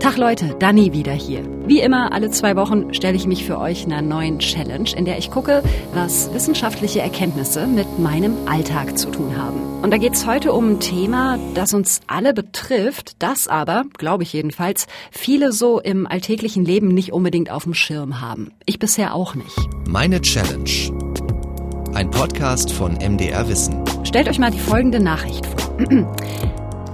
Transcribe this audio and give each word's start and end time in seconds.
Tag 0.00 0.16
Leute, 0.16 0.54
Dani 0.60 0.92
wieder 0.92 1.12
hier. 1.12 1.42
Wie 1.66 1.80
immer, 1.80 2.12
alle 2.12 2.30
zwei 2.30 2.54
Wochen 2.54 2.94
stelle 2.94 3.16
ich 3.16 3.26
mich 3.26 3.44
für 3.44 3.58
euch 3.58 3.84
einer 3.84 4.00
neuen 4.00 4.38
Challenge, 4.38 4.88
in 4.96 5.04
der 5.04 5.18
ich 5.18 5.30
gucke, 5.30 5.62
was 5.92 6.32
wissenschaftliche 6.32 7.00
Erkenntnisse 7.00 7.66
mit 7.66 7.98
meinem 7.98 8.46
Alltag 8.46 8.96
zu 8.96 9.10
tun 9.10 9.36
haben. 9.36 9.82
Und 9.82 9.90
da 9.90 9.98
geht 9.98 10.14
es 10.14 10.24
heute 10.24 10.52
um 10.52 10.70
ein 10.72 10.80
Thema, 10.80 11.36
das 11.54 11.74
uns 11.74 12.00
alle 12.06 12.32
betrifft, 12.32 13.16
das 13.18 13.48
aber, 13.48 13.86
glaube 13.98 14.22
ich 14.22 14.32
jedenfalls, 14.32 14.86
viele 15.10 15.50
so 15.50 15.80
im 15.80 16.06
alltäglichen 16.06 16.64
Leben 16.64 16.88
nicht 16.88 17.12
unbedingt 17.12 17.50
auf 17.50 17.64
dem 17.64 17.74
Schirm 17.74 18.20
haben. 18.20 18.52
Ich 18.66 18.78
bisher 18.78 19.16
auch 19.16 19.34
nicht. 19.34 19.58
Meine 19.88 20.20
Challenge. 20.20 20.70
Ein 21.94 22.10
Podcast 22.12 22.70
von 22.70 22.92
MDR 22.92 23.48
Wissen. 23.48 23.82
Stellt 24.04 24.28
euch 24.28 24.38
mal 24.38 24.52
die 24.52 24.60
folgende 24.60 25.00
Nachricht 25.00 25.44
vor. 25.44 25.58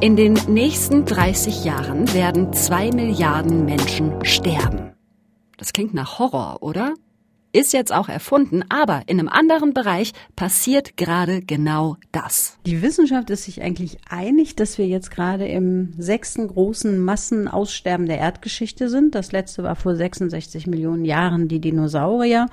In 0.04 0.16
den 0.16 0.34
nächsten 0.48 1.06
30 1.06 1.64
Jahren 1.64 2.12
werden 2.12 2.52
zwei 2.52 2.90
Milliarden 2.90 3.64
Menschen 3.64 4.22
sterben. 4.22 4.92
Das 5.56 5.72
klingt 5.72 5.94
nach 5.94 6.18
Horror, 6.18 6.58
oder? 6.60 6.92
ist 7.54 7.72
jetzt 7.72 7.92
auch 7.92 8.08
erfunden, 8.08 8.64
aber 8.68 9.02
in 9.06 9.20
einem 9.20 9.28
anderen 9.28 9.74
Bereich 9.74 10.12
passiert 10.34 10.96
gerade 10.96 11.40
genau 11.40 11.96
das. 12.10 12.58
Die 12.66 12.82
Wissenschaft 12.82 13.30
ist 13.30 13.44
sich 13.44 13.62
eigentlich 13.62 13.98
einig, 14.10 14.56
dass 14.56 14.76
wir 14.76 14.88
jetzt 14.88 15.12
gerade 15.12 15.46
im 15.46 15.94
sechsten 15.96 16.48
großen 16.48 16.98
Massenaussterben 16.98 18.06
der 18.06 18.18
Erdgeschichte 18.18 18.88
sind. 18.88 19.14
Das 19.14 19.30
letzte 19.30 19.62
war 19.62 19.76
vor 19.76 19.94
66 19.94 20.66
Millionen 20.66 21.04
Jahren 21.04 21.46
die 21.46 21.60
Dinosaurier 21.60 22.48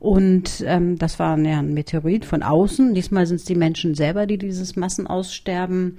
und 0.00 0.62
ähm, 0.66 0.98
das 0.98 1.18
war 1.18 1.38
ja 1.38 1.60
ein 1.60 1.72
Meteorit 1.72 2.26
von 2.26 2.42
außen. 2.42 2.92
Diesmal 2.94 3.26
sind 3.26 3.36
es 3.36 3.44
die 3.44 3.54
Menschen 3.54 3.94
selber, 3.94 4.26
die 4.26 4.36
dieses 4.36 4.76
Massenaussterben 4.76 5.96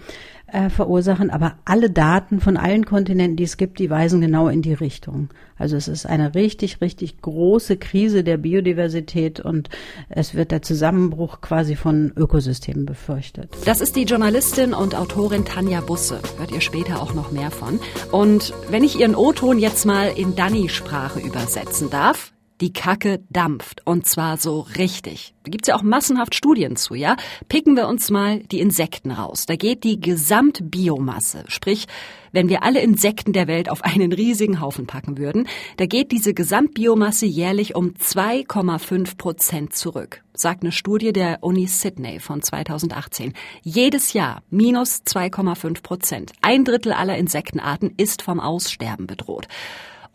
äh, 0.54 0.70
verursachen, 0.70 1.30
aber 1.30 1.56
alle 1.66 1.90
Daten 1.90 2.40
von 2.40 2.58
allen 2.58 2.86
Kontinenten, 2.86 3.36
die 3.36 3.44
es 3.44 3.58
gibt, 3.58 3.80
die 3.80 3.90
weisen 3.90 4.22
genau 4.22 4.48
in 4.48 4.62
die 4.62 4.74
Richtung. 4.74 5.30
Also 5.58 5.76
es 5.76 5.88
ist 5.88 6.06
eine 6.06 6.36
richtig, 6.36 6.82
richtig 6.82 7.22
große 7.22 7.78
Krise 7.78 8.24
der 8.24 8.38
Biodiversität 8.38 9.40
und 9.40 9.70
es 10.10 10.36
wird 10.36 10.52
der 10.52 10.62
Zusammenbruch 10.62 11.42
quasi 11.42 11.76
von 11.76 12.12
Ökosystemen 12.16 12.86
befürchtet. 12.86 13.50
Das 13.66 13.82
ist 13.82 13.96
die 13.96 14.04
Journalistin 14.04 14.74
und 14.74 14.96
Autorin 14.96 15.46
Tanja 15.46 15.82
Busse. 15.82 16.20
Hört 16.38 16.52
ihr 16.52 16.62
später 16.62 17.02
auch 17.02 17.14
noch 17.14 17.32
mehr 17.32 17.52
von. 17.52 17.80
Und 18.12 18.54
wenn 18.70 18.84
ich 18.84 19.00
ihren 19.00 19.16
O-Ton 19.16 19.58
jetzt 19.58 19.86
mal 19.86 20.12
in 20.16 20.36
Danny-Sprache 20.36 21.20
übersetzen 21.20 21.90
darf, 21.90 22.33
die 22.62 22.74
Kacke 22.74 23.24
dampft. 23.30 23.86
Und 23.86 24.06
zwar 24.06 24.38
so 24.38 24.62
richtig. 24.78 25.34
Da 25.44 25.52
gibt's 25.52 25.68
ja 25.68 25.76
auch 25.76 25.84
massenhaft 25.84 26.36
Studien 26.36 26.76
zu, 26.76 26.96
ja? 26.96 27.18
Picken 27.50 27.76
wir 27.76 27.88
uns 27.88 28.10
mal 28.10 28.40
die 28.40 28.60
Insekten 28.60 29.12
raus. 29.12 29.46
Da 29.46 29.56
geht 29.56 29.84
die 29.84 30.00
Gesamtbiomasse, 30.00 31.44
sprich, 31.48 31.88
wenn 32.32 32.50
wir 32.50 32.64
alle 32.64 32.82
Insekten 32.82 33.32
der 33.32 33.48
Welt 33.48 33.70
auf 33.70 33.84
einen 33.84 34.12
riesigen 34.12 34.60
Haufen 34.60 34.88
packen 34.88 35.18
würden, 35.18 35.48
da 35.78 35.86
geht 35.86 36.12
diese 36.12 36.34
Gesamtbiomasse 36.34 37.28
jährlich 37.28 37.76
um 37.76 37.94
2,5 37.94 39.18
Prozent 39.18 39.76
zurück, 39.76 40.24
sagt 40.34 40.64
eine 40.64 40.72
Studie 40.72 41.14
der 41.14 41.44
Uni 41.44 41.68
Sydney 41.68 42.20
von 42.20 42.42
2018. 42.42 43.34
Jedes 43.62 44.14
Jahr 44.14 44.42
minus 44.50 45.04
2,5 45.06 45.84
Prozent. 45.84 46.32
Ein 46.42 46.66
Drittel 46.66 46.94
aller 46.94 47.18
Insektenarten 47.18 47.94
ist 47.98 48.24
vom 48.24 48.40
Aussterben 48.40 49.06
bedroht. 49.06 49.48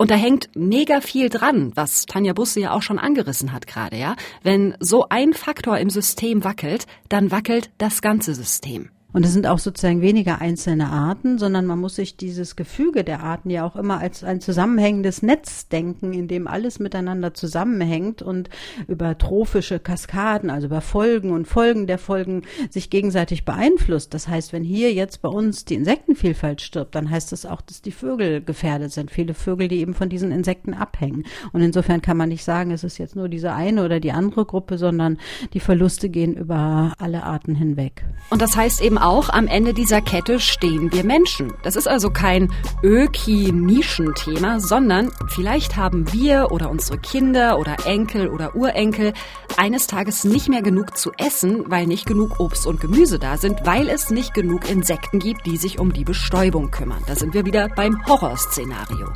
Und 0.01 0.11
da 0.11 0.15
hängt 0.15 0.49
mega 0.55 1.01
viel 1.01 1.27
dran, 1.27 1.73
was 1.75 2.05
Tanja 2.05 2.31
Busse 2.31 2.61
ja 2.61 2.71
auch 2.71 2.81
schon 2.81 2.99
angerissen 2.99 3.51
hat 3.51 3.67
gerade, 3.67 3.97
ja. 3.97 4.15
Wenn 4.43 4.73
so 4.79 5.09
ein 5.09 5.33
Faktor 5.33 5.77
im 5.77 5.89
System 5.89 6.45
wackelt, 6.45 6.87
dann 7.09 7.31
wackelt 7.31 7.69
das 7.79 8.01
ganze 8.01 8.33
System. 8.33 8.91
Und 9.11 9.25
es 9.25 9.33
sind 9.33 9.47
auch 9.47 9.57
sozusagen 9.57 10.01
weniger 10.01 10.39
einzelne 10.39 10.87
Arten, 10.87 11.39
sondern 11.39 11.65
man 11.65 11.79
muss 11.79 11.95
sich 11.95 12.15
dieses 12.15 12.55
Gefüge 12.55 13.03
der 13.03 13.23
Arten 13.23 13.49
ja 13.49 13.65
auch 13.65 13.75
immer 13.75 13.99
als 13.99 14.23
ein 14.23 14.39
zusammenhängendes 14.39 15.23
Netz 15.23 15.67
denken, 15.67 16.13
in 16.13 16.27
dem 16.27 16.47
alles 16.47 16.77
miteinander 16.77 17.33
zusammenhängt 17.33 18.21
und 18.21 18.49
über 18.87 19.17
trophische 19.17 19.79
Kaskaden, 19.79 20.51
also 20.51 20.67
über 20.67 20.81
Folgen 20.81 21.31
und 21.31 21.47
Folgen 21.47 21.87
der 21.87 21.97
Folgen 21.97 22.43
sich 22.69 22.91
gegenseitig 22.91 23.45
beeinflusst. 23.45 24.13
Das 24.13 24.27
heißt, 24.27 24.53
wenn 24.53 24.63
hier 24.63 24.93
jetzt 24.93 25.23
bei 25.23 25.29
uns 25.29 25.65
die 25.65 25.75
Insektenvielfalt 25.75 26.61
stirbt, 26.61 26.93
dann 26.93 27.09
heißt 27.09 27.31
das 27.31 27.47
auch, 27.47 27.61
dass 27.61 27.81
die 27.81 27.91
Vögel 27.91 28.43
gefährdet 28.43 28.91
sind. 28.91 29.09
Viele 29.09 29.33
Vögel, 29.33 29.69
die 29.69 29.79
eben 29.79 29.95
von 29.95 30.09
diesen 30.09 30.31
Insekten 30.31 30.75
abhängen. 30.75 31.23
Und 31.51 31.61
insofern 31.61 32.03
kann 32.03 32.17
man 32.17 32.29
nicht 32.29 32.43
sagen, 32.43 32.69
es 32.69 32.83
ist 32.83 32.99
jetzt 32.99 33.15
nur 33.15 33.27
diese 33.27 33.53
eine 33.53 33.83
oder 33.83 33.99
die 33.99 34.11
andere 34.11 34.45
Gruppe, 34.45 34.77
sondern 34.77 35.17
die 35.53 35.59
Verluste 35.59 36.09
gehen 36.09 36.35
über 36.35 36.93
alle 36.99 37.23
Arten 37.23 37.55
hinweg. 37.55 38.05
Und 38.29 38.43
das 38.43 38.55
heißt 38.55 38.83
eben 38.83 38.98
auch, 38.99 39.29
am 39.29 39.47
Ende 39.47 39.73
dieser 39.73 40.01
Kette 40.01 40.39
stehen 40.39 40.91
wir 40.91 41.03
Menschen. 41.03 41.53
Das 41.63 41.75
ist 41.75 41.87
also 41.87 42.09
kein 42.09 42.51
Öki-Nischenthema, 42.83 44.59
sondern 44.59 45.11
vielleicht 45.27 45.75
haben 45.75 46.11
wir 46.13 46.51
oder 46.51 46.69
unsere 46.69 46.97
Kinder 46.97 47.57
oder 47.59 47.75
Enkel 47.85 48.27
oder 48.27 48.55
Urenkel 48.55 49.13
eines 49.57 49.87
Tages 49.87 50.23
nicht 50.23 50.49
mehr 50.49 50.61
genug 50.61 50.97
zu 50.97 51.11
essen, 51.17 51.65
weil 51.67 51.87
nicht 51.87 52.05
genug 52.05 52.39
Obst 52.39 52.65
und 52.65 52.81
Gemüse 52.81 53.19
da 53.19 53.37
sind, 53.37 53.65
weil 53.65 53.89
es 53.89 54.09
nicht 54.09 54.33
genug 54.33 54.69
Insekten 54.69 55.19
gibt, 55.19 55.45
die 55.45 55.57
sich 55.57 55.79
um 55.79 55.93
die 55.93 56.05
Bestäubung 56.05 56.71
kümmern. 56.71 57.03
Da 57.07 57.15
sind 57.15 57.33
wir 57.33 57.45
wieder 57.45 57.69
beim 57.69 58.05
Horrorszenario. 58.07 59.07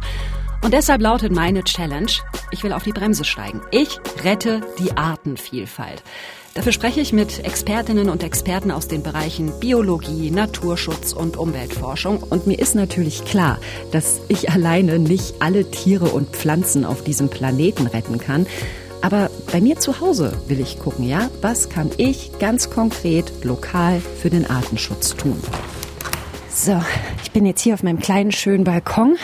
Und 0.63 0.73
deshalb 0.73 1.01
lautet 1.01 1.33
meine 1.33 1.63
Challenge, 1.63 2.11
ich 2.51 2.63
will 2.63 2.71
auf 2.71 2.83
die 2.83 2.93
Bremse 2.93 3.25
steigen. 3.25 3.61
Ich 3.71 3.99
rette 4.23 4.61
die 4.79 4.95
Artenvielfalt. 4.95 6.03
Dafür 6.53 6.71
spreche 6.71 7.01
ich 7.01 7.13
mit 7.13 7.43
Expertinnen 7.43 8.09
und 8.09 8.21
Experten 8.21 8.69
aus 8.69 8.87
den 8.87 9.01
Bereichen 9.01 9.51
Biologie, 9.59 10.29
Naturschutz 10.29 11.11
und 11.11 11.35
Umweltforschung. 11.35 12.21
Und 12.21 12.45
mir 12.45 12.59
ist 12.59 12.75
natürlich 12.75 13.25
klar, 13.25 13.57
dass 13.91 14.21
ich 14.27 14.51
alleine 14.51 14.99
nicht 14.99 15.41
alle 15.41 15.71
Tiere 15.71 16.09
und 16.09 16.29
Pflanzen 16.29 16.85
auf 16.85 17.03
diesem 17.03 17.29
Planeten 17.29 17.87
retten 17.87 18.19
kann. 18.19 18.45
Aber 19.01 19.31
bei 19.51 19.61
mir 19.61 19.79
zu 19.79 19.99
Hause 19.99 20.37
will 20.47 20.59
ich 20.59 20.79
gucken, 20.79 21.09
ja, 21.09 21.31
was 21.41 21.69
kann 21.69 21.89
ich 21.97 22.31
ganz 22.37 22.69
konkret 22.69 23.33
lokal 23.43 23.99
für 24.21 24.29
den 24.29 24.47
Artenschutz 24.47 25.15
tun? 25.15 25.41
So, 26.49 26.79
ich 27.23 27.31
bin 27.31 27.47
jetzt 27.47 27.61
hier 27.61 27.73
auf 27.73 27.81
meinem 27.81 27.99
kleinen 27.99 28.31
schönen 28.31 28.63
Balkon. 28.63 29.17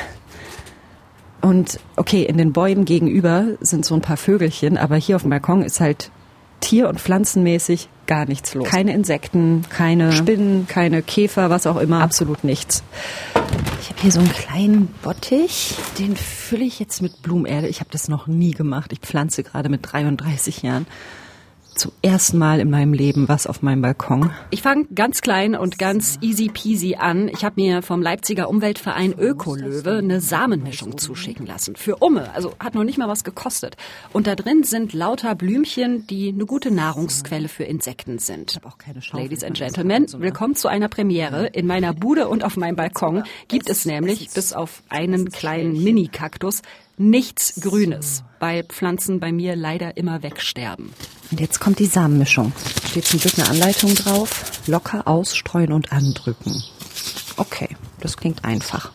Und 1.41 1.79
okay, 1.95 2.23
in 2.23 2.39
den 2.39 2.53
Bäumen 2.53 2.85
gegenüber 2.85 3.49
sind 3.61 3.85
so 3.85 3.93
ein 3.93 4.01
paar 4.01 4.17
Vögelchen, 4.17 4.79
aber 4.79 4.95
hier 4.95 5.15
auf 5.15 5.21
dem 5.21 5.29
Balkon 5.29 5.61
ist 5.61 5.79
halt 5.79 6.09
tier- 6.59 6.89
und 6.89 6.99
pflanzenmäßig 6.99 7.89
gar 8.07 8.25
nichts 8.25 8.53
los. 8.55 8.67
Keine 8.67 8.93
Insekten, 8.93 9.63
keine 9.69 10.11
Spinnen, 10.11 10.67
keine 10.67 11.01
Käfer, 11.01 11.49
was 11.49 11.67
auch 11.67 11.77
immer, 11.77 12.01
absolut 12.01 12.43
nichts. 12.43 12.83
Ich 13.81 13.89
habe 13.89 14.01
hier 14.01 14.11
so 14.11 14.19
einen 14.19 14.31
kleinen 14.31 14.87
Bottich, 15.01 15.75
den 15.99 16.15
fülle 16.15 16.63
ich 16.63 16.79
jetzt 16.79 17.01
mit 17.01 17.21
Blumenerde. 17.21 17.67
Ich 17.67 17.79
habe 17.79 17.89
das 17.91 18.07
noch 18.07 18.27
nie 18.27 18.51
gemacht. 18.51 18.91
Ich 18.93 18.99
pflanze 18.99 19.43
gerade 19.43 19.69
mit 19.69 19.81
33 19.83 20.63
Jahren 20.63 20.87
zum 21.79 21.91
ersten 22.01 22.37
Mal 22.37 22.59
in 22.59 22.69
meinem 22.69 22.91
Leben 22.91 23.29
was 23.29 23.47
auf 23.47 23.61
meinem 23.61 23.81
Balkon. 23.81 24.31
Ich 24.49 24.61
fange 24.61 24.85
ganz 24.93 25.21
klein 25.21 25.55
und 25.55 25.79
ganz 25.79 26.17
easy 26.21 26.49
peasy 26.49 26.95
an. 26.95 27.29
Ich 27.29 27.45
habe 27.45 27.59
mir 27.61 27.81
vom 27.81 28.01
Leipziger 28.01 28.49
Umweltverein 28.49 29.13
Ökolöwe 29.17 29.99
eine 29.99 30.19
Samenmischung 30.19 30.97
zuschicken 30.97 31.45
lassen. 31.45 31.77
Für 31.77 31.95
Umme, 31.97 32.31
also 32.33 32.53
hat 32.59 32.75
noch 32.75 32.83
nicht 32.83 32.97
mal 32.97 33.07
was 33.07 33.23
gekostet. 33.23 33.77
Und 34.11 34.27
da 34.27 34.35
drin 34.35 34.63
sind 34.63 34.91
lauter 34.91 35.35
Blümchen, 35.35 36.05
die 36.07 36.29
eine 36.29 36.45
gute 36.45 36.69
Nahrungsquelle 36.69 37.47
für 37.47 37.63
Insekten 37.63 38.19
sind. 38.19 38.59
Ladies 39.13 39.45
and 39.45 39.57
Gentlemen, 39.57 40.07
willkommen 40.17 40.55
zu 40.55 40.67
einer 40.67 40.89
Premiere. 40.89 41.47
In 41.47 41.65
meiner 41.65 41.93
Bude 41.93 42.27
und 42.27 42.43
auf 42.43 42.57
meinem 42.57 42.75
Balkon 42.75 43.23
gibt 43.47 43.69
es 43.69 43.85
nämlich, 43.85 44.29
bis 44.33 44.51
auf 44.51 44.83
einen 44.89 45.29
kleinen 45.29 45.81
Mini-Kaktus, 45.81 46.61
nichts 46.97 47.61
Grünes, 47.61 48.25
weil 48.39 48.63
Pflanzen 48.65 49.21
bei 49.21 49.31
mir 49.31 49.55
leider 49.55 49.95
immer 49.95 50.23
wegsterben. 50.23 50.91
Und 51.31 51.39
jetzt 51.39 51.59
kommt 51.59 51.79
die 51.79 51.85
Samenmischung. 51.85 52.53
Steht 52.89 53.05
zum 53.05 53.19
Glück 53.19 53.37
eine 53.37 53.49
Anleitung 53.49 53.93
drauf. 53.95 54.61
Locker 54.67 55.07
ausstreuen 55.07 55.71
und 55.71 55.91
andrücken. 55.91 56.63
Okay, 57.37 57.69
das 57.99 58.17
klingt 58.17 58.43
einfach. 58.43 58.91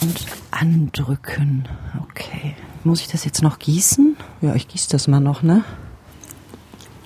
Und 0.00 0.26
andrücken. 0.50 1.68
Okay. 2.10 2.56
Muss 2.84 3.00
ich 3.00 3.08
das 3.08 3.24
jetzt 3.24 3.42
noch 3.42 3.58
gießen? 3.58 4.16
Ja, 4.42 4.54
ich 4.54 4.68
gieße 4.68 4.88
das 4.90 5.08
mal 5.08 5.20
noch, 5.20 5.42
ne? 5.42 5.64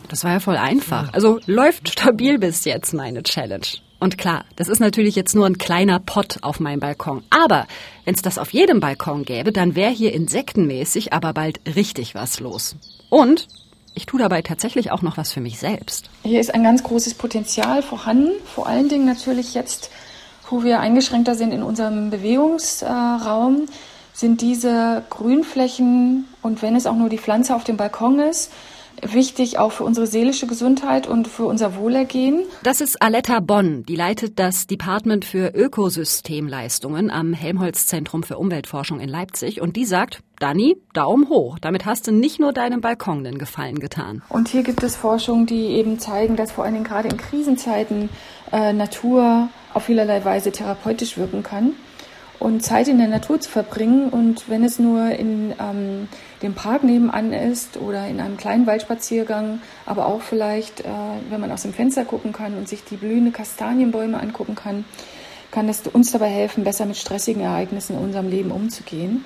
Das 0.08 0.24
war 0.24 0.32
ja 0.32 0.40
voll 0.40 0.56
einfach. 0.56 1.12
Also 1.12 1.38
läuft 1.46 1.88
stabil 1.88 2.38
bis 2.38 2.64
jetzt 2.64 2.92
meine 2.92 3.22
Challenge. 3.22 3.66
Und 4.00 4.18
klar, 4.18 4.44
das 4.56 4.68
ist 4.68 4.80
natürlich 4.80 5.14
jetzt 5.14 5.34
nur 5.34 5.46
ein 5.46 5.58
kleiner 5.58 6.00
Pott 6.00 6.38
auf 6.40 6.58
meinem 6.58 6.80
Balkon. 6.80 7.22
Aber 7.30 7.66
wenn 8.04 8.14
es 8.14 8.22
das 8.22 8.38
auf 8.38 8.52
jedem 8.52 8.80
Balkon 8.80 9.24
gäbe, 9.24 9.52
dann 9.52 9.76
wäre 9.76 9.92
hier 9.92 10.12
insektenmäßig 10.14 11.12
aber 11.12 11.34
bald 11.34 11.60
richtig 11.76 12.14
was 12.14 12.40
los. 12.40 12.76
Und 13.10 13.46
ich 13.94 14.06
tue 14.06 14.20
dabei 14.20 14.42
tatsächlich 14.42 14.90
auch 14.92 15.02
noch 15.02 15.16
was 15.16 15.32
für 15.32 15.40
mich 15.40 15.58
selbst. 15.58 16.10
Hier 16.22 16.40
ist 16.40 16.54
ein 16.54 16.62
ganz 16.62 16.82
großes 16.82 17.14
Potenzial 17.14 17.82
vorhanden. 17.82 18.32
Vor 18.44 18.66
allen 18.66 18.88
Dingen 18.88 19.06
natürlich 19.06 19.54
jetzt, 19.54 19.90
wo 20.48 20.62
wir 20.62 20.80
eingeschränkter 20.80 21.34
sind 21.34 21.52
in 21.52 21.62
unserem 21.62 22.10
Bewegungsraum, 22.10 23.66
sind 24.12 24.40
diese 24.40 25.02
Grünflächen 25.10 26.26
und 26.42 26.62
wenn 26.62 26.76
es 26.76 26.86
auch 26.86 26.96
nur 26.96 27.08
die 27.08 27.18
Pflanze 27.18 27.54
auf 27.54 27.64
dem 27.64 27.76
Balkon 27.76 28.18
ist, 28.20 28.50
wichtig 29.02 29.58
auch 29.58 29.72
für 29.72 29.84
unsere 29.84 30.06
seelische 30.06 30.46
Gesundheit 30.46 31.06
und 31.06 31.28
für 31.28 31.44
unser 31.44 31.76
Wohlergehen. 31.76 32.42
Das 32.62 32.80
ist 32.80 33.00
Aletta 33.00 33.40
Bonn, 33.40 33.84
die 33.84 33.96
leitet 33.96 34.38
das 34.38 34.66
Department 34.66 35.24
für 35.24 35.54
Ökosystemleistungen 35.54 37.10
am 37.10 37.32
Helmholtz 37.32 37.86
Zentrum 37.86 38.22
für 38.22 38.38
Umweltforschung 38.38 39.00
in 39.00 39.08
Leipzig 39.08 39.60
und 39.60 39.76
die 39.76 39.84
sagt, 39.84 40.20
Dani, 40.38 40.76
Daumen 40.94 41.28
hoch. 41.28 41.58
Damit 41.58 41.84
hast 41.84 42.06
du 42.06 42.12
nicht 42.12 42.40
nur 42.40 42.52
deinem 42.52 42.80
Balkon 42.80 43.26
einen 43.26 43.38
Gefallen 43.38 43.78
getan. 43.78 44.22
Und 44.28 44.48
hier 44.48 44.62
gibt 44.62 44.82
es 44.82 44.96
Forschung, 44.96 45.46
die 45.46 45.66
eben 45.66 45.98
zeigen, 45.98 46.36
dass 46.36 46.52
vor 46.52 46.64
allen 46.64 46.74
Dingen 46.74 46.86
gerade 46.86 47.08
in 47.08 47.16
Krisenzeiten 47.16 48.08
äh, 48.50 48.72
Natur 48.72 49.48
auf 49.74 49.84
vielerlei 49.84 50.24
Weise 50.24 50.50
therapeutisch 50.50 51.18
wirken 51.18 51.42
kann 51.42 51.74
und 52.38 52.62
Zeit 52.62 52.88
in 52.88 52.98
der 52.98 53.08
Natur 53.08 53.38
zu 53.38 53.50
verbringen. 53.50 54.08
Und 54.08 54.48
wenn 54.48 54.64
es 54.64 54.78
nur 54.78 55.10
in 55.10 55.54
ähm, 55.60 56.08
dem 56.42 56.54
Park 56.54 56.84
nebenan 56.84 57.32
ist 57.32 57.76
oder 57.76 58.06
in 58.06 58.20
einem 58.20 58.36
kleinen 58.36 58.66
Waldspaziergang, 58.66 59.60
aber 59.84 60.06
auch 60.06 60.22
vielleicht, 60.22 60.80
äh, 60.80 60.84
wenn 61.28 61.40
man 61.40 61.52
aus 61.52 61.62
dem 61.62 61.74
Fenster 61.74 62.04
gucken 62.04 62.32
kann 62.32 62.56
und 62.56 62.68
sich 62.68 62.84
die 62.84 62.96
blühende 62.96 63.30
Kastanienbäume 63.30 64.18
angucken 64.18 64.54
kann, 64.54 64.84
kann 65.50 65.66
das 65.66 65.82
uns 65.86 66.12
dabei 66.12 66.28
helfen, 66.28 66.64
besser 66.64 66.86
mit 66.86 66.96
stressigen 66.96 67.42
Ereignissen 67.42 67.96
in 67.96 68.04
unserem 68.04 68.28
Leben 68.28 68.50
umzugehen. 68.50 69.24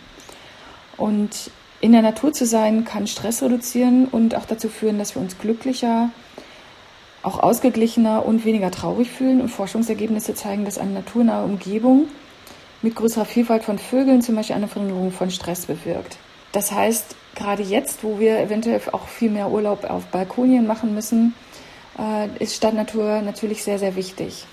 Und 0.96 1.50
in 1.80 1.92
der 1.92 2.02
Natur 2.02 2.32
zu 2.32 2.46
sein, 2.46 2.84
kann 2.84 3.06
Stress 3.06 3.42
reduzieren 3.42 4.06
und 4.06 4.34
auch 4.34 4.46
dazu 4.46 4.68
führen, 4.68 4.98
dass 4.98 5.14
wir 5.14 5.22
uns 5.22 5.38
glücklicher, 5.38 6.10
auch 7.22 7.40
ausgeglichener 7.40 8.24
und 8.24 8.44
weniger 8.44 8.70
traurig 8.70 9.10
fühlen. 9.10 9.40
Und 9.40 9.50
Forschungsergebnisse 9.50 10.34
zeigen, 10.34 10.64
dass 10.64 10.78
eine 10.78 10.92
naturnahe 10.92 11.44
Umgebung 11.44 12.08
mit 12.80 12.94
größerer 12.94 13.24
Vielfalt 13.24 13.64
von 13.64 13.78
Vögeln 13.78 14.22
zum 14.22 14.34
Beispiel 14.34 14.56
eine 14.56 14.68
Verringerung 14.68 15.12
von 15.12 15.30
Stress 15.30 15.66
bewirkt. 15.66 16.16
Das 16.54 16.70
heißt, 16.70 17.16
gerade 17.34 17.64
jetzt, 17.64 18.04
wo 18.04 18.20
wir 18.20 18.38
eventuell 18.38 18.80
auch 18.92 19.08
viel 19.08 19.28
mehr 19.28 19.50
Urlaub 19.50 19.82
auf 19.90 20.04
Balkonien 20.06 20.68
machen 20.68 20.94
müssen, 20.94 21.34
äh, 21.98 22.28
ist 22.38 22.54
Stadtnatur 22.54 23.22
natürlich 23.22 23.64
sehr, 23.64 23.80
sehr 23.80 23.96
wichtig. 23.96 24.46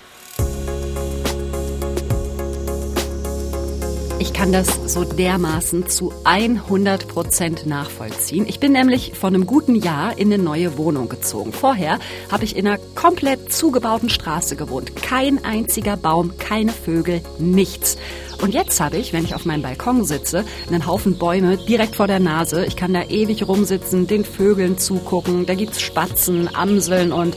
Kann 4.42 4.50
das 4.50 4.92
so 4.92 5.04
dermaßen 5.04 5.86
zu 5.86 6.12
100 6.24 7.06
Prozent 7.06 7.64
nachvollziehen. 7.64 8.44
Ich 8.48 8.58
bin 8.58 8.72
nämlich 8.72 9.12
vor 9.14 9.28
einem 9.28 9.46
guten 9.46 9.76
Jahr 9.76 10.18
in 10.18 10.32
eine 10.32 10.42
neue 10.42 10.76
Wohnung 10.76 11.08
gezogen. 11.08 11.52
Vorher 11.52 12.00
habe 12.28 12.42
ich 12.42 12.56
in 12.56 12.66
einer 12.66 12.80
komplett 12.96 13.52
zugebauten 13.52 14.10
Straße 14.10 14.56
gewohnt. 14.56 14.96
Kein 14.96 15.44
einziger 15.44 15.96
Baum, 15.96 16.38
keine 16.38 16.72
Vögel, 16.72 17.20
nichts. 17.38 17.98
Und 18.42 18.52
jetzt 18.52 18.80
habe 18.80 18.96
ich, 18.96 19.12
wenn 19.12 19.24
ich 19.24 19.36
auf 19.36 19.44
meinem 19.44 19.62
Balkon 19.62 20.04
sitze, 20.04 20.44
einen 20.66 20.88
Haufen 20.88 21.18
Bäume 21.18 21.56
direkt 21.56 21.94
vor 21.94 22.08
der 22.08 22.18
Nase. 22.18 22.64
Ich 22.66 22.74
kann 22.74 22.92
da 22.92 23.04
ewig 23.04 23.46
rumsitzen, 23.46 24.08
den 24.08 24.24
Vögeln 24.24 24.76
zugucken. 24.76 25.46
Da 25.46 25.54
gibt's 25.54 25.80
Spatzen, 25.80 26.52
Amseln 26.52 27.12
und 27.12 27.36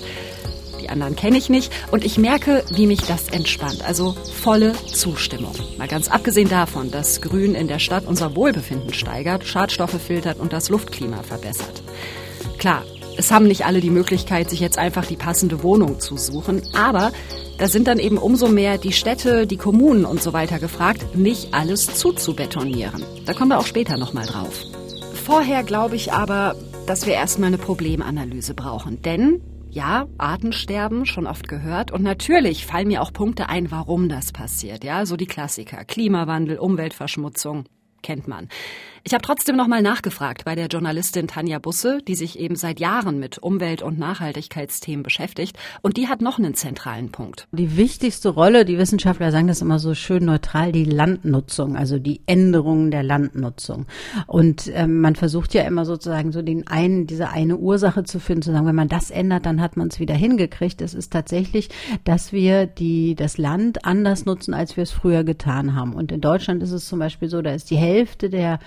anderen 0.95 1.15
kenne 1.15 1.37
ich 1.37 1.49
nicht 1.49 1.71
und 1.91 2.03
ich 2.03 2.17
merke, 2.17 2.63
wie 2.71 2.87
mich 2.87 3.01
das 3.01 3.29
entspannt. 3.29 3.83
Also 3.85 4.15
volle 4.33 4.73
Zustimmung. 4.93 5.53
Mal 5.77 5.87
ganz 5.87 6.07
abgesehen 6.07 6.49
davon, 6.49 6.89
dass 6.89 7.21
Grün 7.21 7.53
in 7.53 7.67
der 7.67 7.79
Stadt 7.79 8.05
unser 8.07 8.35
Wohlbefinden 8.35 8.93
steigert, 8.93 9.45
Schadstoffe 9.45 10.01
filtert 10.01 10.39
und 10.39 10.53
das 10.53 10.69
Luftklima 10.69 11.21
verbessert. 11.23 11.83
Klar, 12.57 12.83
es 13.17 13.31
haben 13.31 13.47
nicht 13.47 13.65
alle 13.65 13.81
die 13.81 13.89
Möglichkeit, 13.89 14.49
sich 14.49 14.59
jetzt 14.59 14.77
einfach 14.77 15.05
die 15.05 15.15
passende 15.15 15.63
Wohnung 15.63 15.99
zu 15.99 16.17
suchen, 16.17 16.61
aber 16.73 17.11
da 17.57 17.67
sind 17.67 17.87
dann 17.87 17.99
eben 17.99 18.17
umso 18.17 18.47
mehr 18.47 18.77
die 18.77 18.91
Städte, 18.91 19.47
die 19.47 19.57
Kommunen 19.57 20.05
und 20.05 20.21
so 20.21 20.33
weiter 20.33 20.59
gefragt, 20.59 21.15
nicht 21.15 21.53
alles 21.53 21.85
zuzubetonieren. 21.95 23.03
Da 23.25 23.33
kommen 23.33 23.51
wir 23.51 23.59
auch 23.59 23.65
später 23.65 23.97
nochmal 23.97 24.25
drauf. 24.25 24.61
Vorher 25.25 25.63
glaube 25.63 25.95
ich 25.95 26.11
aber, 26.11 26.55
dass 26.85 27.05
wir 27.05 27.13
erstmal 27.13 27.47
eine 27.47 27.57
Problemanalyse 27.57 28.53
brauchen, 28.53 29.01
denn 29.01 29.41
ja, 29.75 30.07
Artensterben, 30.17 31.05
schon 31.05 31.27
oft 31.27 31.49
gehört. 31.49 31.91
Und 31.91 32.01
natürlich 32.01 32.65
fallen 32.65 32.87
mir 32.87 33.01
auch 33.01 33.11
Punkte 33.11 33.49
ein, 33.49 33.71
warum 33.71 34.07
das 34.07 34.31
passiert. 34.31 34.85
Ja, 34.85 35.05
so 35.05 35.17
die 35.17 35.25
Klassiker. 35.25 35.83
Klimawandel, 35.83 36.57
Umweltverschmutzung, 36.57 37.65
kennt 38.01 38.25
man. 38.25 38.47
Ich 39.07 39.13
habe 39.13 39.21
trotzdem 39.21 39.55
noch 39.55 39.67
mal 39.67 39.83
nachgefragt 39.83 40.45
bei 40.45 40.55
der 40.55 40.65
Journalistin 40.65 41.27
Tanja 41.27 41.59
Busse, 41.59 41.99
die 42.07 42.15
sich 42.15 42.39
eben 42.39 42.55
seit 42.55 42.79
Jahren 42.79 43.19
mit 43.19 43.37
Umwelt- 43.37 43.83
und 43.83 43.99
Nachhaltigkeitsthemen 43.99 45.03
beschäftigt. 45.03 45.59
Und 45.83 45.97
die 45.97 46.07
hat 46.07 46.23
noch 46.23 46.39
einen 46.39 46.55
zentralen 46.55 47.11
Punkt. 47.11 47.47
Die 47.51 47.77
wichtigste 47.77 48.29
Rolle, 48.29 48.65
die 48.65 48.79
Wissenschaftler 48.79 49.31
sagen 49.31 49.45
das 49.45 49.61
immer 49.61 49.77
so 49.77 49.93
schön 49.93 50.25
neutral, 50.25 50.71
die 50.71 50.85
Landnutzung, 50.85 51.75
also 51.75 51.99
die 51.99 52.21
Änderungen 52.25 52.89
der 52.89 53.03
Landnutzung. 53.03 53.85
Und 54.25 54.71
ähm, 54.73 55.01
man 55.01 55.15
versucht 55.15 55.53
ja 55.53 55.61
immer 55.65 55.85
sozusagen 55.85 56.31
so 56.31 56.41
den 56.41 56.65
einen, 56.65 57.05
diese 57.05 57.29
eine 57.29 57.57
Ursache 57.57 58.05
zu 58.05 58.19
finden, 58.19 58.41
zu 58.41 58.53
sagen, 58.53 58.65
wenn 58.65 58.73
man 58.73 58.87
das 58.89 59.11
ändert, 59.11 59.45
dann 59.45 59.61
hat 59.61 59.77
man 59.77 59.89
es 59.89 59.99
wieder 59.99 60.15
hingekriegt. 60.15 60.81
Es 60.81 60.95
ist 60.95 61.13
tatsächlich, 61.13 61.69
dass 62.05 62.33
wir 62.33 62.65
die, 62.65 63.13
das 63.13 63.37
Land 63.37 63.85
anders 63.85 64.25
nutzen, 64.25 64.55
als 64.55 64.75
wir 64.77 64.81
es 64.81 64.89
früher 64.91 65.23
getan 65.23 65.75
haben. 65.75 65.93
Und 65.93 66.11
in 66.11 66.21
Deutschland 66.21 66.63
ist 66.63 66.71
es 66.71 66.87
zum 66.87 66.97
Beispiel 66.97 67.29
so, 67.29 67.43
da 67.43 67.51
ist 67.51 67.69
die 67.69 67.77
Hälfte 67.77 68.31
der 68.31 68.57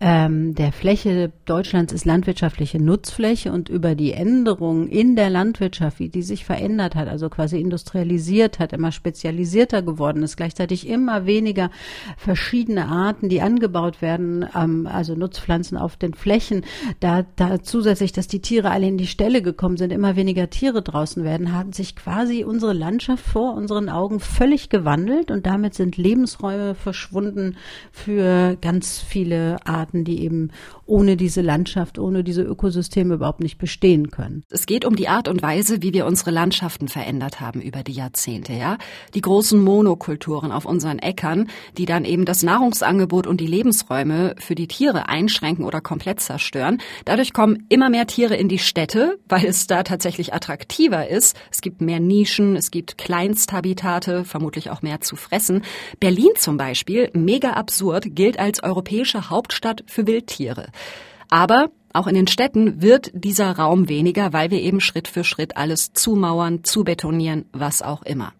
ähm, 0.00 0.54
der 0.54 0.72
Fläche 0.72 1.32
Deutschlands 1.44 1.92
ist 1.92 2.04
landwirtschaftliche 2.04 2.82
Nutzfläche 2.82 3.52
und 3.52 3.68
über 3.68 3.94
die 3.94 4.12
Änderungen 4.12 4.88
in 4.88 5.16
der 5.16 5.30
Landwirtschaft, 5.30 5.98
wie 5.98 6.08
die 6.08 6.22
sich 6.22 6.44
verändert 6.44 6.94
hat, 6.94 7.08
also 7.08 7.28
quasi 7.28 7.60
industrialisiert 7.60 8.58
hat, 8.58 8.72
immer 8.72 8.92
spezialisierter 8.92 9.82
geworden 9.82 10.22
ist, 10.22 10.36
gleichzeitig 10.36 10.88
immer 10.88 11.26
weniger 11.26 11.70
verschiedene 12.16 12.86
Arten, 12.86 13.28
die 13.28 13.40
angebaut 13.40 14.00
werden, 14.02 14.46
ähm, 14.54 14.86
also 14.86 15.14
Nutzpflanzen 15.14 15.76
auf 15.76 15.96
den 15.96 16.14
Flächen, 16.14 16.64
da, 17.00 17.24
da 17.36 17.62
zusätzlich, 17.62 18.12
dass 18.12 18.26
die 18.26 18.40
Tiere 18.40 18.70
alle 18.70 18.86
in 18.86 18.98
die 18.98 19.06
Ställe 19.06 19.42
gekommen 19.42 19.76
sind, 19.76 19.92
immer 19.92 20.16
weniger 20.16 20.50
Tiere 20.50 20.82
draußen 20.82 21.24
werden, 21.24 21.52
hat 21.52 21.74
sich 21.74 21.96
quasi 21.96 22.44
unsere 22.44 22.72
Landschaft 22.72 23.24
vor 23.24 23.54
unseren 23.54 23.88
Augen 23.88 24.20
völlig 24.20 24.70
gewandelt 24.70 25.30
und 25.30 25.46
damit 25.46 25.74
sind 25.74 25.96
Lebensräume 25.96 26.74
verschwunden 26.74 27.56
für 27.92 28.56
ganz 28.60 29.00
viele 29.00 29.56
Arten. 29.66 29.73
Arten, 29.74 30.04
die 30.04 30.22
eben 30.22 30.50
ohne 30.86 31.16
diese 31.16 31.40
Landschaft, 31.40 31.98
ohne 31.98 32.22
diese 32.22 32.42
Ökosysteme 32.42 33.14
überhaupt 33.14 33.40
nicht 33.40 33.58
bestehen 33.58 34.10
können. 34.10 34.44
Es 34.50 34.66
geht 34.66 34.84
um 34.84 34.94
die 34.94 35.08
Art 35.08 35.28
und 35.28 35.42
Weise, 35.42 35.82
wie 35.82 35.92
wir 35.92 36.06
unsere 36.06 36.30
Landschaften 36.30 36.88
verändert 36.88 37.40
haben 37.40 37.60
über 37.60 37.82
die 37.82 37.92
Jahrzehnte, 37.92 38.52
ja? 38.52 38.78
Die 39.14 39.20
großen 39.20 39.60
Monokulturen 39.60 40.52
auf 40.52 40.64
unseren 40.64 40.98
Äckern, 41.00 41.48
die 41.76 41.86
dann 41.86 42.04
eben 42.04 42.24
das 42.24 42.42
Nahrungsangebot 42.42 43.26
und 43.26 43.40
die 43.40 43.46
Lebensräume 43.46 44.36
für 44.38 44.54
die 44.54 44.68
Tiere 44.68 45.08
einschränken 45.08 45.64
oder 45.64 45.80
komplett 45.80 46.20
zerstören. 46.20 46.78
Dadurch 47.04 47.32
kommen 47.32 47.66
immer 47.68 47.90
mehr 47.90 48.06
Tiere 48.06 48.36
in 48.36 48.48
die 48.48 48.58
Städte, 48.58 49.18
weil 49.28 49.46
es 49.46 49.66
da 49.66 49.82
tatsächlich 49.82 50.32
attraktiver 50.32 51.08
ist. 51.08 51.36
Es 51.50 51.60
gibt 51.60 51.80
mehr 51.80 52.00
Nischen, 52.00 52.54
es 52.54 52.70
gibt 52.70 52.98
Kleinsthabitate, 52.98 54.24
vermutlich 54.24 54.70
auch 54.70 54.82
mehr 54.82 55.00
zu 55.00 55.16
fressen. 55.16 55.62
Berlin 55.98 56.30
zum 56.38 56.56
Beispiel, 56.56 57.10
mega 57.12 57.54
absurd, 57.54 58.14
gilt 58.14 58.38
als 58.38 58.62
europäische 58.62 59.30
Hauptstadt 59.30 59.53
für 59.86 60.06
Wildtiere. 60.06 60.68
Aber 61.30 61.70
auch 61.92 62.06
in 62.06 62.14
den 62.14 62.26
Städten 62.26 62.82
wird 62.82 63.10
dieser 63.14 63.52
Raum 63.52 63.88
weniger, 63.88 64.32
weil 64.32 64.50
wir 64.50 64.60
eben 64.60 64.80
Schritt 64.80 65.08
für 65.08 65.24
Schritt 65.24 65.56
alles 65.56 65.92
zumauern, 65.92 66.64
zubetonieren, 66.64 67.46
was 67.52 67.82
auch 67.82 68.02
immer. 68.02 68.32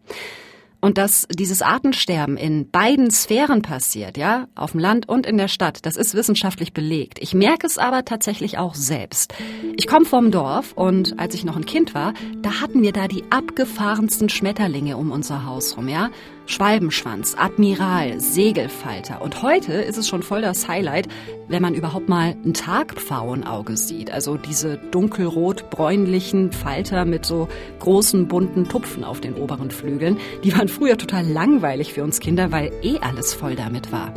Und 0.84 0.98
dass 0.98 1.26
dieses 1.30 1.62
Artensterben 1.62 2.36
in 2.36 2.70
beiden 2.70 3.10
Sphären 3.10 3.62
passiert, 3.62 4.18
ja, 4.18 4.48
auf 4.54 4.72
dem 4.72 4.80
Land 4.80 5.08
und 5.08 5.24
in 5.24 5.38
der 5.38 5.48
Stadt, 5.48 5.86
das 5.86 5.96
ist 5.96 6.14
wissenschaftlich 6.14 6.74
belegt. 6.74 7.20
Ich 7.22 7.32
merke 7.32 7.66
es 7.66 7.78
aber 7.78 8.04
tatsächlich 8.04 8.58
auch 8.58 8.74
selbst. 8.74 9.32
Ich 9.78 9.86
komme 9.86 10.04
vom 10.04 10.30
Dorf 10.30 10.74
und 10.74 11.18
als 11.18 11.34
ich 11.34 11.42
noch 11.42 11.56
ein 11.56 11.64
Kind 11.64 11.94
war, 11.94 12.12
da 12.42 12.60
hatten 12.60 12.82
wir 12.82 12.92
da 12.92 13.08
die 13.08 13.24
abgefahrensten 13.30 14.28
Schmetterlinge 14.28 14.98
um 14.98 15.10
unser 15.10 15.46
Haus 15.46 15.78
rum, 15.78 15.88
ja. 15.88 16.10
Schwalbenschwanz, 16.46 17.34
Admiral, 17.38 18.20
Segelfalter. 18.20 19.22
Und 19.22 19.42
heute 19.42 19.72
ist 19.72 19.96
es 19.96 20.08
schon 20.08 20.22
voll 20.22 20.42
das 20.42 20.68
Highlight, 20.68 21.08
wenn 21.48 21.62
man 21.62 21.74
überhaupt 21.74 22.08
mal 22.08 22.36
ein 22.44 22.52
Tagpfauenauge 22.52 23.76
sieht. 23.76 24.10
Also 24.10 24.36
diese 24.36 24.76
dunkelrot-bräunlichen 24.76 26.52
Falter 26.52 27.04
mit 27.04 27.24
so 27.24 27.48
großen 27.80 28.28
bunten 28.28 28.68
Tupfen 28.68 29.04
auf 29.04 29.20
den 29.20 29.34
oberen 29.34 29.70
Flügeln. 29.70 30.18
Die 30.42 30.56
waren 30.56 30.68
früher 30.68 30.98
total 30.98 31.26
langweilig 31.26 31.94
für 31.94 32.04
uns 32.04 32.20
Kinder, 32.20 32.52
weil 32.52 32.72
eh 32.82 32.98
alles 33.00 33.32
voll 33.32 33.56
damit 33.56 33.90
war. 33.90 34.12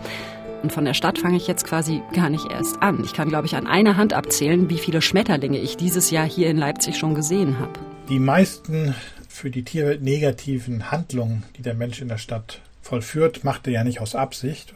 Und 0.64 0.72
von 0.72 0.86
der 0.86 0.94
Stadt 0.96 1.20
fange 1.20 1.38
ich 1.38 1.48
jetzt 1.48 1.66
quasi 1.66 2.02
gar 2.14 2.30
nicht 2.30 2.52
erst 2.52 2.82
an. 2.82 3.04
Ich 3.04 3.14
kann, 3.14 3.30
glaube 3.30 3.46
ich, 3.46 3.56
an 3.56 3.68
einer 3.68 3.96
Hand 3.96 4.14
abzählen, 4.14 4.70
wie 4.70 4.80
viele 4.80 5.02
Schmetterlinge 5.02 5.60
ich 5.60 5.78
dieses 5.78 6.12
Jahr 6.12 6.28
hier 6.28 6.50
in 6.50 6.58
Leipzig 6.58 6.98
schon 6.98 7.16
gesehen 7.16 7.60
habe. 7.60 7.74
Die 8.10 8.20
meisten 8.20 8.96
für 9.38 9.52
die 9.52 9.64
Tierwelt 9.64 10.02
negativen 10.02 10.90
Handlungen, 10.90 11.44
die 11.58 11.62
der 11.62 11.76
Mensch 11.76 12.02
in 12.02 12.08
der 12.08 12.18
Stadt 12.18 12.60
vollführt, 12.82 13.44
macht 13.44 13.68
er 13.68 13.74
ja 13.74 13.84
nicht 13.84 14.02
aus 14.02 14.16
Absicht, 14.16 14.74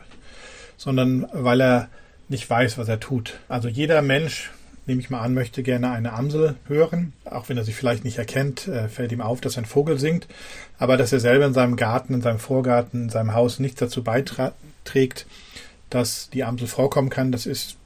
sondern 0.77 1.27
weil 1.33 1.59
er 1.61 1.89
nicht 2.29 2.47
weiß, 2.47 2.77
was 2.77 2.87
er 2.87 2.99
tut. 2.99 3.39
Also 3.49 3.67
jeder 3.67 4.03
Mensch, 4.03 4.51
nehme 4.85 5.01
ich 5.01 5.09
mal 5.09 5.21
an, 5.21 5.33
möchte 5.33 5.63
gerne 5.63 5.89
eine 5.89 6.13
Amsel 6.13 6.57
hören. 6.67 7.13
Auch 7.25 7.49
wenn 7.49 7.57
er 7.57 7.63
sie 7.63 7.73
vielleicht 7.73 8.03
nicht 8.03 8.19
erkennt, 8.19 8.67
äh, 8.67 8.87
fällt 8.87 9.11
ihm 9.11 9.21
auf, 9.21 9.41
dass 9.41 9.57
ein 9.57 9.65
Vogel 9.65 9.97
singt. 9.97 10.27
Aber 10.77 10.95
dass 10.95 11.11
er 11.11 11.19
selber 11.19 11.47
in 11.47 11.53
seinem 11.55 11.75
Garten, 11.75 12.13
in 12.13 12.21
seinem 12.21 12.39
Vorgarten, 12.39 13.05
in 13.05 13.09
seinem 13.09 13.33
Haus 13.33 13.57
nichts 13.57 13.79
dazu 13.79 14.03
beiträgt, 14.03 15.25
dass 15.89 16.29
die 16.29 16.43
Amsel 16.43 16.67
vorkommen 16.67 17.09
kann, 17.09 17.31
das 17.31 17.47
ist 17.47 17.77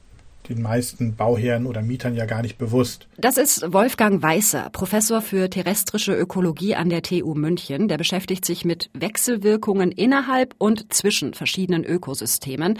den 0.48 0.62
meisten 0.62 1.16
Bauherren 1.16 1.66
oder 1.66 1.82
Mietern 1.82 2.14
ja 2.14 2.26
gar 2.26 2.42
nicht 2.42 2.58
bewusst. 2.58 3.06
Das 3.18 3.36
ist 3.36 3.72
Wolfgang 3.72 4.22
Weißer, 4.22 4.70
Professor 4.72 5.20
für 5.22 5.50
terrestrische 5.50 6.14
Ökologie 6.14 6.74
an 6.74 6.88
der 6.88 7.02
TU 7.02 7.34
München. 7.34 7.88
Der 7.88 7.98
beschäftigt 7.98 8.44
sich 8.44 8.64
mit 8.64 8.90
Wechselwirkungen 8.94 9.92
innerhalb 9.92 10.54
und 10.58 10.92
zwischen 10.92 11.34
verschiedenen 11.34 11.84
Ökosystemen. 11.84 12.78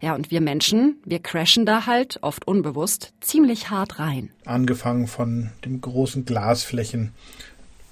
Ja, 0.00 0.14
und 0.14 0.30
wir 0.30 0.42
Menschen, 0.42 0.96
wir 1.04 1.20
crashen 1.20 1.64
da 1.64 1.86
halt, 1.86 2.18
oft 2.20 2.46
unbewusst, 2.46 3.12
ziemlich 3.20 3.70
hart 3.70 3.98
rein. 3.98 4.30
Angefangen 4.44 5.06
von 5.06 5.50
den 5.64 5.80
großen 5.80 6.26
Glasflächen 6.26 7.12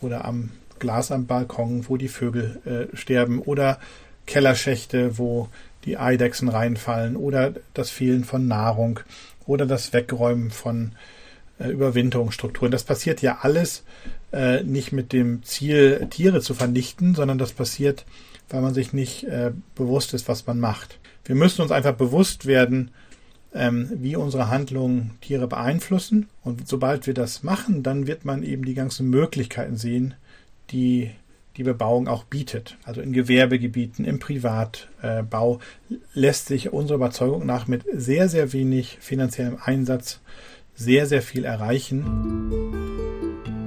oder 0.01 0.25
am 0.27 0.51
Glas 0.79 1.11
am 1.11 1.27
Balkon, 1.27 1.87
wo 1.89 1.97
die 1.97 2.09
Vögel 2.09 2.61
äh, 2.93 2.95
sterben 2.97 3.39
oder 3.39 3.79
Kellerschächte, 4.27 5.19
wo 5.19 5.49
die 5.85 5.97
Eidechsen 5.97 6.49
reinfallen 6.49 7.17
oder 7.17 7.55
das 7.75 7.91
Fehlen 7.91 8.25
von 8.25 8.47
Nahrung 8.47 9.01
oder 9.47 9.67
das 9.67 9.93
Wegräumen 9.93 10.51
von 10.51 10.93
äh, 11.59 11.69
Überwinterungsstrukturen. 11.69 12.73
Das 12.73 12.85
passiert 12.85 13.23
ja 13.23 13.39
alles 13.43 13.85
äh, 14.33 14.63
nicht 14.63 14.93
mit 14.93 15.13
dem 15.13 15.43
Ziel, 15.43 16.07
Tiere 16.11 16.41
zu 16.41 16.55
vernichten, 16.55 17.15
sondern 17.15 17.39
das 17.39 17.53
passiert, 17.53 18.05
weil 18.49 18.63
man 18.63 18.75
sich 18.75 18.93
nicht 18.93 19.25
äh, 19.25 19.53
bewusst 19.75 20.15
ist, 20.15 20.29
was 20.29 20.47
man 20.47 20.59
macht. 20.59 20.99
Wir 21.25 21.35
müssen 21.35 21.63
uns 21.63 21.71
einfach 21.71 21.95
bewusst 21.95 22.47
werden, 22.47 22.91
ähm, 23.55 23.91
wie 23.95 24.17
unsere 24.17 24.49
Handlungen 24.49 25.13
Tiere 25.21 25.47
beeinflussen. 25.47 26.29
Und 26.43 26.69
sobald 26.69 27.07
wir 27.07 27.15
das 27.15 27.43
machen, 27.43 27.83
dann 27.83 28.07
wird 28.07 28.25
man 28.25 28.43
eben 28.43 28.65
die 28.65 28.75
ganzen 28.75 29.09
Möglichkeiten 29.09 29.77
sehen, 29.77 30.15
die 30.71 31.11
die 31.57 31.63
Bebauung 31.63 32.09
auch 32.09 32.25
bietet. 32.25 32.77
Also 32.85 33.01
in 33.01 33.13
Gewerbegebieten, 33.13 34.05
im 34.05 34.19
Privatbau 34.19 35.61
lässt 36.13 36.47
sich 36.47 36.73
unserer 36.73 36.97
Überzeugung 36.97 37.47
nach 37.47 37.67
mit 37.67 37.85
sehr, 37.93 38.29
sehr 38.29 38.53
wenig 38.53 38.99
finanziellem 39.01 39.59
Einsatz 39.63 40.21
sehr, 40.75 41.07
sehr 41.07 41.23
viel 41.23 41.45
erreichen. 41.45 42.05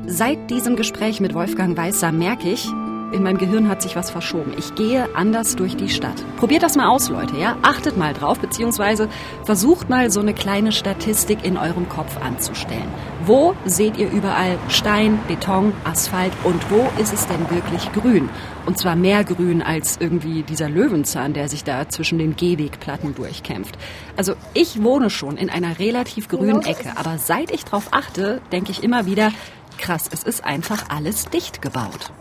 Seit 0.08 0.50
diesem 0.50 0.76
Gespräch 0.76 1.20
mit 1.20 1.34
Wolfgang 1.34 1.78
Weißer 1.78 2.12
merke 2.12 2.50
ich, 2.50 2.68
in 3.12 3.24
meinem 3.24 3.38
Gehirn 3.38 3.70
hat 3.70 3.82
sich 3.82 3.96
was 3.96 4.10
verschoben. 4.10 4.54
Ich 4.58 4.76
gehe 4.76 5.08
anders 5.16 5.56
durch 5.56 5.76
die 5.76 5.90
Stadt. 5.90 6.16
Probiert 6.38 6.64
das 6.64 6.76
mal 6.76 6.88
aus, 6.88 7.10
Leute, 7.10 7.38
ja? 7.38 7.58
Achtet 7.62 7.98
mal 7.98 8.14
drauf, 8.14 8.40
beziehungsweise 8.40 9.10
versucht 9.44 9.90
mal 9.90 10.12
so 10.12 10.20
eine 10.20 10.34
kleine 10.34 10.72
Statistik 10.72 11.46
in 11.46 11.58
eurem 11.58 11.88
Kopf 11.90 12.18
anzustellen. 12.22 12.88
Wo 13.26 13.56
seht 13.66 13.98
ihr 13.98 14.10
überall 14.10 14.58
Stein, 14.70 15.20
Beton, 15.28 15.74
Asphalt 15.84 16.34
und 16.44 16.70
wo 16.70 16.88
ist 17.02 17.14
es 17.14 17.28
denn 17.28 17.50
wirklich 17.50 17.92
grün? 17.92 18.30
Und 18.66 18.78
zwar 18.78 18.96
mehr 18.96 19.24
grün 19.24 19.62
als 19.62 19.98
irgendwie 20.00 20.44
dieser 20.44 20.70
Löwenzahn, 20.70 21.34
der 21.34 21.48
sich 21.50 21.64
da 21.64 21.88
zwischen 21.90 22.18
den 22.20 22.36
Gehwegplatten 22.36 23.16
durchkämpft. 23.16 23.78
Also 24.18 24.34
ich 24.54 24.84
wohne 24.84 25.10
schon 25.10 25.38
in 25.38 25.50
einer 25.50 25.80
relativ 25.80 26.28
grünen 26.28 26.64
Ecke, 26.64 26.94
aber 26.98 27.18
seit 27.18 27.52
ich 27.52 27.64
drauf 27.64 27.88
achte, 27.92 28.42
denke 28.52 28.72
ich 28.72 28.84
immer 28.84 29.06
wieder, 29.06 29.32
krass, 29.78 30.10
es 30.12 30.24
ist 30.24 30.44
einfach 30.44 30.90
alles 30.90 31.26
dicht 31.26 31.62
gebaut. 31.62 32.12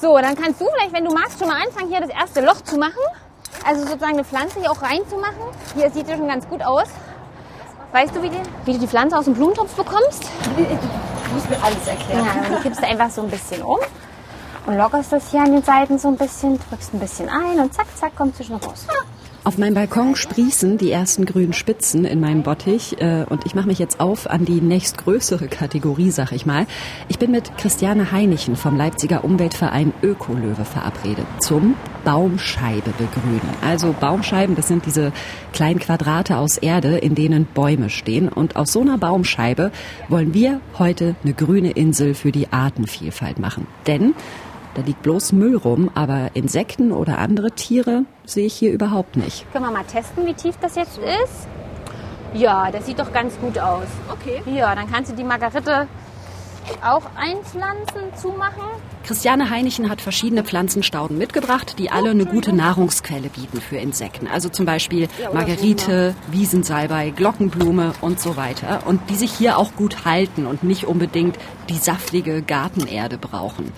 So, 0.00 0.18
dann 0.18 0.34
kannst 0.36 0.60
du 0.60 0.66
vielleicht, 0.74 0.92
wenn 0.92 1.04
du 1.04 1.14
magst, 1.14 1.38
schon 1.38 1.48
mal 1.48 1.62
anfangen, 1.62 1.88
hier 1.88 2.00
das 2.00 2.10
erste 2.10 2.40
Loch 2.40 2.60
zu 2.62 2.76
machen. 2.76 3.00
Also 3.64 3.82
sozusagen 3.82 4.14
eine 4.14 4.24
Pflanze 4.24 4.60
hier 4.60 4.70
auch 4.70 4.82
reinzumachen. 4.82 5.42
Hier 5.74 5.90
sieht 5.90 6.08
ja 6.08 6.16
schon 6.16 6.28
ganz 6.28 6.46
gut 6.48 6.62
aus. 6.62 6.88
Weißt 7.92 8.14
du, 8.14 8.22
wie, 8.22 8.28
die, 8.28 8.40
wie 8.64 8.72
du 8.72 8.78
die 8.80 8.88
Pflanze 8.88 9.16
aus 9.16 9.24
dem 9.24 9.34
Blumentopf 9.34 9.72
bekommst? 9.74 10.24
Du 10.56 11.34
musst 11.34 11.48
mir 11.48 11.62
alles 11.62 11.86
erklären. 11.86 12.26
Ja, 12.26 12.56
du 12.56 12.62
kippst 12.62 12.82
einfach 12.82 13.10
so 13.10 13.22
ein 13.22 13.30
bisschen 13.30 13.62
um 13.62 13.78
und 14.66 14.76
lockerst 14.76 15.12
das 15.12 15.30
hier 15.30 15.40
an 15.40 15.52
den 15.52 15.62
Seiten 15.62 15.98
so 15.98 16.08
ein 16.08 16.16
bisschen, 16.16 16.58
drückst 16.68 16.94
ein 16.94 17.00
bisschen 17.00 17.28
ein 17.28 17.60
und 17.60 17.72
zack, 17.72 17.86
zack, 17.96 18.16
kommt 18.16 18.36
zwischen 18.36 18.56
raus. 18.56 18.86
Auf 19.46 19.58
meinem 19.58 19.74
Balkon 19.74 20.16
sprießen 20.16 20.78
die 20.78 20.90
ersten 20.90 21.26
grünen 21.26 21.52
Spitzen 21.52 22.06
in 22.06 22.18
meinem 22.18 22.42
Bottich 22.42 22.98
äh, 23.02 23.26
und 23.28 23.44
ich 23.44 23.54
mache 23.54 23.66
mich 23.66 23.78
jetzt 23.78 24.00
auf 24.00 24.30
an 24.30 24.46
die 24.46 24.62
nächstgrößere 24.62 25.48
Kategorie, 25.48 26.10
sag 26.10 26.32
ich 26.32 26.46
mal. 26.46 26.66
Ich 27.10 27.18
bin 27.18 27.30
mit 27.30 27.54
Christiane 27.58 28.10
Heinichen 28.10 28.56
vom 28.56 28.78
Leipziger 28.78 29.22
Umweltverein 29.22 29.92
Ökolöwe 30.02 30.64
verabredet 30.64 31.26
zum 31.40 31.74
Baumscheibe 32.06 32.90
begrünen. 32.96 33.42
Also 33.62 33.94
Baumscheiben, 34.00 34.56
das 34.56 34.68
sind 34.68 34.86
diese 34.86 35.12
kleinen 35.52 35.78
Quadrate 35.78 36.38
aus 36.38 36.56
Erde, 36.56 36.96
in 36.96 37.14
denen 37.14 37.44
Bäume 37.44 37.90
stehen. 37.90 38.30
Und 38.30 38.56
aus 38.56 38.72
so 38.72 38.80
einer 38.80 38.96
Baumscheibe 38.96 39.72
wollen 40.08 40.32
wir 40.32 40.62
heute 40.78 41.16
eine 41.22 41.34
grüne 41.34 41.72
Insel 41.72 42.14
für 42.14 42.32
die 42.32 42.50
Artenvielfalt 42.50 43.38
machen. 43.38 43.66
Denn 43.86 44.14
da 44.74 44.82
liegt 44.82 45.02
bloß 45.02 45.32
Müll 45.32 45.56
rum, 45.56 45.90
aber 45.94 46.30
Insekten 46.34 46.92
oder 46.92 47.18
andere 47.18 47.52
Tiere 47.52 48.04
sehe 48.24 48.46
ich 48.46 48.54
hier 48.54 48.72
überhaupt 48.72 49.16
nicht. 49.16 49.50
Können 49.52 49.64
wir 49.64 49.72
mal 49.72 49.84
testen, 49.84 50.26
wie 50.26 50.34
tief 50.34 50.56
das 50.60 50.74
jetzt 50.74 50.98
ist? 50.98 51.48
Ja, 52.34 52.70
das 52.70 52.86
sieht 52.86 52.98
doch 52.98 53.12
ganz 53.12 53.38
gut 53.38 53.58
aus. 53.58 53.86
Okay. 54.10 54.42
Ja, 54.52 54.74
dann 54.74 54.90
kannst 54.90 55.12
du 55.12 55.16
die 55.16 55.22
Margarite 55.24 55.86
auch 56.82 57.02
einpflanzen, 57.16 58.14
zumachen. 58.20 58.62
Christiane 59.04 59.50
Heinichen 59.50 59.90
hat 59.90 60.00
verschiedene 60.00 60.42
Pflanzenstauden 60.44 61.18
mitgebracht, 61.18 61.78
die 61.78 61.90
alle 61.90 62.10
eine 62.10 62.24
gute 62.24 62.54
Nahrungsquelle 62.54 63.28
bieten 63.28 63.60
für 63.60 63.76
Insekten. 63.76 64.26
Also 64.26 64.48
zum 64.48 64.64
Beispiel 64.64 65.08
Margerite, 65.32 66.14
Wiesensalbei, 66.30 67.10
Glockenblume 67.10 67.92
und 68.00 68.18
so 68.18 68.36
weiter. 68.36 68.86
Und 68.86 69.10
die 69.10 69.14
sich 69.14 69.30
hier 69.32 69.58
auch 69.58 69.74
gut 69.76 70.06
halten 70.06 70.46
und 70.46 70.64
nicht 70.64 70.86
unbedingt 70.86 71.38
die 71.68 71.76
saftige 71.76 72.40
Gartenerde 72.40 73.18
brauchen. 73.18 73.72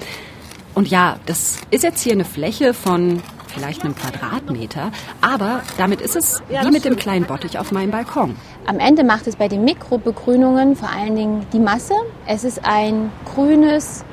Und 0.76 0.88
ja, 0.88 1.16
das 1.24 1.56
ist 1.70 1.84
jetzt 1.84 2.02
hier 2.02 2.12
eine 2.12 2.26
Fläche 2.26 2.74
von 2.74 3.22
vielleicht 3.46 3.82
einem 3.82 3.94
Quadratmeter, 3.96 4.92
aber 5.22 5.62
damit 5.78 6.02
ist 6.02 6.14
es 6.16 6.42
wie 6.50 6.70
mit 6.70 6.84
dem 6.84 6.96
kleinen 6.96 7.24
Bottich 7.24 7.58
auf 7.58 7.72
meinem 7.72 7.90
Balkon. 7.90 8.36
Am 8.66 8.78
Ende 8.78 9.02
macht 9.02 9.26
es 9.26 9.36
bei 9.36 9.48
den 9.48 9.64
Mikrobegrünungen 9.64 10.76
vor 10.76 10.90
allen 10.90 11.16
Dingen 11.16 11.46
die 11.54 11.60
Masse. 11.60 11.94
Es 12.26 12.44
ist 12.44 12.60
ein 12.62 13.10
grünes, 13.24 14.04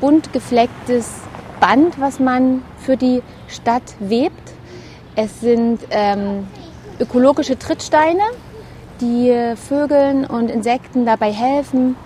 bunt 0.00 0.32
geflecktes 0.32 1.10
Band, 1.58 1.98
was 1.98 2.20
man 2.20 2.62
für 2.78 2.96
die 2.96 3.20
Stadt 3.48 3.96
webt. 3.98 4.52
Es 5.16 5.40
sind 5.40 5.80
ähm, 5.90 6.46
ökologische 7.00 7.58
Trittsteine, 7.58 8.22
die 9.00 9.56
Vögeln 9.56 10.24
und 10.24 10.52
Insekten 10.52 11.04
dabei 11.04 11.32
helfen, 11.32 11.96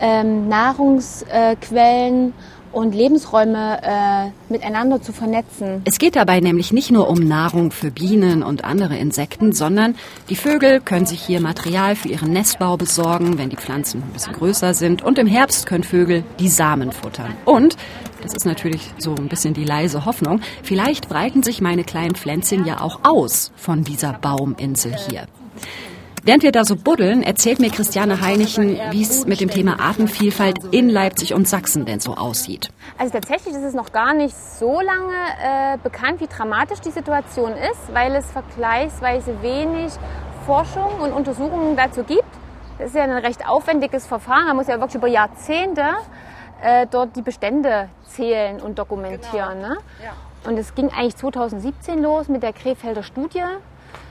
ähm, 0.00 0.48
Nahrungsquellen 0.48 2.32
und 2.72 2.94
Lebensräume 2.94 3.80
äh, 3.82 4.52
miteinander 4.52 5.02
zu 5.02 5.12
vernetzen. 5.12 5.82
Es 5.84 5.98
geht 5.98 6.16
dabei 6.16 6.40
nämlich 6.40 6.72
nicht 6.72 6.90
nur 6.90 7.08
um 7.08 7.18
Nahrung 7.18 7.70
für 7.70 7.90
Bienen 7.90 8.42
und 8.42 8.64
andere 8.64 8.96
Insekten, 8.96 9.52
sondern 9.52 9.96
die 10.28 10.36
Vögel 10.36 10.80
können 10.80 11.06
sich 11.06 11.22
hier 11.22 11.40
Material 11.40 11.96
für 11.96 12.08
ihren 12.08 12.32
Nestbau 12.32 12.76
besorgen, 12.76 13.38
wenn 13.38 13.50
die 13.50 13.56
Pflanzen 13.56 14.02
ein 14.02 14.12
bisschen 14.12 14.34
größer 14.34 14.74
sind. 14.74 15.02
Und 15.02 15.18
im 15.18 15.26
Herbst 15.26 15.66
können 15.66 15.84
Vögel 15.84 16.24
die 16.38 16.48
Samen 16.48 16.92
futtern. 16.92 17.34
Und, 17.44 17.76
das 18.22 18.34
ist 18.34 18.44
natürlich 18.44 18.92
so 18.98 19.14
ein 19.14 19.28
bisschen 19.28 19.54
die 19.54 19.64
leise 19.64 20.04
Hoffnung, 20.04 20.40
vielleicht 20.62 21.08
breiten 21.08 21.42
sich 21.42 21.60
meine 21.60 21.84
kleinen 21.84 22.14
Pflänzchen 22.14 22.66
ja 22.66 22.80
auch 22.80 23.00
aus 23.02 23.50
von 23.56 23.82
dieser 23.82 24.12
Bauminsel 24.12 24.94
hier. 25.08 25.26
Während 26.22 26.42
wir 26.42 26.52
da 26.52 26.64
so 26.64 26.76
buddeln, 26.76 27.22
erzählt 27.22 27.60
mir 27.60 27.70
Christiane 27.70 28.20
Heinichen, 28.20 28.78
wie 28.90 29.02
es 29.02 29.26
mit 29.26 29.40
dem 29.40 29.48
Thema 29.48 29.80
Artenvielfalt 29.80 30.58
in 30.70 30.90
Leipzig 30.90 31.32
und 31.32 31.48
Sachsen 31.48 31.86
denn 31.86 32.00
so 32.00 32.14
aussieht. 32.14 32.68
Also 32.98 33.14
tatsächlich 33.14 33.54
ist 33.54 33.62
es 33.62 33.72
noch 33.72 33.90
gar 33.90 34.12
nicht 34.12 34.36
so 34.36 34.80
lange 34.80 35.14
äh, 35.42 35.78
bekannt, 35.82 36.20
wie 36.20 36.26
dramatisch 36.26 36.80
die 36.80 36.90
Situation 36.90 37.52
ist, 37.52 37.94
weil 37.94 38.14
es 38.14 38.30
vergleichsweise 38.30 39.40
wenig 39.40 39.92
Forschung 40.44 41.00
und 41.00 41.12
Untersuchungen 41.12 41.74
dazu 41.76 42.04
gibt. 42.04 42.24
Das 42.78 42.88
ist 42.88 42.96
ja 42.96 43.04
ein 43.04 43.12
recht 43.12 43.48
aufwendiges 43.48 44.06
Verfahren. 44.06 44.46
Man 44.48 44.56
muss 44.56 44.66
ja 44.66 44.78
wirklich 44.78 44.96
über 44.96 45.08
Jahrzehnte 45.08 45.84
äh, 46.62 46.86
dort 46.90 47.16
die 47.16 47.22
Bestände 47.22 47.88
zählen 48.06 48.60
und 48.60 48.78
dokumentieren. 48.78 49.60
Genau. 49.60 49.68
Ne? 49.68 49.76
Ja. 50.02 50.48
Und 50.50 50.58
es 50.58 50.74
ging 50.74 50.90
eigentlich 50.90 51.16
2017 51.16 52.02
los 52.02 52.28
mit 52.28 52.42
der 52.42 52.52
Krefelder 52.52 53.02
Studie 53.02 53.44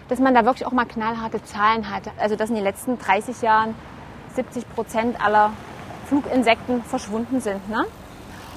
dass 0.09 0.19
man 0.19 0.33
da 0.33 0.43
wirklich 0.43 0.65
auch 0.65 0.71
mal 0.71 0.85
knallharte 0.85 1.41
Zahlen 1.43 1.89
hat. 1.89 2.03
Also 2.17 2.35
dass 2.35 2.49
in 2.49 2.55
den 2.55 2.63
letzten 2.63 2.97
30 2.97 3.41
Jahren 3.41 3.75
70 4.35 4.67
Prozent 4.75 5.23
aller 5.23 5.51
Fluginsekten 6.07 6.83
verschwunden 6.83 7.39
sind. 7.39 7.69
Ne? 7.69 7.85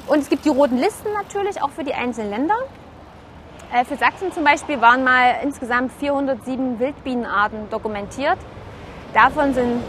Und 0.07 0.19
es 0.19 0.29
gibt 0.29 0.45
die 0.45 0.49
roten 0.49 0.79
Listen 0.79 1.13
natürlich 1.13 1.63
auch 1.63 1.71
für 1.71 1.85
die 1.85 1.95
einzelnen 1.95 2.31
Länder. 2.31 2.57
Äh, 3.73 3.85
für 3.85 3.97
Sachsen 3.97 4.33
zum 4.33 4.45
Beispiel 4.45 4.81
waren 4.81 5.05
mal 5.05 5.37
insgesamt 5.43 5.93
407 5.93 6.81
Wildbienenarten 6.81 7.71
dokumentiert. 7.71 8.39
Davon 9.15 9.55
sind 9.55 9.83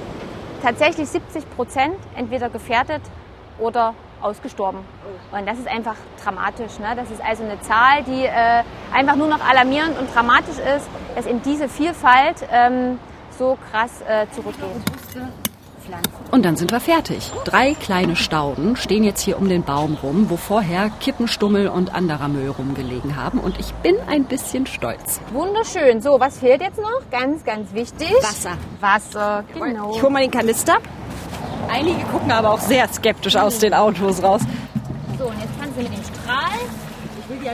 tatsächlich 0.62 1.10
70 1.10 1.50
Prozent 1.56 1.96
entweder 2.16 2.50
gefährdet 2.50 3.02
oder 3.60 3.96
ausgestorben. 4.24 4.80
Und 5.32 5.48
das 5.48 5.60
ist 5.60 5.68
einfach 5.68 5.96
dramatisch. 6.24 6.80
Ne? 6.80 6.94
Das 6.96 7.12
ist 7.12 7.22
also 7.24 7.44
eine 7.44 7.60
Zahl, 7.62 8.04
die 8.04 8.26
äh, 8.26 8.64
einfach 8.94 9.16
nur 9.16 9.28
noch 9.28 9.44
alarmierend 9.48 9.98
und 10.00 10.14
dramatisch 10.14 10.58
ist, 10.58 10.88
dass 11.16 11.26
in 11.26 11.42
diese 11.42 11.68
Vielfalt 11.68 12.48
ähm, 12.52 13.00
so 13.38 13.58
krass 13.72 14.02
äh, 14.08 14.26
zurückgeht. 14.32 14.70
Und 16.32 16.46
dann 16.46 16.56
sind 16.56 16.72
wir 16.72 16.80
fertig. 16.80 17.32
Drei 17.44 17.74
kleine 17.74 18.16
Stauden 18.16 18.76
stehen 18.76 19.04
jetzt 19.04 19.22
hier 19.22 19.38
um 19.38 19.50
den 19.50 19.64
Baum 19.64 19.98
rum, 20.02 20.30
wo 20.30 20.38
vorher 20.38 20.90
Kippenstummel 21.00 21.68
und 21.68 21.94
anderer 21.94 22.28
Müll 22.28 22.50
rumgelegen 22.50 23.18
haben. 23.18 23.40
Und 23.40 23.60
ich 23.60 23.74
bin 23.76 23.96
ein 24.08 24.24
bisschen 24.24 24.66
stolz. 24.66 25.20
Wunderschön. 25.32 26.02
So, 26.02 26.20
was 26.20 26.40
fehlt 26.40 26.62
jetzt 26.62 26.80
noch? 26.80 27.02
Ganz, 27.12 27.44
ganz 27.44 27.74
wichtig. 27.74 28.14
Wasser. 28.22 28.58
Wasser, 28.80 29.44
genau. 29.54 29.94
Ich 29.96 30.02
hole 30.02 30.12
mal 30.12 30.22
den 30.22 30.32
Kanister. 30.32 30.78
Einige 31.70 32.04
gucken 32.06 32.32
aber 32.32 32.52
auch 32.52 32.60
sehr 32.60 32.88
skeptisch 32.88 33.36
aus 33.36 33.60
den 33.60 33.74
Autos 33.74 34.22
raus. 34.22 34.42
So, 35.18 35.26
und 35.26 35.40
jetzt 35.40 35.60
kannst 35.60 35.78
du 35.78 35.84
mit 35.84 35.92
dem 35.92 36.04
Strahl 36.04 36.60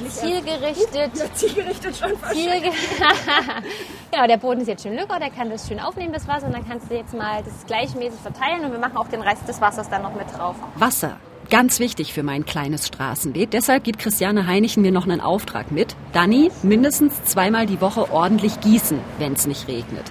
zielgerichtet. 0.09 1.11
Ja, 1.19 1.33
zielgerichtet 1.33 1.95
schon 1.95 2.11
Zielge 2.31 2.71
genau, 4.11 4.27
der 4.27 4.37
Boden 4.37 4.61
ist 4.61 4.67
jetzt 4.67 4.83
schön 4.83 4.95
lücker, 4.95 5.19
der 5.19 5.29
kann 5.29 5.49
das 5.49 5.67
schön 5.67 5.79
aufnehmen, 5.79 6.13
das 6.13 6.27
Wasser. 6.27 6.47
Und 6.47 6.53
dann 6.53 6.67
kannst 6.67 6.89
du 6.89 6.95
jetzt 6.95 7.13
mal 7.13 7.41
das 7.43 7.65
gleichmäßig 7.65 8.19
verteilen 8.19 8.65
und 8.65 8.71
wir 8.71 8.79
machen 8.79 8.97
auch 8.97 9.07
den 9.07 9.21
Rest 9.21 9.47
des 9.47 9.61
Wassers 9.61 9.89
dann 9.89 10.01
noch 10.01 10.15
mit 10.15 10.25
drauf. 10.35 10.55
Wasser. 10.75 11.17
Ganz 11.49 11.79
wichtig 11.79 12.13
für 12.13 12.21
mein 12.21 12.45
kleines 12.45 12.85
Straßenbeet. 12.87 13.53
Deshalb 13.53 13.83
gibt 13.83 13.97
Christiane 13.97 14.45
Heinichen 14.45 14.83
mir 14.83 14.91
noch 14.91 15.05
einen 15.05 15.19
Auftrag 15.19 15.71
mit. 15.71 15.95
Danny, 16.13 16.51
mindestens 16.61 17.23
zweimal 17.23 17.65
die 17.65 17.81
Woche 17.81 18.11
ordentlich 18.11 18.59
gießen, 18.59 18.99
wenn 19.17 19.33
es 19.33 19.47
nicht 19.47 19.67
regnet. 19.67 20.05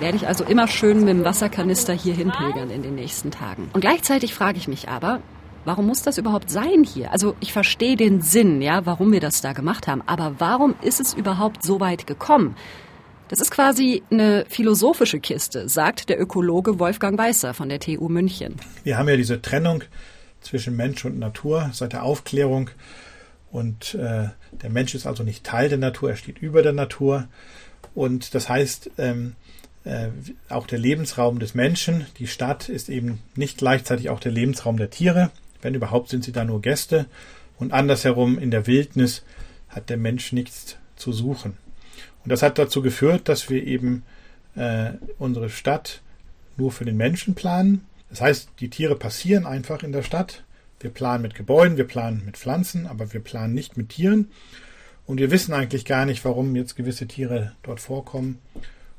Werde 0.00 0.16
ich 0.16 0.26
also 0.26 0.44
immer 0.44 0.66
schön 0.66 1.00
mit 1.00 1.08
dem 1.10 1.24
Wasserkanister 1.24 1.92
hier 1.92 2.14
hinpilgern 2.14 2.70
in 2.70 2.82
den 2.82 2.94
nächsten 2.94 3.30
Tagen. 3.30 3.68
Und 3.74 3.82
gleichzeitig 3.82 4.32
frage 4.32 4.56
ich 4.56 4.66
mich 4.66 4.88
aber, 4.88 5.20
warum 5.66 5.86
muss 5.86 6.00
das 6.00 6.16
überhaupt 6.16 6.48
sein 6.48 6.84
hier? 6.84 7.12
Also 7.12 7.36
ich 7.40 7.52
verstehe 7.52 7.96
den 7.96 8.22
Sinn, 8.22 8.62
ja, 8.62 8.86
warum 8.86 9.12
wir 9.12 9.20
das 9.20 9.42
da 9.42 9.52
gemacht 9.52 9.86
haben. 9.86 10.02
Aber 10.06 10.36
warum 10.38 10.74
ist 10.80 11.00
es 11.00 11.12
überhaupt 11.12 11.62
so 11.62 11.80
weit 11.80 12.06
gekommen? 12.06 12.56
Das 13.28 13.40
ist 13.40 13.50
quasi 13.50 14.02
eine 14.10 14.46
philosophische 14.48 15.20
Kiste, 15.20 15.68
sagt 15.68 16.08
der 16.08 16.18
Ökologe 16.18 16.78
Wolfgang 16.78 17.18
Weißer 17.18 17.52
von 17.52 17.68
der 17.68 17.78
TU 17.78 18.08
München. 18.08 18.56
Wir 18.84 18.96
haben 18.96 19.08
ja 19.08 19.16
diese 19.16 19.42
Trennung 19.42 19.84
zwischen 20.40 20.76
Mensch 20.76 21.04
und 21.04 21.18
Natur 21.18 21.68
seit 21.74 21.92
der 21.92 22.04
Aufklärung. 22.04 22.70
Und 23.52 23.94
äh, 23.96 24.30
der 24.52 24.70
Mensch 24.70 24.94
ist 24.94 25.06
also 25.06 25.24
nicht 25.24 25.44
Teil 25.44 25.68
der 25.68 25.76
Natur, 25.76 26.08
er 26.08 26.16
steht 26.16 26.38
über 26.38 26.62
der 26.62 26.72
Natur. 26.72 27.28
Und 27.94 28.34
das 28.34 28.48
heißt, 28.48 28.92
ähm, 28.96 29.34
äh, 29.90 30.10
auch 30.48 30.68
der 30.68 30.78
Lebensraum 30.78 31.40
des 31.40 31.54
Menschen, 31.54 32.06
die 32.18 32.28
Stadt, 32.28 32.68
ist 32.68 32.88
eben 32.88 33.18
nicht 33.34 33.58
gleichzeitig 33.58 34.08
auch 34.08 34.20
der 34.20 34.30
Lebensraum 34.30 34.76
der 34.76 34.90
Tiere. 34.90 35.32
Wenn 35.62 35.74
überhaupt 35.74 36.10
sind 36.10 36.22
sie 36.22 36.30
da 36.30 36.44
nur 36.44 36.62
Gäste. 36.62 37.06
Und 37.58 37.72
andersherum 37.72 38.38
in 38.38 38.52
der 38.52 38.68
Wildnis 38.68 39.24
hat 39.68 39.90
der 39.90 39.96
Mensch 39.96 40.32
nichts 40.32 40.76
zu 40.94 41.12
suchen. 41.12 41.56
Und 42.22 42.30
das 42.30 42.42
hat 42.42 42.56
dazu 42.56 42.82
geführt, 42.82 43.28
dass 43.28 43.50
wir 43.50 43.66
eben 43.66 44.04
äh, 44.54 44.92
unsere 45.18 45.50
Stadt 45.50 46.02
nur 46.56 46.70
für 46.70 46.84
den 46.84 46.96
Menschen 46.96 47.34
planen. 47.34 47.84
Das 48.10 48.20
heißt, 48.20 48.48
die 48.60 48.70
Tiere 48.70 48.94
passieren 48.94 49.44
einfach 49.44 49.82
in 49.82 49.90
der 49.90 50.04
Stadt. 50.04 50.44
Wir 50.78 50.90
planen 50.90 51.22
mit 51.22 51.34
Gebäuden, 51.34 51.76
wir 51.76 51.86
planen 51.86 52.22
mit 52.24 52.36
Pflanzen, 52.36 52.86
aber 52.86 53.12
wir 53.12 53.20
planen 53.20 53.54
nicht 53.54 53.76
mit 53.76 53.88
Tieren. 53.88 54.30
Und 55.04 55.18
wir 55.18 55.32
wissen 55.32 55.52
eigentlich 55.52 55.84
gar 55.84 56.06
nicht, 56.06 56.24
warum 56.24 56.54
jetzt 56.54 56.76
gewisse 56.76 57.08
Tiere 57.08 57.52
dort 57.64 57.80
vorkommen 57.80 58.38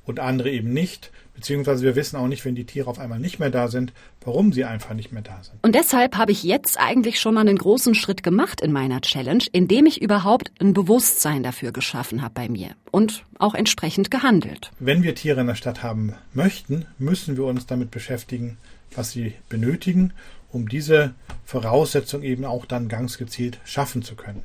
und 0.06 0.20
andere 0.20 0.50
eben 0.50 0.74
nicht. 0.74 1.12
Beziehungsweise 1.34 1.84
wir 1.84 1.96
wissen 1.96 2.18
auch 2.18 2.28
nicht, 2.28 2.46
wenn 2.46 2.56
die 2.56 2.66
Tiere 2.66 2.90
auf 2.90 3.00
einmal 3.00 3.20
nicht 3.20 3.40
mehr 3.40 3.50
da 3.50 3.68
sind, 3.68 3.94
warum 4.24 4.54
sie 4.54 4.66
einfach 4.66 4.94
nicht 4.94 5.12
mehr 5.12 5.22
da 5.22 5.42
sind. 5.42 5.58
Und 5.64 5.74
deshalb 5.74 6.18
habe 6.18 6.32
ich 6.32 6.44
jetzt 6.44 6.80
eigentlich 6.80 7.20
schon 7.20 7.34
mal 7.34 7.42
einen 7.42 7.58
großen 7.58 7.96
Schritt 7.96 8.22
gemacht 8.22 8.62
in 8.62 8.72
meiner 8.72 9.02
Challenge, 9.02 9.44
indem 9.52 9.86
ich 9.86 10.02
überhaupt 10.02 10.52
ein 10.60 10.74
Bewusstsein 10.74 11.44
dafür 11.44 11.72
geschaffen 11.72 12.22
habe 12.22 12.34
bei 12.34 12.50
mir 12.50 12.72
und 12.92 13.24
auch 13.40 13.56
entsprechend 13.56 14.12
gehandelt. 14.12 14.72
Wenn 14.80 15.04
wir 15.04 15.16
Tiere 15.16 15.42
in 15.42 15.48
der 15.48 15.56
Stadt 15.56 15.82
haben 15.82 16.14
möchten, 16.34 16.86
müssen 17.00 17.38
wir 17.38 17.46
uns 17.46 17.66
damit 17.66 17.92
beschäftigen, 17.92 18.58
was 18.94 19.12
sie 19.12 19.34
benötigen, 19.50 20.14
um 20.52 20.68
diese 20.68 21.14
Voraussetzung 21.46 22.24
eben 22.24 22.46
auch 22.46 22.66
dann 22.66 22.90
ganz 22.90 23.18
gezielt 23.18 23.60
schaffen 23.64 24.02
zu 24.04 24.16
können. 24.16 24.44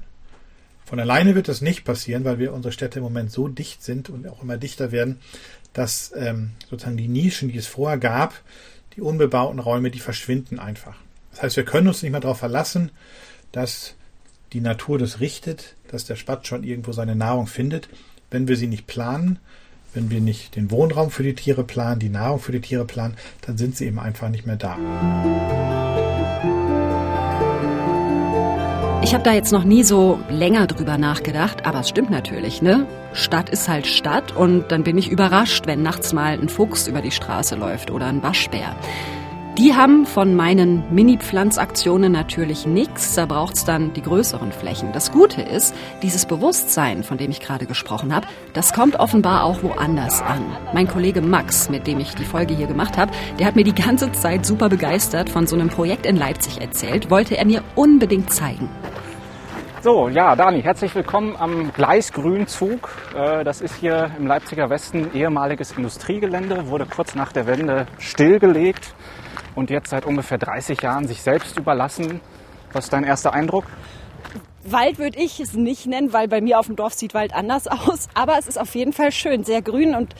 Von 0.87 1.01
alleine 1.01 1.35
wird 1.35 1.49
das 1.49 1.63
nicht 1.63 1.85
passieren, 1.85 2.25
weil 2.25 2.39
wir 2.39 2.53
unsere 2.53 2.71
Städte 2.71 3.01
im 3.01 3.03
Moment 3.03 3.33
so 3.33 3.49
dicht 3.49 3.83
sind 3.83 4.09
und 4.09 4.27
auch 4.29 4.41
immer 4.41 4.57
dichter 4.57 4.93
werden, 4.93 5.19
dass 5.73 6.13
ähm, 6.17 6.53
sozusagen 6.71 6.97
die 6.97 7.09
Nischen, 7.09 7.51
die 7.51 7.59
es 7.59 7.67
vorher 7.67 7.99
gab, 7.99 8.35
die 8.95 9.01
unbebauten 9.01 9.59
Räume, 9.59 9.91
die 9.91 9.99
verschwinden 9.99 10.61
einfach. 10.61 10.95
Das 11.33 11.43
heißt, 11.43 11.57
wir 11.57 11.65
können 11.65 11.89
uns 11.89 12.03
nicht 12.03 12.13
mehr 12.13 12.21
darauf 12.21 12.39
verlassen, 12.39 12.93
dass 13.51 13.95
die 14.53 14.61
Natur 14.61 14.97
das 14.97 15.19
richtet, 15.19 15.75
dass 15.89 16.05
der 16.05 16.15
Spatz 16.15 16.47
schon 16.47 16.63
irgendwo 16.63 16.93
seine 16.93 17.17
Nahrung 17.17 17.49
findet. 17.49 17.89
Wenn 18.31 18.47
wir 18.47 18.57
sie 18.57 18.69
nicht 18.69 18.87
planen, 18.87 19.41
wenn 19.93 20.09
wir 20.09 20.21
nicht 20.21 20.55
den 20.55 20.71
Wohnraum 20.71 21.11
für 21.11 21.25
die 21.25 21.35
Tiere 21.35 21.65
planen, 21.65 21.99
die 21.99 22.11
Nahrung 22.11 22.39
für 22.39 22.53
die 22.53 22.61
Tiere 22.61 22.85
planen, 22.85 23.17
dann 23.41 23.59
sind 23.59 23.77
sie 23.77 23.87
eben 23.87 23.99
einfach 23.99 24.29
nicht 24.29 24.47
mehr 24.47 24.57
da. 24.57 24.77
Ich 29.07 29.15
habe 29.15 29.23
da 29.23 29.33
jetzt 29.33 29.53
noch 29.53 29.63
nie 29.63 29.85
so 29.85 30.19
länger 30.29 30.67
drüber 30.67 30.99
nachgedacht, 30.99 31.65
aber 31.65 31.79
es 31.79 31.91
stimmt 31.91 32.11
natürlich, 32.11 32.61
ne? 32.61 32.89
Stadt 33.13 33.51
ist 33.51 33.69
halt 33.69 33.87
Stadt 33.87 34.35
und 34.35 34.73
dann 34.73 34.83
bin 34.83 34.99
ich 34.99 35.13
überrascht, 35.13 35.69
wenn 35.69 35.81
nachts 35.81 36.13
mal 36.13 36.33
ein 36.33 36.49
Fuchs 36.49 36.89
über 36.89 37.01
die 37.03 37.13
Straße 37.13 37.55
läuft 37.55 37.93
oder 37.93 38.07
ein 38.07 38.25
Waschbär. 38.25 38.75
Die 39.59 39.75
haben 39.75 40.05
von 40.05 40.35
meinen 40.35 40.85
Mini-Pflanzaktionen 40.95 42.13
natürlich 42.13 42.67
nichts, 42.67 43.15
da 43.15 43.25
braucht's 43.25 43.65
dann 43.65 43.95
die 43.95 44.03
größeren 44.03 44.53
Flächen. 44.53 44.93
Das 44.93 45.13
Gute 45.13 45.41
ist, 45.41 45.75
dieses 46.03 46.27
Bewusstsein, 46.27 47.03
von 47.03 47.17
dem 47.17 47.31
ich 47.31 47.41
gerade 47.41 47.65
gesprochen 47.65 48.15
habe, 48.15 48.27
das 48.53 48.75
kommt 48.75 48.97
offenbar 49.01 49.45
auch 49.45 49.63
woanders 49.63 50.21
an. 50.21 50.45
Mein 50.75 50.87
Kollege 50.87 51.23
Max, 51.23 51.71
mit 51.71 51.87
dem 51.87 52.01
ich 52.01 52.15
die 52.15 52.27
Folge 52.27 52.55
hier 52.55 52.67
gemacht 52.67 52.99
habe, 52.99 53.13
der 53.39 53.47
hat 53.47 53.57
mir 53.57 53.65
die 53.65 53.75
ganze 53.75 54.13
Zeit 54.13 54.45
super 54.45 54.69
begeistert 54.69 55.31
von 55.31 55.47
so 55.47 55.57
einem 55.57 55.71
Projekt 55.71 56.05
in 56.05 56.17
Leipzig 56.17 56.61
erzählt, 56.61 57.11
wollte 57.11 57.39
er 57.39 57.47
mir 57.47 57.63
unbedingt 57.77 58.31
zeigen. 58.31 58.69
So, 59.81 60.11
ja, 60.11 60.37
Dani, 60.37 60.61
herzlich 60.61 60.95
willkommen 60.95 61.35
am 61.39 61.73
Gleisgrünzug. 61.73 62.91
Äh, 63.17 63.43
das 63.43 63.63
ist 63.63 63.77
hier 63.77 64.11
im 64.19 64.27
Leipziger 64.27 64.69
Westen 64.69 65.15
ehemaliges 65.15 65.73
Industriegelände, 65.73 66.69
wurde 66.69 66.85
kurz 66.85 67.15
nach 67.15 67.33
der 67.33 67.47
Wende 67.47 67.87
stillgelegt 67.99 68.95
und 69.57 69.71
jetzt 69.71 69.91
seit 69.91 70.07
ungefähr 70.07 70.39
30 70.39 70.81
Jahren 70.83 71.09
sich 71.09 71.23
selbst 71.23 71.59
überlassen. 71.59 72.21
Was 72.73 72.85
ist 72.85 72.93
dein 72.93 73.05
erster 73.05 73.33
Eindruck? 73.33 73.65
Wald 74.65 74.99
würde 74.99 75.19
ich 75.19 75.41
es 75.41 75.55
nicht 75.55 75.87
nennen, 75.87 76.13
weil 76.13 76.29
bei 76.29 76.41
mir 76.41 76.59
auf 76.59 76.67
dem 76.67 76.77
Dorf 76.77 76.95
sieht 76.95 77.15
Wald 77.15 77.35
anders 77.35 77.67
aus. 77.67 78.09
Aber 78.15 78.39
es 78.39 78.47
ist 78.47 78.59
auf 78.59 78.75
jeden 78.75 78.93
Fall 78.93 79.11
schön, 79.11 79.43
sehr 79.45 79.63
grün 79.63 79.95
und 79.95 80.15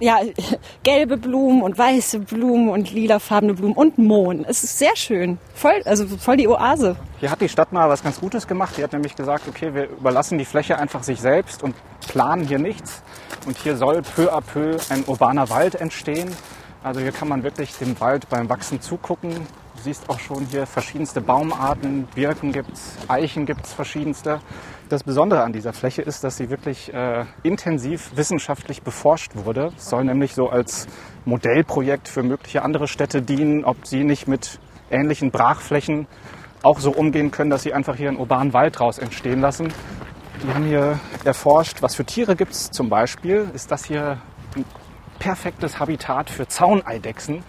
ja, 0.00 0.18
gelbe 0.82 1.16
Blumen 1.16 1.62
und 1.62 1.78
weiße 1.78 2.20
Blumen 2.20 2.68
und 2.68 2.92
lilafarbene 2.92 3.54
Blumen 3.54 3.74
und 3.74 3.96
Mohn. 3.96 4.44
Es 4.44 4.64
ist 4.64 4.78
sehr 4.78 4.96
schön. 4.96 5.38
Voll, 5.54 5.82
also 5.84 6.06
voll 6.06 6.36
die 6.36 6.48
Oase. 6.48 6.96
Hier 7.20 7.30
hat 7.30 7.40
die 7.40 7.48
Stadt 7.48 7.72
mal 7.72 7.88
was 7.88 8.02
ganz 8.02 8.20
Gutes 8.20 8.46
gemacht. 8.46 8.76
Die 8.76 8.82
hat 8.82 8.92
nämlich 8.92 9.14
gesagt, 9.14 9.48
okay, 9.48 9.72
wir 9.72 9.88
überlassen 9.88 10.36
die 10.36 10.44
Fläche 10.44 10.78
einfach 10.78 11.02
sich 11.02 11.20
selbst 11.20 11.62
und 11.62 11.74
planen 12.08 12.44
hier 12.44 12.58
nichts. 12.58 13.02
Und 13.46 13.56
hier 13.56 13.76
soll 13.76 14.02
peu 14.02 14.32
à 14.32 14.40
peu 14.40 14.76
ein 14.90 15.04
urbaner 15.06 15.48
Wald 15.48 15.76
entstehen. 15.76 16.30
Also 16.84 17.00
hier 17.00 17.12
kann 17.12 17.28
man 17.28 17.42
wirklich 17.42 17.74
dem 17.78 17.98
Wald 17.98 18.28
beim 18.28 18.50
Wachsen 18.50 18.78
zugucken. 18.78 19.30
Du 19.32 19.82
siehst 19.82 20.10
auch 20.10 20.20
schon 20.20 20.44
hier 20.44 20.66
verschiedenste 20.66 21.22
Baumarten, 21.22 22.06
Birken 22.14 22.52
gibt's, 22.52 22.98
Eichen 23.08 23.46
gibt's 23.46 23.72
verschiedenste. 23.72 24.40
Das 24.90 25.02
Besondere 25.02 25.44
an 25.44 25.54
dieser 25.54 25.72
Fläche 25.72 26.02
ist, 26.02 26.24
dass 26.24 26.36
sie 26.36 26.50
wirklich 26.50 26.92
äh, 26.92 27.24
intensiv 27.42 28.10
wissenschaftlich 28.16 28.82
beforscht 28.82 29.34
wurde. 29.34 29.72
Es 29.78 29.88
soll 29.88 30.04
nämlich 30.04 30.34
so 30.34 30.50
als 30.50 30.86
Modellprojekt 31.24 32.06
für 32.06 32.22
mögliche 32.22 32.60
andere 32.60 32.86
Städte 32.86 33.22
dienen, 33.22 33.64
ob 33.64 33.86
sie 33.86 34.04
nicht 34.04 34.28
mit 34.28 34.60
ähnlichen 34.90 35.30
Brachflächen 35.30 36.06
auch 36.62 36.80
so 36.80 36.90
umgehen 36.90 37.30
können, 37.30 37.48
dass 37.48 37.62
sie 37.62 37.72
einfach 37.72 37.96
hier 37.96 38.08
einen 38.08 38.18
urbanen 38.18 38.52
Wald 38.52 38.78
draus 38.78 38.98
entstehen 38.98 39.40
lassen. 39.40 39.72
Die 40.42 40.52
haben 40.52 40.66
hier 40.66 41.00
erforscht, 41.24 41.80
was 41.80 41.94
für 41.94 42.04
Tiere 42.04 42.36
gibt's 42.36 42.70
zum 42.70 42.90
Beispiel. 42.90 43.48
Ist 43.54 43.70
das 43.70 43.86
hier 43.86 44.18
ein 44.54 44.66
perfektes 45.24 45.80
Habitat 45.80 46.28
für 46.28 46.46
Zauneidechsen. 46.46 47.42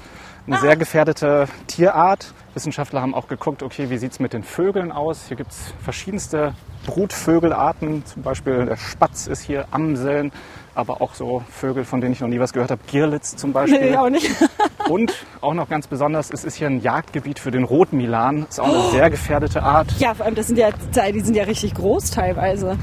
Eine 0.47 0.59
sehr 0.59 0.77
gefährdete 0.77 1.47
Tierart. 1.67 2.33
Wissenschaftler 2.53 3.01
haben 3.01 3.13
auch 3.13 3.27
geguckt, 3.27 3.63
okay, 3.63 3.89
wie 3.89 3.97
sieht's 3.97 4.17
mit 4.21 4.31
den 4.31 4.43
Vögeln 4.43 4.93
aus? 4.93 5.27
Hier 5.27 5.35
gibt's 5.35 5.73
verschiedenste 5.83 6.53
Brutvögelarten. 6.85 8.05
Zum 8.05 8.23
Beispiel 8.23 8.65
der 8.65 8.77
Spatz 8.77 9.27
ist 9.27 9.41
hier, 9.41 9.65
Amseln, 9.71 10.31
aber 10.73 11.01
auch 11.01 11.15
so 11.15 11.43
Vögel, 11.51 11.83
von 11.83 11.99
denen 11.99 12.13
ich 12.13 12.21
noch 12.21 12.29
nie 12.29 12.39
was 12.39 12.53
gehört 12.53 12.71
habe. 12.71 12.79
Girlitz 12.89 13.35
zum 13.35 13.51
Beispiel. 13.51 13.89
Nee, 13.89 13.97
auch 13.97 14.09
nicht. 14.09 14.31
Und 14.89 15.13
auch 15.41 15.53
noch 15.53 15.67
ganz 15.67 15.87
besonders, 15.87 16.31
es 16.31 16.45
ist 16.45 16.55
hier 16.55 16.67
ein 16.67 16.79
Jagdgebiet 16.79 17.39
für 17.39 17.51
den 17.51 17.65
Rotmilan. 17.65 18.45
Ist 18.47 18.61
auch 18.61 18.69
eine 18.69 18.91
sehr 18.91 19.09
gefährdete 19.09 19.63
Art. 19.63 19.91
Ja, 19.99 20.13
vor 20.13 20.25
allem, 20.25 20.35
das 20.35 20.47
sind 20.47 20.57
ja, 20.57 20.69
die 20.71 21.19
sind 21.19 21.35
ja 21.35 21.43
richtig 21.43 21.73
groß 21.73 22.11
teilweise. 22.11 22.77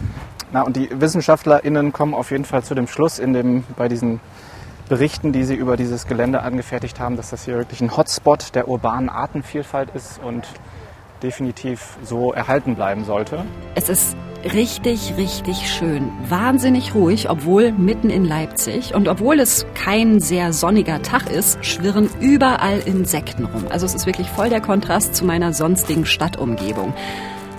Na, 0.52 0.60
und 0.60 0.76
die 0.76 0.90
WissenschaftlerInnen 0.92 1.94
kommen 1.94 2.12
auf 2.12 2.30
jeden 2.30 2.44
Fall 2.44 2.62
zu 2.62 2.74
dem 2.74 2.86
Schluss 2.86 3.18
in 3.18 3.32
dem, 3.32 3.64
bei 3.78 3.88
diesen 3.88 4.20
Berichten, 4.92 5.32
die 5.32 5.44
sie 5.44 5.54
über 5.54 5.78
dieses 5.78 6.06
Gelände 6.06 6.42
angefertigt 6.42 7.00
haben, 7.00 7.16
dass 7.16 7.30
das 7.30 7.46
hier 7.46 7.56
wirklich 7.56 7.80
ein 7.80 7.96
Hotspot 7.96 8.54
der 8.54 8.68
urbanen 8.68 9.08
Artenvielfalt 9.08 9.88
ist 9.94 10.20
und 10.22 10.46
definitiv 11.22 11.96
so 12.02 12.34
erhalten 12.34 12.74
bleiben 12.74 13.06
sollte. 13.06 13.46
Es 13.74 13.88
ist 13.88 14.14
richtig, 14.52 15.14
richtig 15.16 15.72
schön. 15.72 16.10
Wahnsinnig 16.28 16.94
ruhig, 16.94 17.30
obwohl 17.30 17.72
mitten 17.72 18.10
in 18.10 18.26
Leipzig. 18.26 18.94
Und 18.94 19.08
obwohl 19.08 19.40
es 19.40 19.64
kein 19.74 20.20
sehr 20.20 20.52
sonniger 20.52 21.00
Tag 21.00 21.30
ist, 21.30 21.64
schwirren 21.64 22.10
überall 22.20 22.80
Insekten 22.80 23.46
rum. 23.46 23.64
Also 23.70 23.86
es 23.86 23.94
ist 23.94 24.04
wirklich 24.04 24.28
voll 24.28 24.50
der 24.50 24.60
Kontrast 24.60 25.16
zu 25.16 25.24
meiner 25.24 25.54
sonstigen 25.54 26.04
Stadtumgebung. 26.04 26.92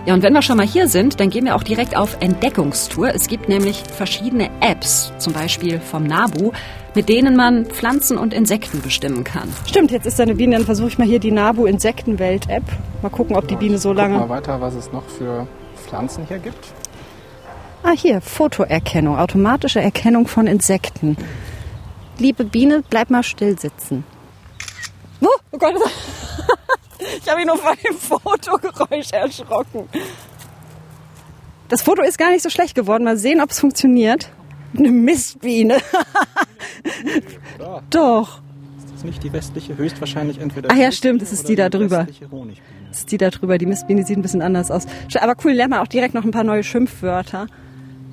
Ja, 0.05 0.13
und 0.13 0.21
wenn 0.21 0.33
wir 0.33 0.41
schon 0.41 0.57
mal 0.57 0.65
hier 0.65 0.89
sind, 0.89 1.21
dann 1.21 1.29
gehen 1.29 1.45
wir 1.45 1.55
auch 1.55 1.63
direkt 1.63 1.95
auf 1.95 2.17
Entdeckungstour. 2.19 3.15
Es 3.15 3.27
gibt 3.27 3.47
nämlich 3.47 3.83
verschiedene 3.95 4.49
Apps, 4.59 5.13
zum 5.17 5.31
Beispiel 5.31 5.79
vom 5.79 6.03
NABU, 6.03 6.51
mit 6.93 7.07
denen 7.07 7.37
man 7.37 7.65
Pflanzen 7.67 8.17
und 8.17 8.33
Insekten 8.33 8.81
bestimmen 8.81 9.23
kann. 9.23 9.47
Stimmt, 9.65 9.91
jetzt 9.91 10.05
ist 10.05 10.19
da 10.19 10.23
eine 10.23 10.35
Biene, 10.35 10.57
dann 10.57 10.65
versuche 10.65 10.89
ich 10.89 10.97
mal 10.97 11.07
hier 11.07 11.19
die 11.19 11.31
NABU 11.31 11.67
Insektenwelt-App. 11.67 12.63
Mal 13.01 13.09
gucken, 13.09 13.37
ob 13.37 13.47
die 13.47 13.55
Biene 13.55 13.77
so 13.77 13.93
lange... 13.93 14.17
Mal 14.17 14.27
weiter, 14.27 14.59
was 14.59 14.75
es 14.75 14.91
noch 14.91 15.05
für 15.05 15.47
Pflanzen 15.87 16.25
hier 16.27 16.39
gibt. 16.39 16.73
Ah, 17.83 17.93
hier, 17.95 18.19
Fotoerkennung, 18.19 19.17
automatische 19.17 19.79
Erkennung 19.79 20.27
von 20.27 20.47
Insekten. 20.47 21.15
Liebe 22.19 22.43
Biene, 22.43 22.83
bleib 22.89 23.09
mal 23.09 23.23
still 23.23 23.57
sitzen. 23.57 24.03
Oh, 25.21 25.27
oh 25.51 25.57
Gott, 25.57 25.75
ich 27.21 27.29
habe 27.29 27.41
ihn 27.41 27.47
nur 27.47 27.57
vor 27.57 27.75
dem 27.75 27.97
Fotogeräusch 27.97 29.11
erschrocken. 29.11 29.87
Das 31.69 31.81
Foto 31.81 32.01
ist 32.03 32.17
gar 32.17 32.31
nicht 32.31 32.43
so 32.43 32.49
schlecht 32.49 32.75
geworden. 32.75 33.03
Mal 33.03 33.17
sehen, 33.17 33.41
ob 33.41 33.49
es 33.51 33.59
funktioniert. 33.59 34.29
Eine 34.77 34.91
Mistbiene. 34.91 35.77
Doch. 37.89 38.41
Ist 38.77 38.93
das 38.93 39.03
nicht 39.03 39.23
die 39.23 39.33
westliche? 39.33 39.77
Höchstwahrscheinlich 39.77 40.39
entweder. 40.39 40.69
Ach 40.71 40.75
ja, 40.75 40.91
stimmt, 40.91 41.21
das 41.21 41.31
ist 41.31 41.47
die 41.47 41.55
da 41.55 41.69
drüber. 41.69 42.07
Das 42.89 42.99
ist 42.99 43.11
die 43.11 43.17
da 43.17 43.29
drüber. 43.29 43.57
Die 43.57 43.65
Mistbiene 43.65 44.05
sieht 44.05 44.17
ein 44.17 44.21
bisschen 44.21 44.41
anders 44.41 44.71
aus. 44.71 44.85
Aber 45.19 45.35
cool, 45.43 45.53
lernt 45.53 45.71
man 45.71 45.79
auch 45.79 45.87
direkt 45.87 46.13
noch 46.13 46.23
ein 46.23 46.31
paar 46.31 46.43
neue 46.43 46.63
Schimpfwörter. 46.63 47.47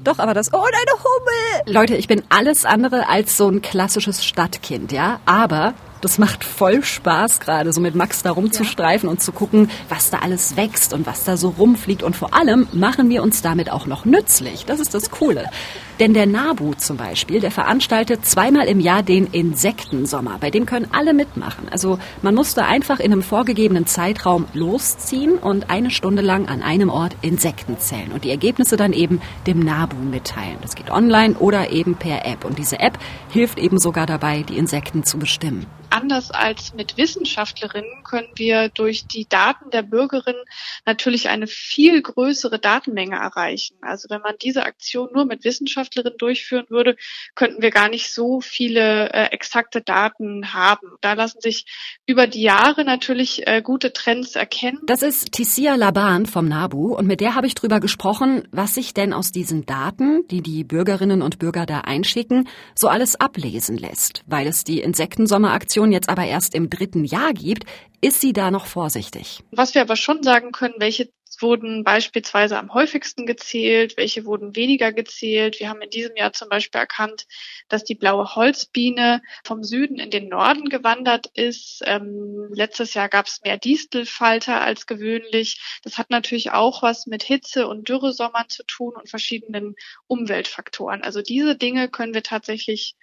Doch, 0.05 0.19
aber 0.19 0.33
das. 0.33 0.53
Oh, 0.53 0.65
deine 0.65 0.99
Hummel! 0.99 1.75
Leute, 1.75 1.97
ich 1.97 2.09
bin 2.09 2.23
alles 2.31 2.65
andere 2.65 3.09
als 3.09 3.37
so 3.37 3.49
ein 3.49 3.61
klassisches 3.61 4.25
Stadtkind, 4.25 4.93
ja. 4.93 5.21
Aber 5.27 5.75
das 6.01 6.19
macht 6.19 6.45
voll 6.45 6.83
Spaß 6.83 7.41
gerade, 7.41 7.73
so 7.73 7.81
mit 7.81 7.95
Max 7.95 8.23
da 8.23 8.31
rumzustreifen 8.31 9.09
ja. 9.09 9.11
und 9.11 9.21
zu 9.21 9.33
gucken, 9.33 9.71
was 9.89 10.11
da 10.11 10.19
alles 10.19 10.57
wächst 10.57 10.93
und 10.93 11.07
was 11.07 11.25
da 11.25 11.37
so 11.37 11.51
rumfliegt. 11.51 12.03
Und 12.03 12.17
vor 12.17 12.35
allem 12.35 12.69
machen 12.73 13.11
wir 13.11 13.23
uns 13.23 13.43
damit 13.43 13.71
auch 13.71 13.87
noch 13.87 14.05
nützlich. 14.05 14.65
Das 14.65 14.81
ist 14.81 14.95
das 14.95 15.11
Coole. 15.11 15.45
Denn 16.01 16.15
der 16.15 16.25
NABU 16.25 16.73
zum 16.75 16.97
Beispiel, 16.97 17.41
der 17.41 17.51
veranstaltet 17.51 18.25
zweimal 18.25 18.67
im 18.69 18.81
Jahr 18.81 19.03
den 19.03 19.27
Insektensommer. 19.27 20.39
Bei 20.41 20.51
dem 20.51 20.65
können 20.65 20.89
alle 20.93 21.13
mitmachen. 21.13 21.69
Also 21.71 21.99
man 22.23 22.35
musste 22.35 22.65
einfach 22.65 23.01
in 23.01 23.13
einem 23.13 23.23
vorgegebenen 23.23 23.87
Zeitraum 23.87 24.47
losziehen 24.55 25.35
und 25.35 25.69
eine 25.69 25.91
Stunde 25.91 26.23
lang 26.23 26.49
an 26.49 26.63
einem 26.63 26.89
Ort 26.89 27.17
Insekten 27.21 27.79
zählen 27.79 28.13
und 28.13 28.25
die 28.25 28.31
Ergebnisse 28.31 28.79
dann 28.79 28.95
eben 28.95 29.21
dem 29.47 29.59
NABU 29.59 29.97
mitteilen. 29.97 30.57
Das 30.63 30.75
geht 30.75 30.91
online 30.91 31.35
oder 31.35 31.71
eben 31.71 31.95
per 31.97 32.25
App. 32.25 32.47
Und 32.47 32.59
diese 32.59 32.81
App 32.81 32.99
hilft 33.29 33.59
eben 33.59 33.79
sogar 33.79 34.07
dabei, 34.07 34.43
die 34.43 34.57
Insekten 34.57 35.05
zu 35.05 35.19
bestimmen 35.19 35.67
anders 35.91 36.31
als 36.31 36.75
mit 36.75 36.97
Wissenschaftlerinnen 36.97 38.03
können 38.05 38.29
wir 38.37 38.69
durch 38.69 39.07
die 39.07 39.29
Daten 39.29 39.71
der 39.71 39.83
Bürgerinnen 39.83 40.43
natürlich 40.87 41.29
eine 41.29 41.47
viel 41.47 42.01
größere 42.03 42.59
Datenmenge 42.59 43.17
erreichen. 43.17 43.77
Also 43.81 44.09
wenn 44.11 44.21
man 44.23 44.35
diese 44.41 44.65
Aktion 44.65 45.11
nur 45.13 45.25
mit 45.25 45.45
Wissenschaftlerinnen 45.45 46.19
durchführen 46.19 46.67
würde, 46.69 46.97
könnten 47.35 47.63
wir 47.63 47.71
gar 47.71 47.89
nicht 47.89 48.13
so 48.13 48.41
viele 48.41 49.13
äh, 49.13 49.27
exakte 49.33 49.81
Daten 49.81 50.55
haben. 50.55 50.89
Da 51.01 51.15
lassen 51.15 51.41
sich 51.41 51.67
über 52.07 52.27
die 52.27 52.43
Jahre 52.43 52.85
natürlich 52.85 53.47
äh, 53.47 53.63
gute 53.63 53.93
Trends 53.93 54.37
erkennen. 54.37 54.81
Das 54.85 55.03
ist 55.03 55.33
Tissia 55.33 55.75
Laban 55.75 56.27
vom 56.27 56.49
NABU 56.49 56.95
und 56.95 57.07
mit 57.07 57.21
der 57.21 57.35
habe 57.35 57.47
ich 57.47 57.55
drüber 57.55 57.81
gesprochen, 57.81 58.47
was 58.51 58.75
sich 58.75 58.95
denn 58.95 59.13
aus 59.13 59.33
diesen 59.33 59.67
Daten, 59.67 60.27
die 60.29 60.43
die 60.43 60.65
Bürgerinnen 60.65 61.23
und 61.23 61.39
Bürger 61.39 61.67
da 61.67 61.81
einschicken, 61.81 62.49
so 62.75 62.89
alles 62.89 63.17
ablesen 63.21 63.77
lässt, 63.77 64.23
weil 64.27 64.47
es 64.47 64.65
die 64.65 64.81
Insektensommeraktion 64.81 65.80
Infektion 65.81 65.93
jetzt 65.93 66.09
aber 66.09 66.25
erst 66.25 66.55
im 66.55 66.69
dritten 66.69 67.05
Jahr 67.05 67.33
gibt, 67.33 67.65
ist 68.01 68.21
sie 68.21 68.33
da 68.33 68.51
noch 68.51 68.67
vorsichtig. 68.67 69.41
Was 69.51 69.75
wir 69.75 69.83
aber 69.83 69.97
schon 69.97 70.23
sagen 70.23 70.53
können, 70.53 70.75
welche 70.79 71.11
wurden 71.41 71.85
beispielsweise 71.85 72.59
am 72.59 72.75
häufigsten 72.75 73.25
gezählt, 73.25 73.97
welche 73.97 74.27
wurden 74.27 74.57
weniger 74.57 74.93
gezählt. 74.93 75.59
Wir 75.59 75.71
haben 75.71 75.81
in 75.81 75.89
diesem 75.89 76.15
Jahr 76.17 76.35
zum 76.35 76.51
Beispiel 76.51 76.79
erkannt, 76.79 77.27
dass 77.69 77.85
die 77.85 77.95
blaue 77.95 78.35
Holzbiene 78.35 79.23
vom 79.45 79.63
Süden 79.63 79.99
in 79.99 80.11
den 80.11 80.29
Norden 80.29 80.69
gewandert 80.69 81.29
ist. 81.33 81.83
Ähm, 81.87 82.51
letztes 82.53 82.93
Jahr 82.93 83.09
gab 83.09 83.27
es 83.27 83.41
mehr 83.43 83.57
Distelfalter 83.57 84.61
als 84.61 84.87
gewöhnlich. 84.87 85.81
Das 85.83 85.97
hat 85.97 86.11
natürlich 86.11 86.51
auch 86.51 86.83
was 86.83 87.07
mit 87.07 87.23
Hitze 87.23 87.69
und 87.69 87.89
Dürresommern 87.89 88.49
zu 88.49 88.65
tun 88.65 88.95
und 88.95 89.09
verschiedenen 89.09 89.77
Umweltfaktoren. 90.09 91.03
Also 91.03 91.23
diese 91.23 91.57
Dinge 91.57 91.89
können 91.89 92.13
wir 92.13 92.25
tatsächlich 92.25 92.97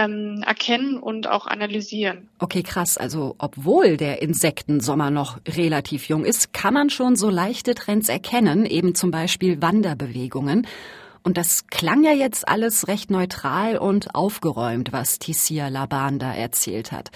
ähm, 0.00 0.42
erkennen 0.46 0.98
und 0.98 1.28
auch 1.28 1.46
analysieren. 1.46 2.28
Okay, 2.38 2.62
krass. 2.62 2.96
Also 2.96 3.34
obwohl 3.38 3.96
der 3.96 4.22
Insektensommer 4.22 5.10
noch 5.10 5.38
relativ 5.46 6.08
jung 6.08 6.24
ist, 6.24 6.52
kann 6.52 6.74
man 6.74 6.90
schon 6.90 7.16
so 7.16 7.28
leichte 7.28 7.74
Trends 7.74 8.08
erkennen, 8.08 8.64
eben 8.64 8.94
zum 8.94 9.10
Beispiel 9.10 9.60
Wanderbewegungen. 9.60 10.66
Und 11.22 11.36
das 11.36 11.66
klang 11.66 12.02
ja 12.02 12.12
jetzt 12.12 12.48
alles 12.48 12.88
recht 12.88 13.10
neutral 13.10 13.76
und 13.76 14.14
aufgeräumt, 14.14 14.92
was 14.92 15.18
Tissia 15.18 15.68
Laban 15.68 16.18
da 16.18 16.32
erzählt 16.32 16.92
hat. 16.92 17.10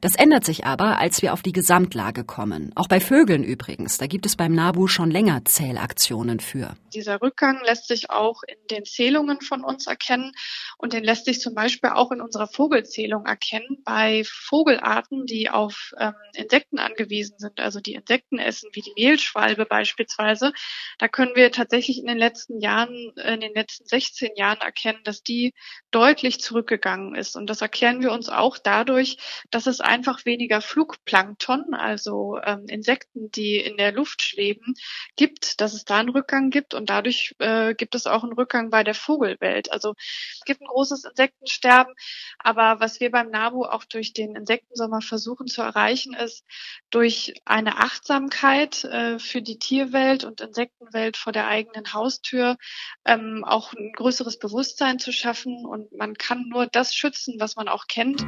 Das 0.00 0.14
ändert 0.14 0.44
sich 0.44 0.66
aber, 0.66 0.98
als 0.98 1.22
wir 1.22 1.32
auf 1.32 1.42
die 1.42 1.52
Gesamtlage 1.52 2.24
kommen. 2.24 2.72
Auch 2.74 2.88
bei 2.88 3.00
Vögeln 3.00 3.44
übrigens. 3.44 3.98
Da 3.98 4.06
gibt 4.06 4.26
es 4.26 4.36
beim 4.36 4.54
NABU 4.54 4.86
schon 4.88 5.10
länger 5.10 5.44
Zählaktionen 5.44 6.40
für. 6.40 6.76
Dieser 6.92 7.20
Rückgang 7.20 7.62
lässt 7.64 7.88
sich 7.88 8.10
auch 8.10 8.42
in 8.46 8.56
den 8.70 8.84
Zählungen 8.84 9.40
von 9.40 9.64
uns 9.64 9.86
erkennen 9.86 10.32
und 10.78 10.92
den 10.92 11.04
lässt 11.04 11.24
sich 11.26 11.40
zum 11.40 11.54
Beispiel 11.54 11.90
auch 11.90 12.12
in 12.12 12.20
unserer 12.20 12.46
Vogelzählung 12.46 13.26
erkennen. 13.26 13.82
Bei 13.84 14.22
Vogelarten, 14.24 15.26
die 15.26 15.50
auf 15.50 15.92
ähm, 15.98 16.14
Insekten 16.34 16.78
angewiesen 16.78 17.38
sind, 17.38 17.60
also 17.60 17.80
die 17.80 17.94
Insekten 17.94 18.38
essen, 18.38 18.70
wie 18.72 18.82
die 18.82 18.94
Mehlschwalbe 18.96 19.66
beispielsweise, 19.66 20.52
da 20.98 21.08
können 21.08 21.32
wir 21.34 21.52
tatsächlich 21.52 21.98
in 21.98 22.06
den 22.06 22.18
letzten 22.18 22.60
Jahren, 22.60 23.12
in 23.16 23.40
den 23.40 23.54
letzten 23.54 23.86
16 23.86 24.36
Jahren 24.36 24.60
erkennen, 24.60 25.00
dass 25.04 25.22
die 25.22 25.54
deutlich 25.90 26.40
zurückgegangen 26.40 27.14
ist. 27.14 27.36
Und 27.36 27.48
das 27.48 27.60
erklären 27.60 28.02
wir 28.02 28.12
uns 28.12 28.28
auch 28.28 28.58
dadurch, 28.58 29.18
dass 29.50 29.66
es 29.66 29.80
einfach 29.96 30.26
weniger 30.26 30.60
Flugplankton, 30.60 31.72
also 31.72 32.38
ähm, 32.44 32.66
Insekten, 32.68 33.30
die 33.30 33.56
in 33.56 33.78
der 33.78 33.92
Luft 33.92 34.20
schweben, 34.20 34.74
gibt, 35.16 35.62
dass 35.62 35.72
es 35.72 35.86
da 35.86 35.96
einen 35.96 36.10
Rückgang 36.10 36.50
gibt 36.50 36.74
und 36.74 36.90
dadurch 36.90 37.34
äh, 37.38 37.74
gibt 37.74 37.94
es 37.94 38.06
auch 38.06 38.22
einen 38.22 38.34
Rückgang 38.34 38.68
bei 38.68 38.84
der 38.84 38.94
Vogelwelt. 38.94 39.72
Also 39.72 39.94
es 40.34 40.42
gibt 40.44 40.60
ein 40.60 40.66
großes 40.66 41.04
Insektensterben, 41.04 41.94
aber 42.38 42.78
was 42.78 43.00
wir 43.00 43.10
beim 43.10 43.30
NABU 43.30 43.64
auch 43.64 43.84
durch 43.84 44.12
den 44.12 44.36
Insektensommer 44.36 45.00
versuchen 45.00 45.46
zu 45.46 45.62
erreichen, 45.62 46.12
ist 46.12 46.44
durch 46.90 47.32
eine 47.46 47.78
Achtsamkeit 47.78 48.84
äh, 48.84 49.18
für 49.18 49.40
die 49.40 49.58
Tierwelt 49.58 50.24
und 50.24 50.42
Insektenwelt 50.42 51.16
vor 51.16 51.32
der 51.32 51.46
eigenen 51.46 51.94
Haustür 51.94 52.58
ähm, 53.06 53.44
auch 53.46 53.72
ein 53.72 53.92
größeres 53.92 54.38
Bewusstsein 54.38 54.98
zu 54.98 55.10
schaffen 55.10 55.64
und 55.64 55.90
man 55.96 56.14
kann 56.14 56.50
nur 56.50 56.66
das 56.66 56.94
schützen, 56.94 57.36
was 57.38 57.56
man 57.56 57.68
auch 57.68 57.86
kennt. 57.86 58.22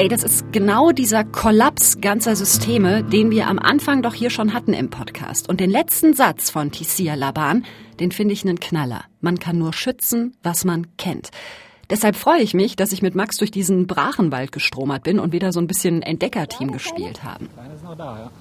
Ey, 0.00 0.08
das 0.08 0.22
ist 0.22 0.50
genau 0.50 0.92
dieser 0.92 1.24
Kollaps 1.24 2.00
ganzer 2.00 2.34
Systeme, 2.34 3.04
den 3.04 3.30
wir 3.30 3.48
am 3.48 3.58
Anfang 3.58 4.00
doch 4.00 4.14
hier 4.14 4.30
schon 4.30 4.54
hatten 4.54 4.72
im 4.72 4.88
Podcast. 4.88 5.46
Und 5.46 5.60
den 5.60 5.68
letzten 5.68 6.14
Satz 6.14 6.48
von 6.48 6.72
Tissia 6.72 7.16
Laban, 7.16 7.66
den 8.00 8.10
finde 8.10 8.32
ich 8.32 8.42
einen 8.42 8.58
Knaller. 8.58 9.04
Man 9.20 9.38
kann 9.38 9.58
nur 9.58 9.74
schützen, 9.74 10.34
was 10.42 10.64
man 10.64 10.86
kennt. 10.96 11.28
Deshalb 11.90 12.16
freue 12.16 12.40
ich 12.40 12.54
mich, 12.54 12.76
dass 12.76 12.92
ich 12.92 13.02
mit 13.02 13.14
Max 13.14 13.36
durch 13.36 13.50
diesen 13.50 13.86
Brachenwald 13.86 14.52
gestromert 14.52 15.02
bin 15.02 15.18
und 15.18 15.34
wieder 15.34 15.52
so 15.52 15.60
ein 15.60 15.66
bisschen 15.66 16.00
Entdeckerteam 16.00 16.72
gespielt 16.72 17.22
haben. 17.22 17.50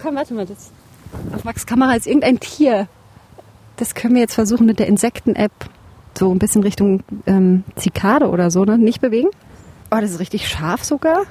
Komm, 0.01 0.15
warte 0.15 0.33
mal, 0.33 0.45
das 0.45 0.71
auf 1.33 1.43
Max 1.43 1.65
Kamera 1.65 1.93
ist 1.93 2.07
irgendein 2.07 2.39
Tier. 2.39 2.87
Das 3.75 3.95
können 3.95 4.13
wir 4.13 4.21
jetzt 4.21 4.35
versuchen 4.35 4.65
mit 4.65 4.79
der 4.79 4.87
Insekten-App 4.87 5.51
so 6.17 6.33
ein 6.33 6.39
bisschen 6.39 6.63
Richtung 6.63 7.03
ähm, 7.25 7.65
Zikade 7.75 8.29
oder 8.29 8.49
so, 8.49 8.63
ne? 8.63 8.77
Nicht 8.77 9.01
bewegen. 9.01 9.27
Oh, 9.91 9.97
das 9.99 10.11
ist 10.11 10.19
richtig 10.21 10.47
scharf 10.47 10.85
sogar. 10.85 11.25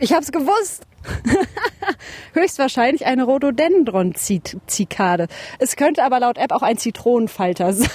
Ich 0.00 0.12
hab's 0.12 0.32
gewusst. 0.32 0.86
Höchstwahrscheinlich 2.32 3.06
eine 3.06 3.24
Rhododendron-Zikade. 3.24 5.28
Es 5.58 5.76
könnte 5.76 6.02
aber 6.02 6.20
laut 6.20 6.38
App 6.38 6.52
auch 6.52 6.62
ein 6.62 6.78
Zitronenfalter 6.78 7.72
sein. 7.84 7.88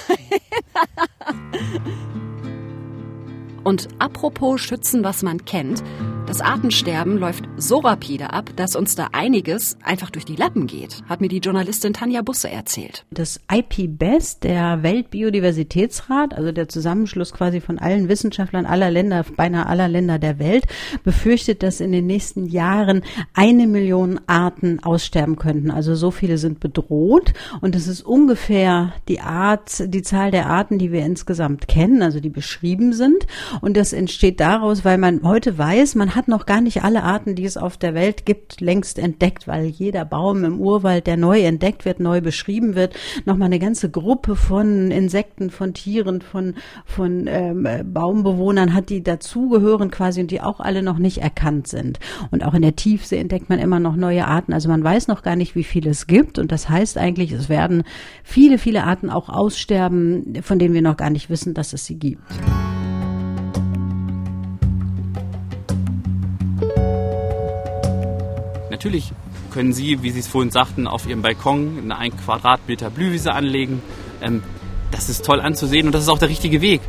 Und 3.64 3.88
apropos 3.98 4.60
schützen, 4.60 5.04
was 5.04 5.22
man 5.22 5.44
kennt, 5.44 5.82
Das 6.30 6.42
Artensterben 6.42 7.18
läuft 7.18 7.48
so 7.56 7.78
rapide 7.78 8.32
ab, 8.32 8.50
dass 8.54 8.76
uns 8.76 8.94
da 8.94 9.08
einiges 9.10 9.76
einfach 9.82 10.10
durch 10.10 10.24
die 10.24 10.36
Lappen 10.36 10.68
geht, 10.68 11.02
hat 11.08 11.20
mir 11.20 11.26
die 11.26 11.40
Journalistin 11.40 11.92
Tanja 11.92 12.22
Busse 12.22 12.48
erzählt. 12.48 13.04
Das 13.10 13.40
IPBES, 13.52 14.38
der 14.38 14.84
Weltbiodiversitätsrat, 14.84 16.32
also 16.34 16.52
der 16.52 16.68
Zusammenschluss 16.68 17.32
quasi 17.32 17.60
von 17.60 17.80
allen 17.80 18.08
Wissenschaftlern 18.08 18.64
aller 18.64 18.92
Länder, 18.92 19.24
beinahe 19.36 19.66
aller 19.66 19.88
Länder 19.88 20.20
der 20.20 20.38
Welt, 20.38 20.66
befürchtet, 21.02 21.64
dass 21.64 21.80
in 21.80 21.90
den 21.90 22.06
nächsten 22.06 22.46
Jahren 22.46 23.02
eine 23.34 23.66
Million 23.66 24.20
Arten 24.28 24.78
aussterben 24.84 25.34
könnten. 25.34 25.72
Also 25.72 25.96
so 25.96 26.12
viele 26.12 26.38
sind 26.38 26.60
bedroht 26.60 27.32
und 27.60 27.74
es 27.74 27.88
ist 27.88 28.02
ungefähr 28.02 28.92
die 29.08 29.18
Art, 29.20 29.82
die 29.92 30.02
Zahl 30.02 30.30
der 30.30 30.46
Arten, 30.46 30.78
die 30.78 30.92
wir 30.92 31.04
insgesamt 31.04 31.66
kennen, 31.66 32.02
also 32.02 32.20
die 32.20 32.30
beschrieben 32.30 32.92
sind. 32.92 33.26
Und 33.60 33.76
das 33.76 33.92
entsteht 33.92 34.38
daraus, 34.38 34.84
weil 34.84 34.96
man 34.96 35.24
heute 35.24 35.58
weiß, 35.58 35.96
man 35.96 36.14
hat 36.14 36.19
noch 36.28 36.46
gar 36.46 36.60
nicht 36.60 36.84
alle 36.84 37.02
Arten, 37.02 37.34
die 37.34 37.44
es 37.44 37.56
auf 37.56 37.76
der 37.76 37.94
Welt 37.94 38.26
gibt, 38.26 38.60
längst 38.60 38.98
entdeckt, 38.98 39.48
weil 39.48 39.66
jeder 39.66 40.04
Baum 40.04 40.44
im 40.44 40.60
Urwald, 40.60 41.06
der 41.06 41.16
neu 41.16 41.40
entdeckt 41.42 41.84
wird, 41.84 42.00
neu 42.00 42.20
beschrieben 42.20 42.74
wird, 42.74 42.94
nochmal 43.24 43.46
eine 43.46 43.58
ganze 43.58 43.90
Gruppe 43.90 44.36
von 44.36 44.90
Insekten, 44.90 45.50
von 45.50 45.74
Tieren, 45.74 46.20
von, 46.20 46.54
von 46.84 47.26
ähm, 47.26 47.66
Baumbewohnern 47.84 48.74
hat, 48.74 48.90
die 48.90 49.02
dazugehören 49.02 49.90
quasi 49.90 50.20
und 50.20 50.30
die 50.30 50.40
auch 50.40 50.60
alle 50.60 50.82
noch 50.82 50.98
nicht 50.98 51.18
erkannt 51.18 51.68
sind. 51.68 51.98
Und 52.30 52.44
auch 52.44 52.54
in 52.54 52.62
der 52.62 52.76
Tiefsee 52.76 53.18
entdeckt 53.18 53.48
man 53.48 53.58
immer 53.58 53.80
noch 53.80 53.96
neue 53.96 54.26
Arten. 54.26 54.52
Also 54.52 54.68
man 54.68 54.82
weiß 54.82 55.08
noch 55.08 55.22
gar 55.22 55.36
nicht, 55.36 55.54
wie 55.54 55.64
viele 55.64 55.90
es 55.90 56.06
gibt. 56.06 56.38
Und 56.38 56.52
das 56.52 56.68
heißt 56.68 56.98
eigentlich, 56.98 57.32
es 57.32 57.48
werden 57.48 57.84
viele, 58.22 58.58
viele 58.58 58.84
Arten 58.84 59.10
auch 59.10 59.28
aussterben, 59.28 60.40
von 60.42 60.58
denen 60.58 60.74
wir 60.74 60.82
noch 60.82 60.96
gar 60.96 61.10
nicht 61.10 61.30
wissen, 61.30 61.54
dass 61.54 61.72
es 61.72 61.84
sie 61.84 61.98
gibt. 61.98 62.22
Natürlich 68.80 69.12
können 69.52 69.74
Sie, 69.74 70.02
wie 70.02 70.10
Sie 70.10 70.20
es 70.20 70.26
vorhin 70.26 70.50
sagten, 70.50 70.86
auf 70.86 71.06
Ihrem 71.06 71.20
Balkon 71.20 71.80
eine 71.82 71.98
ein 71.98 72.16
Quadratmeter 72.16 72.88
Blühwiese 72.88 73.34
anlegen. 73.34 73.82
Ähm, 74.22 74.42
das 74.90 75.10
ist 75.10 75.22
toll 75.22 75.38
anzusehen 75.38 75.84
und 75.84 75.94
das 75.94 76.04
ist 76.04 76.08
auch 76.08 76.18
der 76.18 76.30
richtige 76.30 76.62
Weg. 76.62 76.80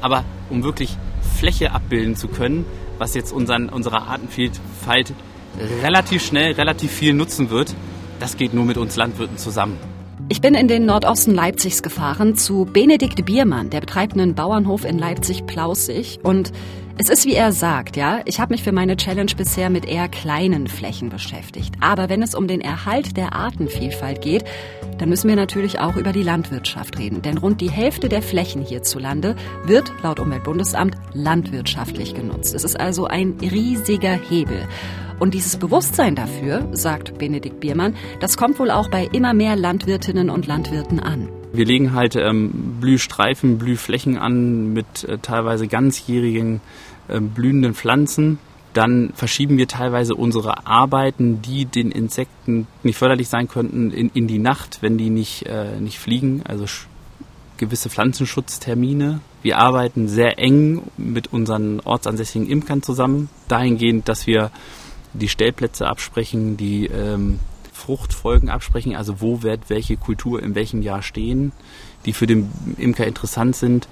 Aber 0.00 0.24
um 0.48 0.62
wirklich 0.62 0.96
Fläche 1.40 1.72
abbilden 1.72 2.14
zu 2.14 2.28
können, 2.28 2.66
was 2.98 3.14
jetzt 3.14 3.32
unseren, 3.32 3.68
unserer 3.68 4.06
Artenvielfalt 4.06 5.12
relativ 5.82 6.24
schnell, 6.24 6.52
relativ 6.52 6.92
viel 6.92 7.14
nutzen 7.14 7.50
wird, 7.50 7.74
das 8.20 8.36
geht 8.36 8.54
nur 8.54 8.64
mit 8.64 8.76
uns 8.76 8.94
Landwirten 8.94 9.36
zusammen. 9.36 9.76
Ich 10.28 10.40
bin 10.40 10.54
in 10.54 10.68
den 10.68 10.86
Nordosten 10.86 11.34
Leipzigs 11.34 11.82
gefahren 11.82 12.36
zu 12.36 12.64
Benedikt 12.64 13.24
Biermann, 13.24 13.70
der 13.70 13.80
betreibt 13.80 14.12
einen 14.12 14.36
Bauernhof 14.36 14.84
in 14.84 15.00
Leipzig-Plausig. 15.00 16.20
Und 16.22 16.52
es 16.98 17.08
ist 17.08 17.24
wie 17.24 17.34
er 17.34 17.52
sagt, 17.52 17.96
ja, 17.96 18.20
ich 18.24 18.40
habe 18.40 18.52
mich 18.52 18.62
für 18.62 18.72
meine 18.72 18.96
Challenge 18.96 19.32
bisher 19.36 19.70
mit 19.70 19.86
eher 19.86 20.08
kleinen 20.08 20.66
Flächen 20.66 21.08
beschäftigt. 21.08 21.74
Aber 21.80 22.08
wenn 22.08 22.22
es 22.22 22.34
um 22.34 22.46
den 22.46 22.60
Erhalt 22.60 23.16
der 23.16 23.34
Artenvielfalt 23.34 24.20
geht, 24.20 24.44
dann 24.98 25.08
müssen 25.08 25.28
wir 25.28 25.36
natürlich 25.36 25.78
auch 25.78 25.96
über 25.96 26.12
die 26.12 26.22
Landwirtschaft 26.22 26.98
reden. 26.98 27.22
Denn 27.22 27.38
rund 27.38 27.60
die 27.60 27.70
Hälfte 27.70 28.08
der 28.08 28.22
Flächen 28.22 28.62
hierzulande 28.62 29.34
wird 29.64 29.92
laut 30.02 30.20
Umweltbundesamt 30.20 30.96
landwirtschaftlich 31.14 32.14
genutzt. 32.14 32.54
Es 32.54 32.64
ist 32.64 32.78
also 32.78 33.06
ein 33.06 33.38
riesiger 33.40 34.12
Hebel. 34.12 34.68
Und 35.18 35.34
dieses 35.34 35.56
Bewusstsein 35.56 36.16
dafür, 36.16 36.68
sagt 36.72 37.18
Benedikt 37.18 37.60
Biermann, 37.60 37.94
das 38.20 38.36
kommt 38.36 38.58
wohl 38.58 38.70
auch 38.70 38.88
bei 38.88 39.08
immer 39.12 39.34
mehr 39.34 39.56
Landwirtinnen 39.56 40.30
und 40.30 40.46
Landwirten 40.46 41.00
an. 41.00 41.28
Wir 41.52 41.64
legen 41.64 41.94
halt 41.94 42.16
ähm, 42.16 42.78
Blühstreifen, 42.80 43.58
Blühflächen 43.58 44.16
an 44.16 44.72
mit 44.72 45.04
äh, 45.04 45.18
teilweise 45.18 45.66
ganzjährigen 45.66 46.60
äh, 47.08 47.20
blühenden 47.20 47.74
Pflanzen. 47.74 48.38
Dann 48.72 49.10
verschieben 49.14 49.58
wir 49.58 49.66
teilweise 49.66 50.14
unsere 50.14 50.66
Arbeiten, 50.66 51.42
die 51.42 51.64
den 51.64 51.90
Insekten 51.90 52.68
nicht 52.84 52.98
förderlich 52.98 53.28
sein 53.28 53.48
könnten, 53.48 53.90
in, 53.90 54.10
in 54.14 54.28
die 54.28 54.38
Nacht, 54.38 54.78
wenn 54.80 54.96
die 54.96 55.10
nicht, 55.10 55.46
äh, 55.46 55.80
nicht 55.80 55.98
fliegen. 55.98 56.42
Also 56.46 56.66
gewisse 57.56 57.90
Pflanzenschutztermine. 57.90 59.20
Wir 59.42 59.58
arbeiten 59.58 60.06
sehr 60.06 60.38
eng 60.38 60.82
mit 60.96 61.32
unseren 61.32 61.80
ortsansässigen 61.80 62.48
Imkern 62.48 62.82
zusammen, 62.82 63.28
dahingehend, 63.48 64.08
dass 64.08 64.26
wir 64.26 64.50
die 65.12 65.28
Stellplätze 65.28 65.86
absprechen, 65.86 66.56
die 66.56 66.86
ähm, 66.86 67.40
Fruchtfolgen 67.80 68.50
absprechen, 68.50 68.94
also 68.94 69.20
wo 69.20 69.42
wird 69.42 69.68
welche 69.68 69.96
Kultur 69.96 70.42
in 70.42 70.54
welchem 70.54 70.82
Jahr 70.82 71.02
stehen, 71.02 71.52
die 72.04 72.12
für 72.12 72.26
den 72.26 72.50
Imker 72.78 73.06
interessant 73.06 73.56
sind 73.56 73.88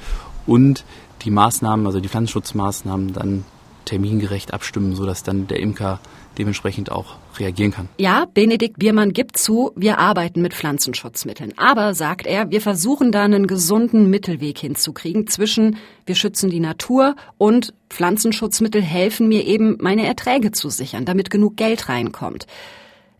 und 0.46 0.84
die 1.22 1.30
Maßnahmen, 1.30 1.86
also 1.86 2.00
die 2.00 2.08
Pflanzenschutzmaßnahmen 2.08 3.12
dann 3.12 3.44
termingerecht 3.84 4.52
abstimmen, 4.52 4.94
sodass 4.94 5.22
dann 5.22 5.46
der 5.46 5.60
Imker 5.60 5.98
dementsprechend 6.36 6.92
auch 6.92 7.16
reagieren 7.38 7.72
kann. 7.72 7.88
Ja, 7.98 8.26
Benedikt 8.32 8.78
Biermann 8.78 9.12
gibt 9.12 9.38
zu, 9.38 9.72
wir 9.76 9.98
arbeiten 9.98 10.42
mit 10.42 10.54
Pflanzenschutzmitteln. 10.54 11.54
Aber, 11.56 11.94
sagt 11.94 12.26
er, 12.26 12.50
wir 12.50 12.60
versuchen 12.60 13.12
da 13.12 13.24
einen 13.24 13.46
gesunden 13.46 14.10
Mittelweg 14.10 14.58
hinzukriegen 14.58 15.26
zwischen 15.26 15.76
wir 16.06 16.14
schützen 16.14 16.50
die 16.50 16.60
Natur 16.60 17.16
und 17.38 17.74
Pflanzenschutzmittel 17.88 18.82
helfen 18.82 19.28
mir 19.28 19.46
eben, 19.46 19.78
meine 19.80 20.06
Erträge 20.06 20.52
zu 20.52 20.68
sichern, 20.68 21.04
damit 21.04 21.30
genug 21.30 21.56
Geld 21.56 21.88
reinkommt. 21.88 22.46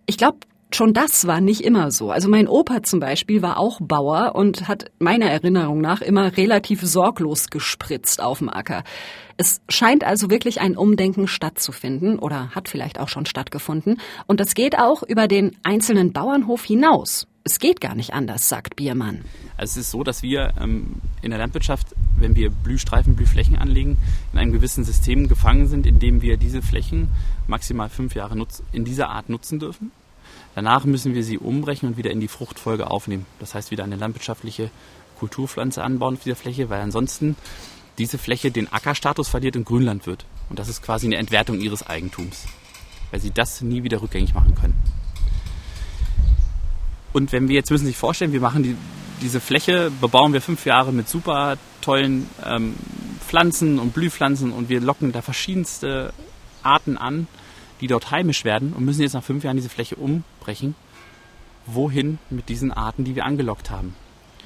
Ich 0.07 0.17
glaube, 0.17 0.39
schon 0.75 0.93
das 0.93 1.27
war 1.27 1.41
nicht 1.41 1.63
immer 1.63 1.91
so. 1.91 2.11
Also 2.11 2.29
mein 2.29 2.49
Opa 2.49 2.83
zum 2.83 3.01
Beispiel 3.01 3.43
war 3.43 3.59
auch 3.59 3.81
Bauer 3.81 4.35
und 4.35 4.69
hat 4.69 4.91
meiner 4.99 5.27
Erinnerung 5.27 5.81
nach 5.81 6.01
immer 6.01 6.37
relativ 6.37 6.83
sorglos 6.83 7.49
gespritzt 7.49 8.23
auf 8.23 8.39
dem 8.39 8.49
Acker. 8.49 8.85
Es 9.37 9.61
scheint 9.69 10.05
also 10.05 10.31
wirklich 10.31 10.61
ein 10.61 10.77
Umdenken 10.77 11.29
stattzufinden 11.29 12.19
oder 12.19 12.51
hat 12.55 12.69
vielleicht 12.69 12.99
auch 12.99 13.09
schon 13.09 13.25
stattgefunden. 13.25 14.01
Und 14.27 14.41
das 14.41 14.55
geht 14.55 14.79
auch 14.79 15.03
über 15.03 15.29
den 15.29 15.57
einzelnen 15.63 16.13
Bauernhof 16.13 16.65
hinaus. 16.65 17.27
Es 17.45 17.61
geht 17.61 17.81
gar 17.81 17.95
nicht 17.95 18.13
anders, 18.13 18.49
sagt 18.49 18.77
Biermann. 18.77 19.25
Also 19.57 19.81
es 19.81 19.87
ist 19.87 19.91
so, 19.93 20.03
dass 20.03 20.23
wir 20.23 20.53
ähm, 20.61 20.97
in 21.23 21.31
der 21.31 21.39
Landwirtschaft, 21.39 21.87
wenn 22.19 22.37
wir 22.37 22.51
Blühstreifen, 22.51 23.17
Blühflächen 23.17 23.57
anlegen, 23.57 23.97
in 24.33 24.39
einem 24.39 24.53
gewissen 24.53 24.85
System 24.85 25.29
gefangen 25.29 25.67
sind, 25.67 25.87
in 25.87 25.99
dem 25.99 26.21
wir 26.21 26.37
diese 26.37 26.61
Flächen 26.61 27.09
maximal 27.47 27.89
fünf 27.89 28.15
Jahre 28.15 28.37
in 28.73 28.85
dieser 28.85 29.09
Art 29.09 29.31
nutzen 29.31 29.59
dürfen. 29.59 29.93
Danach 30.59 30.85
müssen 30.85 31.14
wir 31.14 31.23
sie 31.23 31.38
umbrechen 31.38 31.88
und 31.88 31.97
wieder 31.99 32.11
in 32.11 32.18
die 32.18 32.27
Fruchtfolge 32.27 32.90
aufnehmen. 32.90 33.27
Das 33.38 33.55
heißt, 33.55 33.71
wieder 33.71 33.85
eine 33.85 33.94
landwirtschaftliche 33.94 34.73
Kulturpflanze 35.16 35.85
anbauen 35.85 36.16
auf 36.16 36.25
dieser 36.25 36.35
Fläche, 36.35 36.68
weil 36.68 36.81
ansonsten 36.81 37.37
diese 37.97 38.18
Fläche 38.18 38.51
den 38.51 38.66
Ackerstatus 38.73 39.29
verliert 39.29 39.55
und 39.55 39.66
Grünland 39.66 40.09
wird. 40.09 40.27
Und 40.51 40.59
das 40.59 40.68
ist 40.68 40.83
quasi 40.83 41.07
eine 41.07 41.14
Entwertung 41.14 41.61
ihres 41.61 41.87
Eigentums, 41.87 42.47
weil 43.12 43.21
sie 43.21 43.31
das 43.31 43.61
nie 43.61 43.85
wieder 43.85 44.03
rückgängig 44.03 44.35
machen 44.35 44.57
können. 44.57 44.75
Und 47.12 47.31
wenn 47.31 47.47
wir 47.47 47.55
jetzt 47.55 47.71
müssen 47.71 47.85
Sie 47.85 47.90
sich 47.90 47.97
vorstellen, 47.97 48.33
wir 48.33 48.40
machen 48.40 48.64
die, 48.64 48.75
diese 49.23 49.38
Fläche, 49.38 49.92
bebauen 50.01 50.33
wir 50.33 50.40
fünf 50.40 50.66
Jahre 50.66 50.92
mit 50.92 51.09
super 51.09 51.57
tollen 51.83 52.29
ähm, 52.44 52.75
Pflanzen 53.25 53.79
und 53.79 53.94
Blühpflanzen 53.94 54.51
und 54.51 54.68
wir 54.68 54.81
locken 54.81 55.12
da 55.12 55.23
verschiedenste 55.23 56.12
Arten 56.64 56.97
an 56.97 57.29
die 57.81 57.87
dort 57.87 58.11
heimisch 58.11 58.45
werden 58.45 58.73
und 58.73 58.85
müssen 58.85 59.03
jetzt 59.03 59.14
nach 59.14 59.23
fünf 59.25 59.45
Jahren 59.45 59.57
diese 59.57 59.69
Fläche 59.69 59.97
umbrechen. 59.97 60.75
Wohin 61.67 62.19
mit 62.31 62.49
diesen 62.49 62.73
Arten, 62.73 63.05
die 63.05 63.14
wir 63.14 63.25
angelockt 63.25 63.71
haben? 63.71 63.95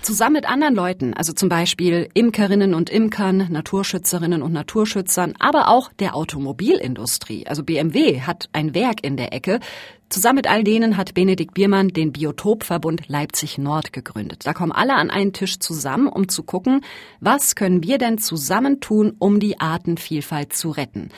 Zusammen 0.03 0.33
mit 0.33 0.49
anderen 0.49 0.75
Leuten, 0.75 1.14
also 1.14 1.33
zum 1.33 1.49
Beispiel 1.49 2.09
Imkerinnen 2.12 2.75
und 2.75 2.90
Imkern, 2.90 3.47
Naturschützerinnen 3.51 4.42
und 4.42 4.53
Naturschützern, 4.53 5.35
aber 5.38 5.68
auch 5.68 5.92
der 5.92 6.16
Automobilindustrie. 6.16 7.47
Also 7.47 7.62
BMW 7.62 8.23
hat 8.23 8.49
ein 8.53 8.75
Werk 8.75 9.05
in 9.05 9.16
der 9.16 9.33
Ecke. 9.33 9.61
Zusammen 10.09 10.38
mit 10.38 10.51
all 10.51 10.64
denen 10.64 10.97
hat 10.97 11.14
Benedikt 11.14 11.55
Biermann 11.55 11.90
den 11.90 12.11
Biotopverbund 12.11 13.07
Leipzig 13.07 13.59
Nord 13.59 13.92
gegründet. 13.92 14.45
Da 14.45 14.55
kommen 14.55 14.73
alle 14.73 14.95
an 14.95 15.09
einen 15.09 15.33
Tisch 15.33 15.61
zusammen, 15.61 16.09
um 16.09 16.29
zu 16.29 16.42
gucken, 16.42 16.81
was 17.21 17.55
können 17.55 17.85
wir 17.85 17.99
denn 17.99 18.18
zusammen 18.18 18.81
tun, 18.81 19.14
um 19.21 19.38
die 19.38 19.61
Artenvielfalt 19.61 20.53
zu 20.53 20.71
retten. 20.71 21.11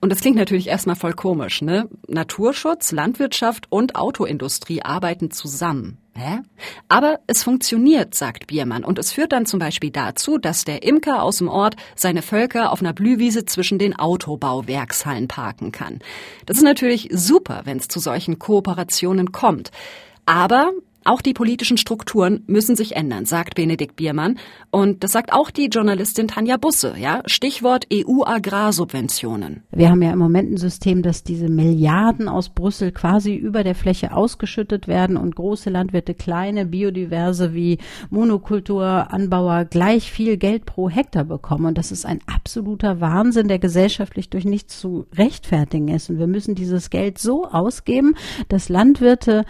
Und 0.00 0.10
das 0.10 0.20
klingt 0.20 0.36
natürlich 0.36 0.68
erstmal 0.68 0.96
voll 0.96 1.12
komisch, 1.12 1.60
ne? 1.60 1.88
Naturschutz, 2.08 2.90
Landwirtschaft 2.90 3.66
und 3.68 3.96
Autoindustrie 3.96 4.82
arbeiten 4.82 5.30
zusammen. 5.30 5.98
Hä? 6.14 6.40
Aber 6.88 7.20
es 7.26 7.42
funktioniert, 7.42 8.14
sagt 8.14 8.46
Biermann. 8.46 8.84
Und 8.84 8.98
es 8.98 9.12
führt 9.12 9.32
dann 9.32 9.46
zum 9.46 9.58
Beispiel 9.58 9.90
dazu, 9.90 10.38
dass 10.38 10.64
der 10.64 10.82
Imker 10.82 11.22
aus 11.22 11.38
dem 11.38 11.48
Ort 11.48 11.76
seine 11.96 12.22
Völker 12.22 12.72
auf 12.72 12.80
einer 12.80 12.92
Blühwiese 12.92 13.44
zwischen 13.44 13.78
den 13.78 13.98
Autobauwerkshallen 13.98 15.28
parken 15.28 15.70
kann. 15.70 16.00
Das 16.46 16.56
ist 16.56 16.62
natürlich 16.64 17.08
super, 17.12 17.62
wenn 17.64 17.78
es 17.78 17.88
zu 17.88 18.00
solchen 18.00 18.38
Kooperationen 18.38 19.32
kommt. 19.32 19.70
Aber 20.26 20.72
Auch 21.04 21.22
die 21.22 21.32
politischen 21.32 21.78
Strukturen 21.78 22.44
müssen 22.46 22.76
sich 22.76 22.94
ändern, 22.94 23.24
sagt 23.24 23.54
Benedikt 23.54 23.96
Biermann. 23.96 24.38
Und 24.70 25.02
das 25.02 25.12
sagt 25.12 25.32
auch 25.32 25.50
die 25.50 25.66
Journalistin 25.66 26.28
Tanja 26.28 26.58
Busse, 26.58 26.94
ja. 26.98 27.22
Stichwort 27.26 27.86
EU-Agrarsubventionen. 27.92 29.62
Wir 29.70 29.90
haben 29.90 30.02
ja 30.02 30.12
im 30.12 30.18
Moment 30.18 30.52
ein 30.52 30.56
System, 30.58 31.02
dass 31.02 31.24
diese 31.24 31.48
Milliarden 31.48 32.28
aus 32.28 32.50
Brüssel 32.50 32.92
quasi 32.92 33.34
über 33.34 33.64
der 33.64 33.74
Fläche 33.74 34.12
ausgeschüttet 34.14 34.88
werden 34.88 35.16
und 35.16 35.36
große 35.36 35.70
Landwirte, 35.70 36.14
kleine, 36.14 36.66
biodiverse 36.66 37.54
wie 37.54 37.78
Monokulturanbauer 38.10 39.64
gleich 39.64 40.12
viel 40.12 40.36
Geld 40.36 40.66
pro 40.66 40.90
Hektar 40.90 41.24
bekommen. 41.24 41.66
Und 41.66 41.78
das 41.78 41.92
ist 41.92 42.04
ein 42.04 42.20
absoluter 42.26 43.00
Wahnsinn, 43.00 43.48
der 43.48 43.58
gesellschaftlich 43.58 44.28
durch 44.28 44.44
nichts 44.44 44.78
zu 44.78 45.06
rechtfertigen 45.14 45.88
ist. 45.88 46.10
Und 46.10 46.18
wir 46.18 46.26
müssen 46.26 46.54
dieses 46.54 46.90
Geld 46.90 47.18
so 47.18 47.46
ausgeben, 47.46 48.14
dass 48.48 48.68
Landwirte 48.68 49.44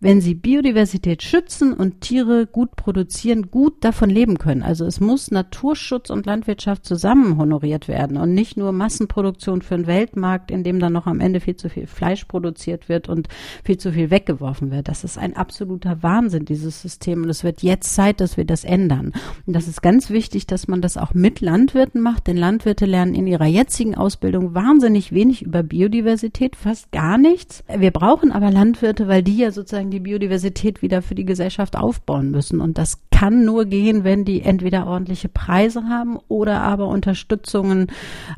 wenn 0.00 0.22
sie 0.22 0.34
Biodiversität 0.34 1.22
schützen 1.22 1.74
und 1.74 2.00
Tiere 2.00 2.46
gut 2.46 2.74
produzieren, 2.74 3.50
gut 3.50 3.84
davon 3.84 4.08
leben 4.08 4.38
können. 4.38 4.62
Also 4.62 4.86
es 4.86 4.98
muss 4.98 5.30
Naturschutz 5.30 6.08
und 6.08 6.24
Landwirtschaft 6.24 6.86
zusammen 6.86 7.36
honoriert 7.36 7.86
werden 7.86 8.16
und 8.16 8.32
nicht 8.32 8.56
nur 8.56 8.72
Massenproduktion 8.72 9.60
für 9.60 9.76
den 9.76 9.86
Weltmarkt, 9.86 10.50
in 10.50 10.64
dem 10.64 10.80
dann 10.80 10.94
noch 10.94 11.06
am 11.06 11.20
Ende 11.20 11.40
viel 11.40 11.56
zu 11.56 11.68
viel 11.68 11.86
Fleisch 11.86 12.24
produziert 12.24 12.88
wird 12.88 13.10
und 13.10 13.28
viel 13.62 13.76
zu 13.76 13.92
viel 13.92 14.10
weggeworfen 14.10 14.70
wird. 14.70 14.88
Das 14.88 15.04
ist 15.04 15.18
ein 15.18 15.36
absoluter 15.36 16.02
Wahnsinn, 16.02 16.46
dieses 16.46 16.80
System. 16.80 17.22
Und 17.22 17.28
es 17.28 17.44
wird 17.44 17.62
jetzt 17.62 17.94
Zeit, 17.94 18.20
dass 18.22 18.38
wir 18.38 18.46
das 18.46 18.64
ändern. 18.64 19.12
Und 19.46 19.54
das 19.54 19.68
ist 19.68 19.82
ganz 19.82 20.08
wichtig, 20.08 20.46
dass 20.46 20.66
man 20.66 20.80
das 20.80 20.96
auch 20.96 21.12
mit 21.12 21.42
Landwirten 21.42 22.00
macht, 22.00 22.26
denn 22.26 22.38
Landwirte 22.38 22.86
lernen 22.86 23.14
in 23.14 23.26
ihrer 23.26 23.46
jetzigen 23.46 23.94
Ausbildung 23.94 24.54
wahnsinnig 24.54 25.12
wenig 25.12 25.42
über 25.42 25.62
Biodiversität, 25.62 26.56
fast 26.56 26.90
gar 26.90 27.18
nichts. 27.18 27.64
Wir 27.68 27.90
brauchen 27.90 28.32
aber 28.32 28.50
Landwirte, 28.50 29.06
weil 29.06 29.22
die 29.22 29.36
ja 29.36 29.50
sozusagen 29.50 29.89
die 29.90 30.00
Biodiversität 30.00 30.82
wieder 30.82 31.02
für 31.02 31.14
die 31.14 31.24
Gesellschaft 31.24 31.76
aufbauen 31.76 32.30
müssen. 32.30 32.60
Und 32.60 32.78
das 32.78 32.98
kann 33.10 33.44
nur 33.44 33.66
gehen, 33.66 34.02
wenn 34.02 34.24
die 34.24 34.40
entweder 34.40 34.86
ordentliche 34.86 35.28
Preise 35.28 35.84
haben 35.84 36.18
oder 36.28 36.62
aber 36.62 36.88
Unterstützungen 36.88 37.88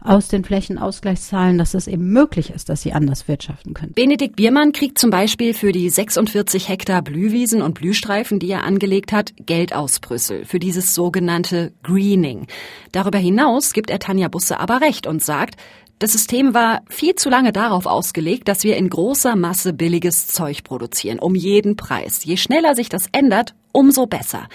aus 0.01 0.27
den 0.27 0.45
Flächenausgleichszahlen, 0.45 1.57
dass 1.57 1.75
es 1.75 1.87
eben 1.87 2.13
möglich 2.13 2.51
ist, 2.51 2.69
dass 2.69 2.83
sie 2.83 2.93
anders 2.93 3.29
wirtschaften 3.29 3.75
können. 3.75 3.93
Benedikt 3.93 4.35
Biermann 4.35 4.73
kriegt 4.73 4.99
zum 4.99 5.11
Beispiel 5.11 5.55
für 5.55 5.71
die 5.71 5.89
46 5.89 6.69
Hektar 6.69 7.03
Blühwiesen 7.03 7.63
und 7.63 7.75
Blühstreifen, 7.75 8.41
die 8.41 8.51
er 8.51 8.65
angelegt 8.65 9.13
hat, 9.13 9.33
Geld 9.47 9.73
aus 9.73 10.01
Brüssel 10.01 10.45
für 10.45 10.59
dieses 10.59 10.95
sogenannte 10.95 11.73
Greening. 11.85 12.49
Darüber 12.91 13.19
hinaus 13.19 13.73
gibt 13.75 13.89
er 13.89 14.01
Tanja 14.01 14.29
Busse 14.29 14.59
aber 14.59 14.81
recht 14.81 15.07
und 15.07 15.23
sagt, 15.23 15.57
das 16.03 16.11
System 16.11 16.53
war 16.53 16.83
viel 16.89 17.15
zu 17.15 17.31
lange 17.31 17.53
darauf 17.53 17.87
ausgelegt, 17.87 18.49
dass 18.49 18.65
wir 18.65 18.77
in 18.77 18.91
großer 18.91 19.37
Masse 19.37 19.73
billiges 19.73 20.27
Zeug 20.27 20.65
produzieren, 20.65 21.21
um 21.21 21.37
jeden 21.37 21.77
Preis. 21.77 22.25
Je 22.25 22.37
schneller 22.37 22.75
sich 22.75 22.89
das 22.89 23.07
ändert, 23.13 23.55
umso 23.71 24.07
besser. 24.07 24.49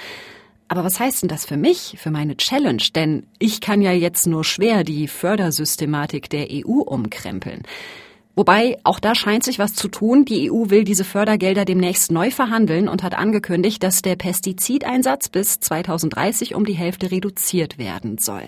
Aber 0.68 0.84
was 0.84 1.00
heißt 1.00 1.22
denn 1.22 1.30
das 1.30 1.46
für 1.46 1.56
mich, 1.56 1.96
für 2.00 2.12
meine 2.12 2.36
Challenge? 2.36 2.84
Denn 2.94 3.28
ich 3.40 3.62
kann 3.62 3.82
ja 3.82 3.94
jetzt 3.94 4.28
nur 4.28 4.44
schwer 4.44 4.84
die 4.84 5.08
Fördersystematik 5.08 6.30
der 6.30 6.48
EU 6.52 6.82
umkrempeln. 6.82 7.64
Wobei, 8.36 8.78
auch 8.84 9.00
da 9.00 9.16
scheint 9.16 9.46
sich 9.46 9.58
was 9.58 9.74
zu 9.74 9.88
tun. 9.88 10.26
Die 10.26 10.52
EU 10.52 10.70
will 10.70 10.84
diese 10.84 11.06
Fördergelder 11.06 11.64
demnächst 11.64 12.12
neu 12.12 12.30
verhandeln 12.30 12.90
und 12.90 13.04
hat 13.04 13.16
angekündigt, 13.16 13.82
dass 13.84 14.02
der 14.02 14.18
Pestizideinsatz 14.18 15.30
bis 15.30 15.62
2030 15.62 16.56
um 16.56 16.66
die 16.66 16.74
Hälfte 16.74 17.10
reduziert 17.10 17.78
werden 17.78 18.18
soll. 18.18 18.44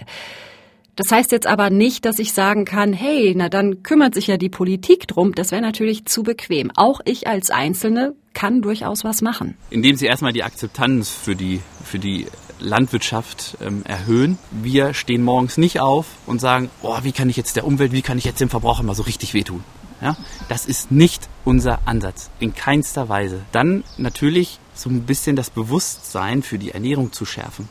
Das 1.00 1.14
heißt 1.14 1.32
jetzt 1.32 1.48
aber 1.48 1.70
nicht, 1.70 2.04
dass 2.04 2.20
ich 2.20 2.34
sagen 2.34 2.66
kann, 2.66 2.92
hey, 2.92 3.34
na 3.34 3.48
dann 3.48 3.84
kümmert 3.84 4.16
sich 4.16 4.28
ja 4.28 4.36
die 4.36 4.50
Politik 4.50 5.08
drum. 5.08 5.34
Das 5.34 5.52
wäre 5.52 5.62
natürlich 5.62 6.04
zu 6.04 6.24
bequem. 6.24 6.74
Auch 6.76 7.00
ich 7.06 7.26
als 7.26 7.52
Einzelne 7.52 8.16
kann 8.34 8.62
durchaus 8.62 9.06
was 9.06 9.22
machen. 9.22 9.56
Indem 9.70 9.96
Sie 9.96 10.08
erstmal 10.08 10.34
die 10.34 10.44
Akzeptanz 10.44 11.10
für 11.10 11.38
die, 11.38 11.62
für 11.86 12.00
die 12.00 12.26
Landwirtschaft 12.60 13.58
ähm, 13.62 13.84
erhöhen. 13.86 14.38
Wir 14.52 14.94
stehen 14.94 15.24
morgens 15.24 15.56
nicht 15.56 15.80
auf 15.80 16.06
und 16.26 16.42
sagen, 16.42 16.70
oh, 16.82 16.98
wie 17.04 17.14
kann 17.14 17.30
ich 17.30 17.38
jetzt 17.38 17.56
der 17.56 17.66
Umwelt, 17.66 17.94
wie 17.94 18.02
kann 18.02 18.18
ich 18.18 18.26
jetzt 18.26 18.42
dem 18.42 18.50
Verbraucher 18.50 18.84
mal 18.84 18.94
so 18.94 19.04
richtig 19.04 19.34
wehtun? 19.34 19.64
Ja, 20.02 20.18
das 20.50 20.66
ist 20.66 20.92
nicht 20.92 21.30
unser 21.46 21.80
Ansatz, 21.86 22.30
in 22.42 22.54
keinster 22.54 23.08
Weise. 23.08 23.40
Dann 23.54 23.86
natürlich 23.98 24.60
so 24.74 24.90
ein 24.90 25.04
bisschen 25.04 25.38
das 25.38 25.50
Bewusstsein 25.50 26.44
für 26.44 26.58
die 26.58 26.72
Ernährung 26.72 27.14
zu 27.14 27.24
schärfen. 27.24 27.70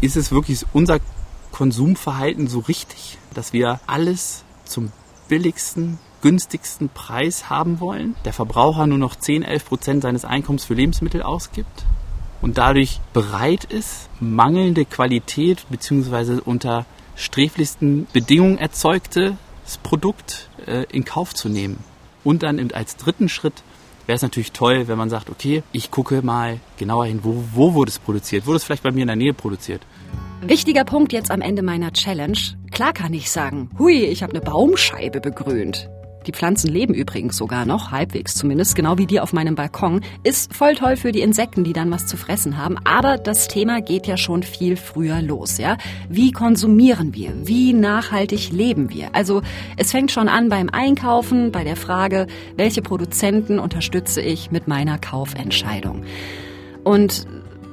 Ist 0.00 0.16
es 0.16 0.32
wirklich 0.32 0.64
unser 0.72 0.98
Konsumverhalten 1.58 2.46
so 2.46 2.60
richtig, 2.60 3.18
dass 3.34 3.52
wir 3.52 3.80
alles 3.88 4.44
zum 4.64 4.92
billigsten, 5.26 5.98
günstigsten 6.22 6.88
Preis 6.88 7.50
haben 7.50 7.80
wollen, 7.80 8.14
der 8.24 8.32
Verbraucher 8.32 8.86
nur 8.86 8.98
noch 8.98 9.16
10, 9.16 9.42
11 9.42 9.64
Prozent 9.64 10.02
seines 10.02 10.24
Einkommens 10.24 10.64
für 10.64 10.74
Lebensmittel 10.74 11.20
ausgibt 11.20 11.84
und 12.42 12.58
dadurch 12.58 13.00
bereit 13.12 13.64
ist, 13.64 14.08
mangelnde 14.20 14.84
Qualität 14.84 15.66
bzw. 15.68 16.42
unter 16.44 16.86
sträflichsten 17.16 18.06
Bedingungen 18.12 18.58
erzeugtes 18.58 19.34
Produkt 19.82 20.50
äh, 20.64 20.84
in 20.92 21.04
Kauf 21.04 21.34
zu 21.34 21.48
nehmen. 21.48 21.82
Und 22.22 22.44
dann 22.44 22.70
als 22.70 22.96
dritten 22.96 23.28
Schritt 23.28 23.64
wäre 24.06 24.14
es 24.14 24.22
natürlich 24.22 24.52
toll, 24.52 24.86
wenn 24.86 24.96
man 24.96 25.10
sagt, 25.10 25.28
okay, 25.28 25.64
ich 25.72 25.90
gucke 25.90 26.22
mal 26.22 26.60
genauer 26.76 27.06
hin, 27.06 27.18
wo, 27.24 27.42
wo 27.52 27.74
wurde 27.74 27.90
es 27.90 27.98
produziert? 27.98 28.46
Wurde 28.46 28.58
es 28.58 28.64
vielleicht 28.64 28.84
bei 28.84 28.92
mir 28.92 29.00
in 29.00 29.08
der 29.08 29.16
Nähe 29.16 29.34
produziert? 29.34 29.82
Wichtiger 30.42 30.84
Punkt 30.84 31.12
jetzt 31.12 31.30
am 31.30 31.40
Ende 31.40 31.62
meiner 31.62 31.92
Challenge. 31.92 32.38
Klar 32.70 32.92
kann 32.92 33.12
ich 33.12 33.30
sagen, 33.30 33.70
hui, 33.78 34.04
ich 34.04 34.22
habe 34.22 34.32
eine 34.32 34.40
Baumscheibe 34.40 35.20
begrünt. 35.20 35.90
Die 36.26 36.32
Pflanzen 36.32 36.70
leben 36.70 36.94
übrigens 36.94 37.36
sogar 37.36 37.64
noch, 37.64 37.90
halbwegs 37.90 38.34
zumindest, 38.34 38.76
genau 38.76 38.98
wie 38.98 39.06
die 39.06 39.18
auf 39.18 39.32
meinem 39.32 39.54
Balkon. 39.54 40.02
Ist 40.22 40.54
voll 40.54 40.74
toll 40.74 40.96
für 40.96 41.10
die 41.10 41.22
Insekten, 41.22 41.64
die 41.64 41.72
dann 41.72 41.90
was 41.90 42.06
zu 42.06 42.16
fressen 42.16 42.56
haben. 42.56 42.76
Aber 42.84 43.18
das 43.18 43.48
Thema 43.48 43.80
geht 43.80 44.06
ja 44.06 44.16
schon 44.16 44.42
viel 44.42 44.76
früher 44.76 45.22
los, 45.22 45.58
ja? 45.58 45.76
Wie 46.08 46.30
konsumieren 46.30 47.14
wir? 47.14 47.32
Wie 47.44 47.72
nachhaltig 47.72 48.52
leben 48.52 48.90
wir? 48.90 49.14
Also, 49.14 49.42
es 49.76 49.90
fängt 49.90 50.12
schon 50.12 50.28
an 50.28 50.50
beim 50.50 50.68
Einkaufen, 50.70 51.50
bei 51.50 51.64
der 51.64 51.76
Frage, 51.76 52.26
welche 52.56 52.82
Produzenten 52.82 53.58
unterstütze 53.58 54.20
ich 54.20 54.50
mit 54.50 54.68
meiner 54.68 54.98
Kaufentscheidung? 54.98 56.04
Und 56.84 57.26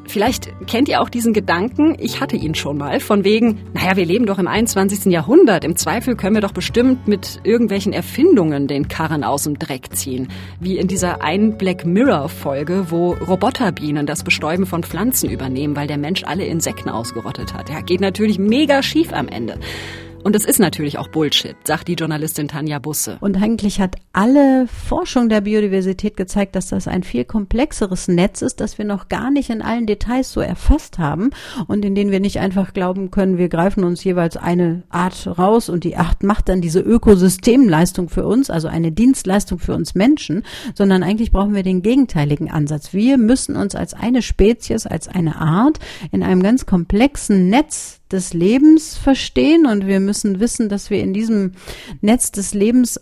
Vielleicht 0.07 0.53
kennt 0.67 0.87
ihr 0.87 1.01
auch 1.01 1.09
diesen 1.09 1.33
Gedanken, 1.33 1.95
ich 1.99 2.21
hatte 2.21 2.35
ihn 2.37 2.55
schon 2.55 2.77
mal, 2.77 2.99
von 2.99 3.23
wegen, 3.23 3.59
naja, 3.73 3.95
wir 3.95 4.05
leben 4.05 4.25
doch 4.25 4.39
im 4.39 4.47
21. 4.47 5.11
Jahrhundert, 5.11 5.63
im 5.63 5.75
Zweifel 5.75 6.15
können 6.15 6.35
wir 6.35 6.41
doch 6.41 6.51
bestimmt 6.51 7.07
mit 7.07 7.39
irgendwelchen 7.43 7.91
Erfindungen 7.91 8.67
den 8.67 8.87
Karren 8.87 9.23
aus 9.23 9.43
dem 9.43 9.57
Dreck 9.57 9.95
ziehen. 9.95 10.27
Wie 10.59 10.77
in 10.77 10.87
dieser 10.87 11.21
einen 11.21 11.57
Black 11.57 11.85
Mirror 11.85 12.29
Folge, 12.29 12.87
wo 12.89 13.13
Roboterbienen 13.13 14.05
das 14.05 14.23
Bestäuben 14.23 14.65
von 14.65 14.83
Pflanzen 14.83 15.29
übernehmen, 15.29 15.75
weil 15.75 15.87
der 15.87 15.97
Mensch 15.97 16.23
alle 16.23 16.45
Insekten 16.45 16.89
ausgerottet 16.89 17.53
hat. 17.53 17.69
Ja, 17.69 17.81
geht 17.81 18.01
natürlich 18.01 18.39
mega 18.39 18.83
schief 18.83 19.11
am 19.11 19.27
Ende. 19.27 19.59
Und 20.25 20.35
es 20.35 20.43
ist 20.43 20.59
natürlich 20.59 20.97
auch 20.97 21.07
Bullshit, 21.07 21.55
sagt 21.65 21.88
die 21.88 21.93
Journalistin 21.93 22.47
Tanja 22.47 22.79
Busse. 22.79 23.19
Und 23.21 23.39
eigentlich 23.39 23.79
hat 23.79 23.97
alle 24.11 24.65
Forschung 24.65 25.29
der 25.29 25.41
Biodiversität 25.41 26.17
gezeigt, 26.17 26.55
dass 26.55 26.69
das 26.69 26.88
ein 26.88 27.03
viel 27.03 27.25
komplexeres 27.25 28.07
Netz 28.07 28.41
ist, 28.41 28.59
das 28.59 28.79
wir 28.79 28.85
noch 28.85 29.07
gar 29.07 29.29
nicht 29.29 29.51
in 29.51 29.61
allen 29.61 29.85
Details 29.85 30.33
so 30.33 30.41
erfasst 30.41 30.97
haben 30.97 31.29
und 31.67 31.85
in 31.85 31.93
denen 31.93 32.09
wir 32.09 32.19
nicht 32.19 32.39
einfach 32.39 32.73
glauben 32.73 33.11
können, 33.11 33.38
wir 33.38 33.49
greifen 33.49 33.83
uns 33.83 34.03
jeweils 34.03 34.35
eine 34.35 34.81
Art 34.89 35.27
raus 35.38 35.69
und 35.69 35.83
die 35.83 35.95
Art 35.95 36.23
macht 36.23 36.49
dann 36.49 36.59
diese 36.59 36.79
Ökosystemleistung 36.79 38.09
für 38.09 38.25
uns, 38.25 38.49
also 38.49 38.67
eine 38.67 38.91
Dienstleistung 38.91 39.59
für 39.59 39.75
uns 39.75 39.93
Menschen, 39.93 40.41
sondern 40.73 41.03
eigentlich 41.03 41.31
brauchen 41.31 41.53
wir 41.53 41.61
den 41.61 41.83
gegenteiligen 41.83 42.49
Ansatz. 42.49 42.93
Wir 42.93 43.19
müssen 43.19 43.55
uns 43.55 43.75
als 43.75 43.93
eine 43.93 44.23
Spezies, 44.23 44.88
als 44.88 45.07
eine 45.07 45.35
Art 45.35 45.77
in 46.11 46.23
einem 46.23 46.41
ganz 46.41 46.65
komplexen 46.65 47.47
Netz 47.49 48.01
des 48.11 48.33
Lebens 48.33 48.97
verstehen 48.97 49.65
und 49.65 49.87
wir 49.87 49.99
müssen 49.99 50.39
wissen, 50.39 50.69
dass 50.69 50.89
wir 50.89 50.99
in 50.99 51.13
diesem 51.13 51.53
Netz 52.01 52.31
des 52.31 52.53
Lebens 52.53 52.99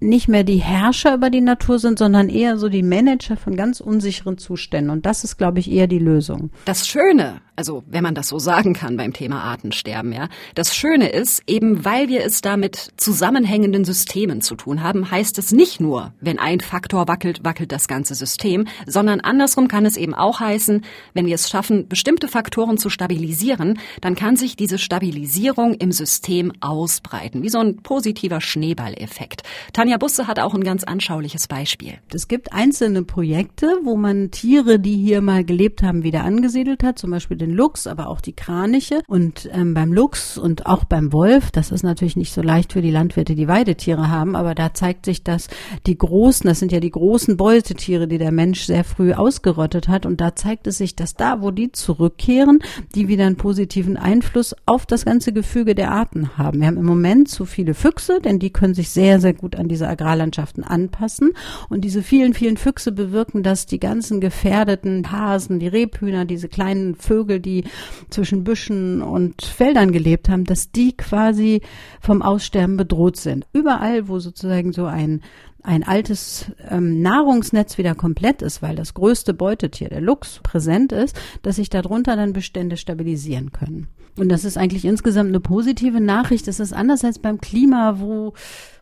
nicht 0.00 0.28
mehr 0.28 0.44
die 0.44 0.56
Herrscher 0.56 1.14
über 1.14 1.28
die 1.28 1.42
Natur 1.42 1.78
sind, 1.78 1.98
sondern 1.98 2.28
eher 2.30 2.56
so 2.56 2.68
die 2.68 2.82
Manager 2.82 3.36
von 3.36 3.54
ganz 3.54 3.80
unsicheren 3.80 4.38
Zuständen. 4.38 4.90
Und 4.90 5.04
das 5.04 5.24
ist, 5.24 5.36
glaube 5.36 5.60
ich, 5.60 5.70
eher 5.70 5.86
die 5.86 5.98
Lösung. 5.98 6.50
Das 6.64 6.88
Schöne, 6.88 7.42
also 7.60 7.84
wenn 7.86 8.02
man 8.02 8.14
das 8.14 8.28
so 8.28 8.38
sagen 8.38 8.72
kann 8.72 8.96
beim 8.96 9.12
Thema 9.12 9.44
Artensterben, 9.44 10.14
ja, 10.14 10.30
das 10.54 10.74
Schöne 10.74 11.10
ist, 11.10 11.42
eben 11.46 11.84
weil 11.84 12.08
wir 12.08 12.24
es 12.24 12.40
da 12.40 12.56
mit 12.56 12.88
zusammenhängenden 12.96 13.84
Systemen 13.84 14.40
zu 14.40 14.54
tun 14.54 14.82
haben, 14.82 15.10
heißt 15.10 15.36
es 15.36 15.52
nicht 15.52 15.78
nur, 15.78 16.14
wenn 16.22 16.38
ein 16.38 16.60
Faktor 16.60 17.06
wackelt, 17.06 17.44
wackelt 17.44 17.70
das 17.70 17.86
ganze 17.86 18.14
System, 18.14 18.66
sondern 18.86 19.20
andersrum 19.20 19.68
kann 19.68 19.84
es 19.84 19.98
eben 19.98 20.14
auch 20.14 20.40
heißen, 20.40 20.86
wenn 21.12 21.26
wir 21.26 21.34
es 21.34 21.50
schaffen, 21.50 21.86
bestimmte 21.86 22.28
Faktoren 22.28 22.78
zu 22.78 22.88
stabilisieren, 22.88 23.78
dann 24.00 24.14
kann 24.14 24.36
sich 24.36 24.56
diese 24.56 24.78
Stabilisierung 24.78 25.74
im 25.74 25.92
System 25.92 26.52
ausbreiten, 26.60 27.42
wie 27.42 27.50
so 27.50 27.58
ein 27.58 27.82
positiver 27.82 28.40
Schneeballeffekt. 28.40 29.42
Tanja 29.74 29.90
Anja 29.90 29.98
Busse 29.98 30.28
hat 30.28 30.38
auch 30.38 30.54
ein 30.54 30.62
ganz 30.62 30.84
anschauliches 30.84 31.48
Beispiel. 31.48 31.94
Es 32.14 32.28
gibt 32.28 32.52
einzelne 32.52 33.02
Projekte, 33.02 33.66
wo 33.82 33.96
man 33.96 34.30
Tiere, 34.30 34.78
die 34.78 34.96
hier 34.96 35.20
mal 35.20 35.44
gelebt 35.44 35.82
haben, 35.82 36.04
wieder 36.04 36.22
angesiedelt 36.22 36.84
hat, 36.84 36.96
zum 36.96 37.10
Beispiel 37.10 37.36
den 37.36 37.49
den 37.50 37.56
Luchs, 37.56 37.86
aber 37.86 38.08
auch 38.08 38.20
die 38.20 38.32
Kraniche. 38.32 39.02
Und 39.06 39.48
ähm, 39.52 39.74
beim 39.74 39.92
Luchs 39.92 40.38
und 40.38 40.66
auch 40.66 40.84
beim 40.84 41.12
Wolf, 41.12 41.50
das 41.50 41.70
ist 41.70 41.82
natürlich 41.82 42.16
nicht 42.16 42.32
so 42.32 42.42
leicht 42.42 42.72
für 42.72 42.82
die 42.82 42.90
Landwirte, 42.90 43.34
die 43.34 43.48
Weidetiere 43.48 44.08
haben, 44.08 44.36
aber 44.36 44.54
da 44.54 44.72
zeigt 44.72 45.04
sich, 45.04 45.24
dass 45.24 45.48
die 45.86 45.98
großen, 45.98 46.46
das 46.46 46.60
sind 46.60 46.72
ja 46.72 46.80
die 46.80 46.90
großen 46.90 47.36
Beutetiere, 47.36 48.06
die 48.06 48.18
der 48.18 48.32
Mensch 48.32 48.62
sehr 48.62 48.84
früh 48.84 49.12
ausgerottet 49.12 49.88
hat. 49.88 50.06
Und 50.06 50.20
da 50.20 50.34
zeigt 50.34 50.66
es 50.66 50.78
sich, 50.78 50.96
dass 50.96 51.14
da, 51.14 51.42
wo 51.42 51.50
die 51.50 51.72
zurückkehren, 51.72 52.60
die 52.94 53.08
wieder 53.08 53.26
einen 53.26 53.36
positiven 53.36 53.96
Einfluss 53.96 54.54
auf 54.66 54.86
das 54.86 55.04
ganze 55.04 55.32
Gefüge 55.32 55.74
der 55.74 55.90
Arten 55.90 56.36
haben. 56.38 56.60
Wir 56.60 56.68
haben 56.68 56.76
im 56.76 56.86
Moment 56.86 57.28
zu 57.28 57.44
viele 57.44 57.74
Füchse, 57.74 58.20
denn 58.20 58.38
die 58.38 58.50
können 58.50 58.74
sich 58.74 58.90
sehr, 58.90 59.20
sehr 59.20 59.34
gut 59.34 59.56
an 59.56 59.68
diese 59.68 59.88
Agrarlandschaften 59.88 60.64
anpassen. 60.64 61.32
Und 61.68 61.82
diese 61.82 62.02
vielen, 62.02 62.34
vielen 62.34 62.56
Füchse 62.56 62.92
bewirken, 62.92 63.42
dass 63.42 63.66
die 63.66 63.80
ganzen 63.80 64.20
gefährdeten 64.20 65.10
Hasen, 65.10 65.58
die 65.58 65.68
Rebhühner, 65.68 66.24
diese 66.24 66.48
kleinen 66.48 66.94
Vögel, 66.94 67.39
die 67.40 67.64
zwischen 68.10 68.44
Büschen 68.44 69.02
und 69.02 69.42
Feldern 69.42 69.92
gelebt 69.92 70.28
haben, 70.28 70.44
dass 70.44 70.70
die 70.70 70.96
quasi 70.96 71.62
vom 72.00 72.22
Aussterben 72.22 72.76
bedroht 72.76 73.16
sind. 73.16 73.46
Überall, 73.52 74.08
wo 74.08 74.18
sozusagen 74.18 74.72
so 74.72 74.86
ein 74.86 75.22
ein 75.62 75.82
altes 75.82 76.50
ähm, 76.70 77.02
Nahrungsnetz 77.02 77.76
wieder 77.76 77.94
komplett 77.94 78.40
ist, 78.40 78.62
weil 78.62 78.76
das 78.76 78.94
größte 78.94 79.34
Beutetier, 79.34 79.90
der 79.90 80.00
Luchs, 80.00 80.40
präsent 80.42 80.92
ist, 80.92 81.20
dass 81.42 81.56
sich 81.56 81.68
darunter 81.68 82.16
dann 82.16 82.32
Bestände 82.32 82.78
stabilisieren 82.78 83.52
können. 83.52 83.88
Und 84.16 84.28
das 84.28 84.44
ist 84.44 84.58
eigentlich 84.58 84.84
insgesamt 84.84 85.28
eine 85.28 85.40
positive 85.40 86.00
Nachricht. 86.00 86.46
Das 86.48 86.60
ist 86.60 86.72
anders 86.72 87.04
als 87.04 87.18
beim 87.18 87.40
Klima, 87.40 88.00
wo, 88.00 88.34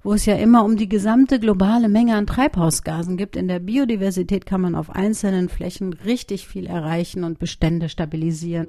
wo 0.03 0.15
es 0.15 0.27
ja 0.27 0.35
immer 0.37 0.65
um 0.65 0.77
die 0.77 0.89
gesamte 0.89 1.39
globale 1.39 1.89
Menge 1.89 2.17
an 2.17 2.27
Treibhausgasen 2.27 3.17
gibt. 3.17 3.37
In 3.37 3.49
der 3.49 3.61
Biodiversität 3.61 4.47
kann 4.47 4.61
man 4.61 4.75
auf 4.75 4.91
einzelnen 4.91 5.49
Flächen 5.49 5.93
richtig 5.93 6.49
viel 6.49 6.67
erreichen 6.67 7.25
und 7.25 7.39
Bestände 7.39 7.89
stabilisieren. 7.89 8.67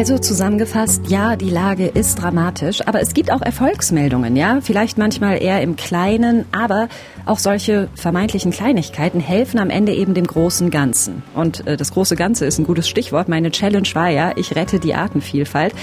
Also 0.00 0.16
zusammengefasst, 0.16 1.10
ja, 1.10 1.36
die 1.36 1.50
Lage 1.50 1.84
ist 1.84 2.14
dramatisch, 2.14 2.80
aber 2.88 3.02
es 3.02 3.12
gibt 3.12 3.30
auch 3.30 3.42
Erfolgsmeldungen, 3.42 4.34
ja, 4.34 4.62
vielleicht 4.62 4.96
manchmal 4.96 5.42
eher 5.42 5.60
im 5.60 5.76
Kleinen, 5.76 6.46
aber 6.52 6.88
auch 7.26 7.38
solche 7.38 7.90
vermeintlichen 7.96 8.50
Kleinigkeiten 8.50 9.20
helfen 9.20 9.60
am 9.60 9.68
Ende 9.68 9.92
eben 9.92 10.14
dem 10.14 10.26
großen 10.26 10.70
Ganzen. 10.70 11.22
Und 11.34 11.66
äh, 11.66 11.76
das 11.76 11.92
große 11.92 12.16
Ganze 12.16 12.46
ist 12.46 12.58
ein 12.58 12.64
gutes 12.64 12.88
Stichwort. 12.88 13.28
Meine 13.28 13.50
Challenge 13.50 13.88
war 13.92 14.08
ja, 14.08 14.32
ich 14.36 14.56
rette 14.56 14.78
die 14.78 14.94
Artenvielfalt. 14.94 15.74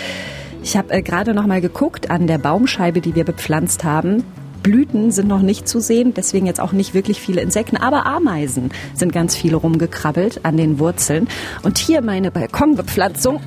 Ich 0.64 0.76
habe 0.76 0.92
äh, 0.94 1.04
gerade 1.04 1.36
noch 1.36 1.46
mal 1.46 1.62
geguckt 1.62 2.10
an 2.10 2.26
der 2.26 2.40
Baumscheibe, 2.40 3.02
die 3.02 3.14
wir 3.14 3.24
bepflanzt 3.24 3.84
haben. 3.84 4.24
Blüten 4.68 5.12
sind 5.12 5.30
noch 5.30 5.42
nicht 5.42 5.66
zu 5.66 5.80
sehen, 5.80 6.14
deswegen 6.14 6.46
jetzt 6.46 6.60
auch 6.60 6.74
nicht 6.74 6.94
wirklich 6.94 7.22
viele 7.22 7.40
Insekten, 7.40 7.78
aber 7.78 8.06
Ameisen 8.06 8.72
sind 8.94 9.14
ganz 9.14 9.34
viele 9.34 9.56
rumgekrabbelt 9.56 10.44
an 10.44 10.58
den 10.58 10.78
Wurzeln. 10.78 11.30
Und 11.64 11.78
hier 11.78 12.02
meine 12.02 12.32
Balkonbepflanzung 12.32 13.38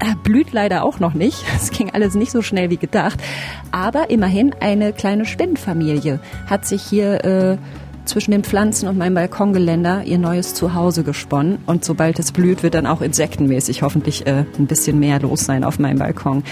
äh, 0.00 0.16
blüht 0.24 0.52
leider 0.52 0.82
auch 0.82 0.98
noch 0.98 1.14
nicht. 1.14 1.44
Es 1.54 1.70
ging 1.70 1.90
alles 1.90 2.16
nicht 2.16 2.32
so 2.32 2.42
schnell 2.42 2.70
wie 2.70 2.76
gedacht. 2.76 3.20
Aber 3.70 4.10
immerhin 4.10 4.52
eine 4.58 4.92
kleine 4.92 5.26
Spinnenfamilie 5.26 6.18
hat 6.46 6.66
sich 6.66 6.82
hier 6.82 7.24
äh, 7.24 7.56
zwischen 8.04 8.30
den 8.30 8.44
Pflanzen 8.44 8.88
und 8.88 8.98
meinem 8.98 9.14
Balkongeländer 9.14 10.04
ihr 10.04 10.18
neues 10.18 10.54
Zuhause 10.54 11.04
gesponnen. 11.04 11.58
Und 11.66 11.84
sobald 11.84 12.18
es 12.18 12.32
blüht, 12.32 12.62
wird 12.62 12.74
dann 12.74 12.86
auch 12.86 13.00
insektenmäßig 13.00 13.82
hoffentlich 13.82 14.26
äh, 14.26 14.44
ein 14.58 14.66
bisschen 14.66 14.98
mehr 14.98 15.20
los 15.20 15.40
sein 15.40 15.64
auf 15.64 15.78
meinem 15.78 15.98
Balkon. 15.98 16.44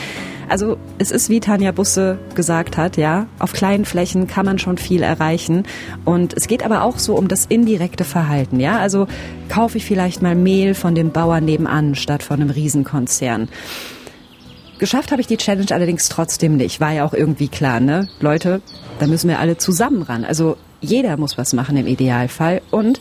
Also 0.49 0.77
es 0.99 1.11
ist, 1.11 1.31
wie 1.31 1.41
Tanja 1.41 1.73
Busse 1.73 2.19
gesagt 2.35 2.77
hat, 2.77 2.97
ja, 2.97 3.27
auf 3.39 3.53
kleinen 3.53 3.85
Flächen 3.85 4.27
kann 4.27 4.45
man 4.45 4.59
schon 4.59 4.77
viel 4.77 5.03
erreichen. 5.03 5.65
Und 6.05 6.35
es 6.35 6.47
geht 6.47 6.65
aber 6.65 6.83
auch 6.83 6.99
so 6.99 7.17
um 7.17 7.29
das 7.29 7.47
indirekte 7.47 8.05
Verhalten, 8.05 8.61
ja. 8.61 8.79
Also 8.79 9.07
kaufe 9.49 9.79
ich 9.79 9.85
vielleicht 9.85 10.21
mal 10.23 10.35
Mehl 10.35 10.75
von 10.75 10.95
dem 10.95 11.11
Bauern 11.11 11.45
nebenan 11.45 11.95
statt 11.95 12.23
von 12.23 12.41
einem 12.41 12.51
Riesenkonzern. 12.51 13.49
Geschafft 14.79 15.13
habe 15.13 15.21
ich 15.21 15.29
die 15.29 15.37
Challenge 15.37 15.71
allerdings 15.71 16.09
trotzdem 16.09 16.57
nicht. 16.57 16.81
War 16.81 16.93
ja 16.93 17.05
auch 17.05 17.15
irgendwie 17.15 17.49
klar, 17.49 17.79
ne? 17.79 18.09
Leute, 18.21 18.63
da 18.99 19.07
müssen 19.07 19.29
wir 19.29 19.39
alle 19.39 19.57
zusammen 19.57 20.03
ran. 20.03 20.25
Also 20.25 20.57
jeder 20.83 21.17
muss 21.17 21.39
was 21.39 21.55
machen 21.55 21.77
im 21.77 21.87
Idealfall. 21.87 22.61
Und 22.71 23.01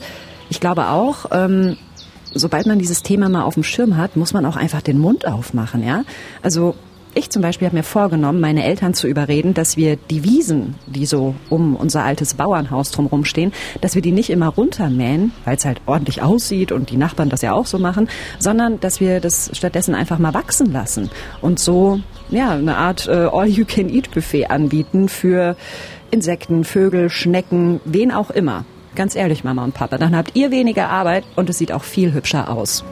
ich 0.50 0.60
glaube 0.60 0.88
auch, 0.88 1.26
ähm, 1.32 1.78
sobald 2.34 2.66
man 2.66 2.80
dieses 2.80 3.04
Thema 3.04 3.28
mal 3.28 3.44
auf 3.44 3.56
dem 3.56 3.64
Schirm 3.64 3.98
hat, 3.98 4.16
muss 4.16 4.34
man 4.34 4.46
auch 4.46 4.56
einfach 4.56 4.82
den 4.82 5.00
Mund 5.00 5.28
aufmachen, 5.28 5.86
ja? 5.86 6.04
Also 6.42 6.76
ich 7.14 7.30
zum 7.30 7.42
Beispiel 7.42 7.68
habe 7.68 7.76
mir 7.76 7.84
vorgenommen, 7.84 8.40
meine 8.40 8.64
Eltern 8.64 8.94
zu 8.94 9.08
überreden, 9.08 9.54
dass 9.54 9.76
wir 9.76 9.98
die 9.98 10.24
Wiesen, 10.24 10.76
die 10.86 11.06
so 11.06 11.36
um 11.50 11.76
unser 11.76 12.04
altes 12.04 12.36
Bauernhaus 12.36 12.92
drumherum 12.92 13.26
stehen, 13.26 13.52
dass 13.82 13.96
wir 13.96 14.02
die 14.02 14.14
nicht 14.14 14.30
immer 14.30 14.48
runtermähen, 14.48 15.34
weil 15.44 15.58
es 15.58 15.66
halt 15.66 15.82
ordentlich 15.88 16.22
aussieht 16.22 16.72
und 16.72 16.90
die 16.90 16.98
Nachbarn 16.98 17.30
das 17.30 17.42
ja 17.42 17.52
auch 17.52 17.66
so 17.66 17.80
machen, 17.80 18.08
sondern 18.40 18.80
dass 18.80 19.02
wir 19.02 19.20
das 19.20 19.52
stattdessen 19.54 19.94
einfach 19.94 20.20
mal 20.20 20.34
wachsen 20.34 20.72
lassen 20.72 21.10
und 21.42 21.60
so 21.60 22.00
ja 22.30 22.52
eine 22.52 22.78
Art 22.78 23.08
äh, 23.08 23.28
All-You-Can-Eat-Buffet 23.32 24.46
anbieten 24.46 25.10
für 25.10 25.58
Insekten, 26.12 26.64
Vögel, 26.64 27.10
Schnecken, 27.10 27.80
wen 27.86 28.12
auch 28.12 28.30
immer. 28.30 28.66
Ganz 28.96 29.16
ehrlich, 29.16 29.44
Mama 29.44 29.64
und 29.64 29.74
Papa, 29.74 29.98
dann 29.98 30.16
habt 30.16 30.36
ihr 30.36 30.52
weniger 30.52 30.90
Arbeit 30.90 31.24
und 31.36 31.50
es 31.50 31.58
sieht 31.58 31.72
auch 31.72 31.84
viel 31.84 32.14
hübscher 32.14 32.50
aus. 32.50 32.84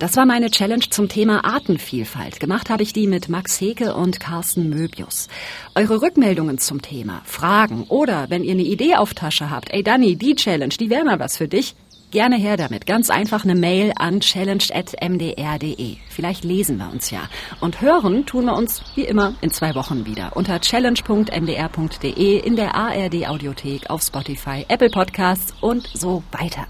Das 0.00 0.16
war 0.16 0.26
meine 0.26 0.50
Challenge 0.50 0.84
zum 0.90 1.08
Thema 1.08 1.44
Artenvielfalt. 1.44 2.38
Gemacht 2.38 2.68
habe 2.68 2.82
ich 2.82 2.92
die 2.92 3.06
mit 3.06 3.30
Max 3.30 3.58
Heke 3.58 3.94
und 3.94 4.20
Carsten 4.20 4.68
Möbius. 4.68 5.28
Eure 5.74 6.02
Rückmeldungen 6.02 6.58
zum 6.58 6.82
Thema, 6.82 7.22
Fragen 7.24 7.84
oder 7.84 8.28
wenn 8.28 8.44
ihr 8.44 8.52
eine 8.52 8.64
Idee 8.64 8.96
auf 8.96 9.14
Tasche 9.14 9.48
habt, 9.48 9.72
ey 9.72 9.82
Dani, 9.82 10.16
die 10.16 10.34
Challenge, 10.34 10.74
die 10.78 10.90
wäre 10.90 11.04
mal 11.04 11.20
was 11.20 11.38
für 11.38 11.48
dich, 11.48 11.74
gerne 12.14 12.36
her 12.36 12.56
damit. 12.56 12.86
Ganz 12.86 13.10
einfach 13.10 13.44
eine 13.44 13.54
Mail 13.54 13.92
an 13.96 14.20
challenge.mdr.de. 14.20 15.96
Vielleicht 16.08 16.44
lesen 16.44 16.78
wir 16.78 16.90
uns 16.90 17.10
ja. 17.10 17.28
Und 17.60 17.82
hören 17.82 18.24
tun 18.24 18.46
wir 18.46 18.56
uns 18.56 18.82
wie 18.94 19.04
immer 19.04 19.34
in 19.42 19.50
zwei 19.50 19.74
Wochen 19.74 20.06
wieder 20.06 20.34
unter 20.34 20.60
challenge.mdr.de 20.60 22.38
in 22.38 22.56
der 22.56 22.74
ARD 22.74 23.26
Audiothek 23.28 23.90
auf 23.90 24.00
Spotify, 24.02 24.64
Apple 24.68 24.88
Podcasts 24.90 25.52
und 25.60 25.90
so 25.92 26.22
weiter. 26.32 26.66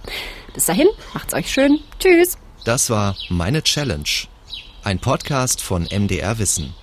Bis 0.55 0.65
dahin, 0.65 0.89
macht's 1.13 1.35
euch 1.35 1.53
schön. 1.53 1.79
Tschüss. 2.01 2.39
Das 2.65 2.89
war 2.89 3.15
Meine 3.29 3.63
Challenge, 3.63 4.09
ein 4.83 4.99
Podcast 4.99 5.63
von 5.63 5.83
MDR 5.85 6.39
Wissen. 6.39 6.75